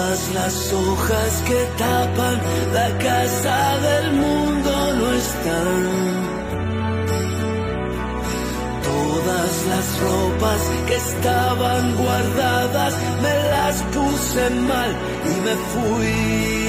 todas 0.00 0.34
las 0.34 0.72
hojas 0.72 1.42
que 1.46 1.60
tapan 1.76 2.40
la 2.72 2.88
casa 2.98 3.78
del 3.80 4.12
mundo 4.12 4.72
no 4.98 5.12
están 5.12 5.82
Todas 8.82 9.52
las 9.72 9.86
ropas 10.00 10.60
que 10.86 10.96
estaban 10.96 11.96
guardadas 11.96 12.94
me 13.24 13.36
las 13.54 13.82
puse 13.94 14.50
mal 14.50 14.90
y 15.30 15.34
me 15.44 15.54
fui. 15.70 16.60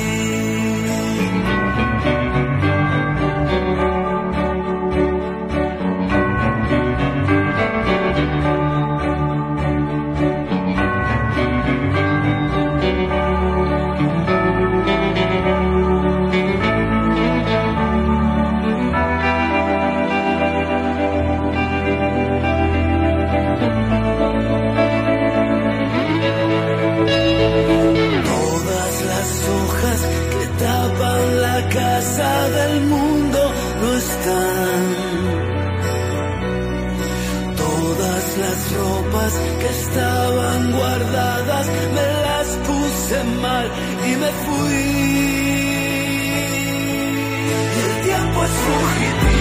Que 39.30 39.69
estaban 39.69 40.72
guardadas 40.72 41.68
me 41.95 42.07
las 42.26 42.48
puse 42.68 43.23
mal 43.39 43.68
y 44.10 44.15
me 44.22 44.31
fui. 44.45 44.81
El 47.84 48.03
tiempo 48.03 48.43
es 48.43 48.52
fugitivo. 48.65 49.40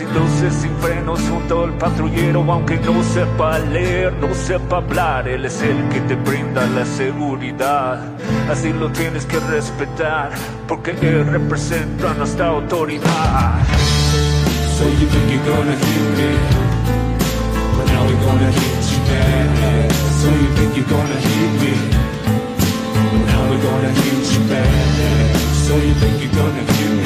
sin 0.00 0.14
luces, 0.14 0.54
sin 0.54 0.74
frenos, 0.78 1.20
junto 1.28 1.64
al 1.64 1.76
patrullero, 1.76 2.40
aunque 2.50 2.78
no 2.78 3.02
sepa 3.02 3.58
leer, 3.58 4.14
no 4.14 4.34
sepa 4.34 4.78
hablar, 4.78 5.28
él 5.28 5.44
es 5.44 5.60
el 5.60 5.88
que 5.90 6.00
te 6.00 6.14
brinda 6.14 6.66
la 6.68 6.86
seguridad. 6.86 8.00
Así 8.50 8.72
lo 8.72 8.90
tienes 8.90 9.26
que 9.26 9.38
respetar, 9.40 10.30
porque 10.66 10.92
él 11.02 11.26
representa 11.26 12.14
nuestra 12.14 12.48
autoridad. 12.48 13.60
So 14.78 14.88
you 14.88 15.06
think 15.12 15.30
you're 15.32 15.44
gonna 15.44 15.76
hit 15.76 16.06
me 16.16 16.30
But 17.76 17.86
now 17.92 18.02
we're 18.06 18.24
gonna 18.24 18.50
hit 18.50 18.84
you 18.92 19.00
back 19.10 19.92
So 20.22 20.28
you 20.30 20.48
think 20.56 20.70
you're 20.74 20.88
gonna 20.88 21.20
hit 21.20 21.52
me 21.60 21.74
But 23.12 23.22
now 23.28 23.42
we're 23.50 23.62
gonna 23.68 23.92
hit 24.00 24.24
you 24.32 24.42
back 24.48 25.36
So 25.66 25.76
you 25.76 25.92
think 26.00 26.22
you're 26.22 26.32
gonna 26.32 26.64
hit 26.72 26.90
me 26.94 26.99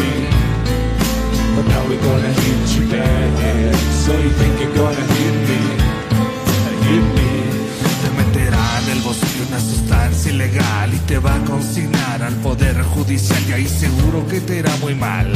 now 1.69 1.83
we're 1.89 2.01
gonna 2.01 2.33
hit 2.43 2.77
you 2.77 2.85
back 2.91 3.75
So 4.05 4.13
you 4.13 4.31
think 4.39 4.61
you're 4.61 4.77
gonna 4.77 5.05
hit 5.15 5.37
me 5.49 5.61
Hit 6.87 7.07
me. 7.17 7.31
Te 8.03 8.09
meterá 8.19 8.81
en 8.83 8.97
el 8.97 9.01
bolsillo 9.03 9.45
una 9.49 9.61
sustancia 9.61 10.33
ilegal 10.33 10.95
y 10.95 10.99
te 10.99 11.19
va 11.19 11.35
a 11.35 11.45
consignar 11.45 12.23
al 12.23 12.35
poder 12.35 12.83
judicial 12.83 13.43
y 13.49 13.53
ahí 13.53 13.67
seguro 13.69 14.27
que 14.29 14.41
te 14.41 14.59
irá 14.59 14.75
muy 14.83 14.95
mal. 14.95 15.33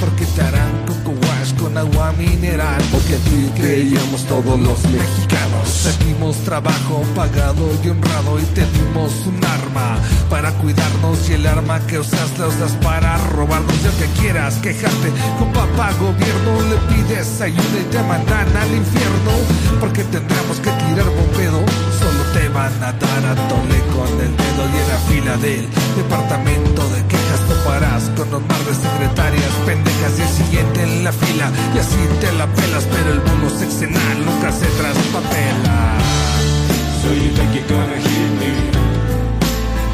Porque 0.00 0.24
te 0.26 0.42
harán 0.42 0.84
coco 0.86 1.16
wash 1.26 1.54
con 1.54 1.76
agua 1.76 2.12
mineral. 2.12 2.80
Porque 2.92 3.16
aquí 3.16 3.50
creíamos 3.56 4.24
todos 4.24 4.58
los 4.58 4.82
mexicanos. 4.84 5.68
Te 5.84 6.04
dimos 6.04 6.36
trabajo 6.44 7.02
pagado 7.14 7.68
y 7.82 7.88
honrado 7.88 8.38
y 8.38 8.44
te 8.54 8.64
dimos 8.72 9.12
un 9.26 9.44
arma 9.44 9.98
para 10.30 10.52
cuidarnos 10.52 11.28
y 11.28 11.34
el 11.34 11.46
arma 11.46 11.80
que 11.86 11.98
usas 11.98 12.38
la 12.38 12.48
usas 12.48 12.72
para 12.82 13.16
robarnos. 13.28 13.82
Ya 13.82 13.90
que 13.98 14.06
quieras 14.20 14.54
quejarte 14.56 15.08
con 15.38 15.52
papá 15.52 15.92
gobierno, 15.98 16.52
le 16.70 16.76
pides 16.94 17.40
ayuda 17.40 17.78
y 17.80 17.90
te 17.90 18.02
mandan 18.02 18.56
al 18.56 18.74
infierno. 18.74 19.32
Porque 19.80 20.04
tendremos 20.04 20.58
que 20.58 20.70
tirar 20.70 21.06
bombedo. 21.06 21.60
Solo 21.98 22.22
te 22.32 22.48
van 22.50 22.72
a 22.82 22.92
dar 22.92 23.24
a 23.26 23.34
tole 23.48 23.80
con 23.94 24.08
el 24.20 24.36
dedo 24.36 24.62
y 24.64 24.76
en 24.78 24.88
la 24.88 24.98
fila 25.08 25.36
del 25.38 25.68
departamento 25.96 26.88
de 26.90 27.17
quejas 27.28 27.40
toparás 27.48 28.02
con 28.16 28.34
un 28.34 28.46
mar 28.48 28.58
secretarias. 28.74 29.52
Pendejas 29.66 30.18
y 30.18 30.22
el 30.22 30.28
siguiente 30.28 30.82
en 30.82 31.04
la 31.04 31.12
fila. 31.12 31.50
Y 31.74 31.78
así 31.78 31.96
te 32.20 32.32
la 32.32 32.46
pelas 32.46 32.84
pero 32.90 33.12
el 33.12 33.20
bono 33.20 33.50
sexenal 33.50 34.24
nunca 34.24 34.52
se 34.52 34.66
traspapela. 34.66 35.98
So 37.02 37.14
you 37.14 37.30
think 37.30 37.54
you're 37.54 37.68
gonna 37.68 37.96
hit 37.96 38.30
me 38.40 38.52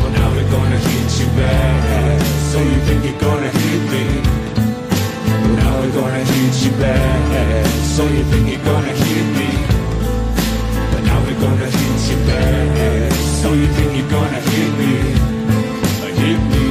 But 0.02 0.10
now 0.18 0.30
gonna 0.50 0.78
hit 0.78 1.20
you 1.20 1.28
back 1.36 2.20
So 2.50 2.58
you 2.58 2.78
think 2.86 3.04
you're 3.04 3.20
gonna 3.20 3.50
hit 3.50 3.82
me 3.92 4.04
But 5.42 5.52
now 5.60 5.80
we're 5.80 5.92
gonna 5.92 6.24
hit 6.24 6.54
you 6.64 6.72
back 6.80 7.66
So 7.94 8.02
you 8.08 8.24
think 8.30 8.48
you're 8.50 8.64
gonna 8.64 8.94
hit 9.04 9.26
me 9.38 9.50
But 10.90 11.02
now 11.04 11.20
we're 11.24 11.40
gonna 11.40 11.68
hit 11.76 12.00
you 12.10 12.18
back 12.26 13.12
So 13.42 13.52
you 13.52 13.66
think 13.76 13.90
you're 13.98 14.10
gonna 14.10 14.40
hit 14.40 14.70
me 14.80 15.24
Hit 16.24 16.40
me 16.50 16.63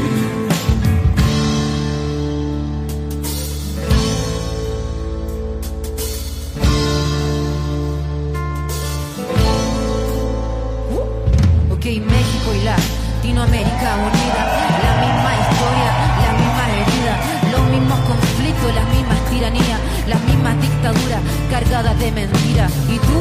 las 19.41 20.21
mismas 20.25 20.61
dictaduras 20.61 21.21
cargadas 21.49 21.97
de 21.99 22.11
mentira. 22.11 22.67
¿Y 22.87 22.99
tú? 22.99 23.19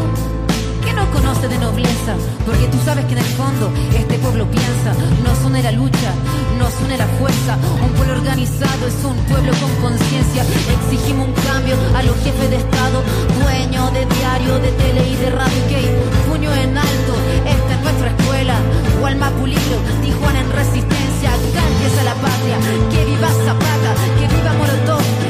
¿Qué 0.84 0.92
no 0.92 1.10
conoces 1.10 1.48
de 1.48 1.58
nobleza? 1.58 2.14
Porque 2.44 2.66
tú 2.66 2.78
sabes 2.84 3.06
que 3.06 3.12
en 3.12 3.18
el 3.18 3.32
fondo 3.32 3.72
este 3.96 4.18
pueblo 4.18 4.46
piensa, 4.50 4.92
nos 5.24 5.42
une 5.44 5.62
la 5.62 5.72
lucha, 5.72 6.12
nos 6.58 6.72
une 6.84 6.98
la 6.98 7.06
fuerza. 7.18 7.56
Un 7.82 7.92
pueblo 7.92 8.12
organizado 8.14 8.86
es 8.86 9.04
un 9.04 9.16
pueblo 9.24 9.52
con 9.56 9.70
conciencia. 9.88 10.44
Exigimos 10.82 11.28
un 11.28 11.34
cambio 11.48 11.76
a 11.96 12.02
los 12.02 12.16
jefes 12.22 12.50
de 12.50 12.56
Estado, 12.56 13.02
dueños 13.40 13.92
de 13.94 14.04
diario, 14.04 14.58
de 14.58 14.70
tele 14.72 15.08
y 15.08 15.16
de 15.16 15.30
radio. 15.30 15.60
Que 15.70 15.80
puño 16.28 16.52
en 16.54 16.76
alto, 16.76 17.12
esta 17.46 17.72
es 17.74 17.82
nuestra 17.82 18.08
escuela. 18.12 18.56
Gualma 19.00 19.30
Pulido, 19.30 19.76
Tijuana 20.02 20.40
en 20.40 20.52
resistencia. 20.52 21.30
Acá 21.32 21.62
empieza 21.72 22.04
la 22.04 22.14
patria. 22.20 22.56
Que 22.90 23.04
viva 23.06 23.28
Zapata, 23.46 23.90
que 24.18 24.26
viva 24.28 24.52
Molotov 24.58 25.21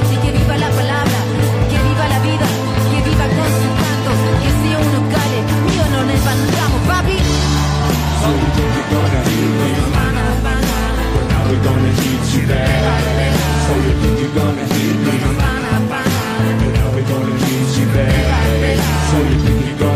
viva 0.43 0.57
la 0.57 0.71
palabra. 0.71 1.19
Que 1.71 1.79
viva 1.89 2.09
la 2.09 2.19
vida, 2.21 2.47
que 2.91 2.99
viva 3.09 3.27
con 3.37 3.49
su 3.61 3.69
canto. 3.81 4.11
Que 4.43 4.51
sea 4.61 4.79
uno 4.79 5.01
cale, 5.15 5.39
mío 5.67 5.85
no 5.93 6.01
levantamos, 6.05 6.81
papi. 6.89 7.19
So 19.13 19.92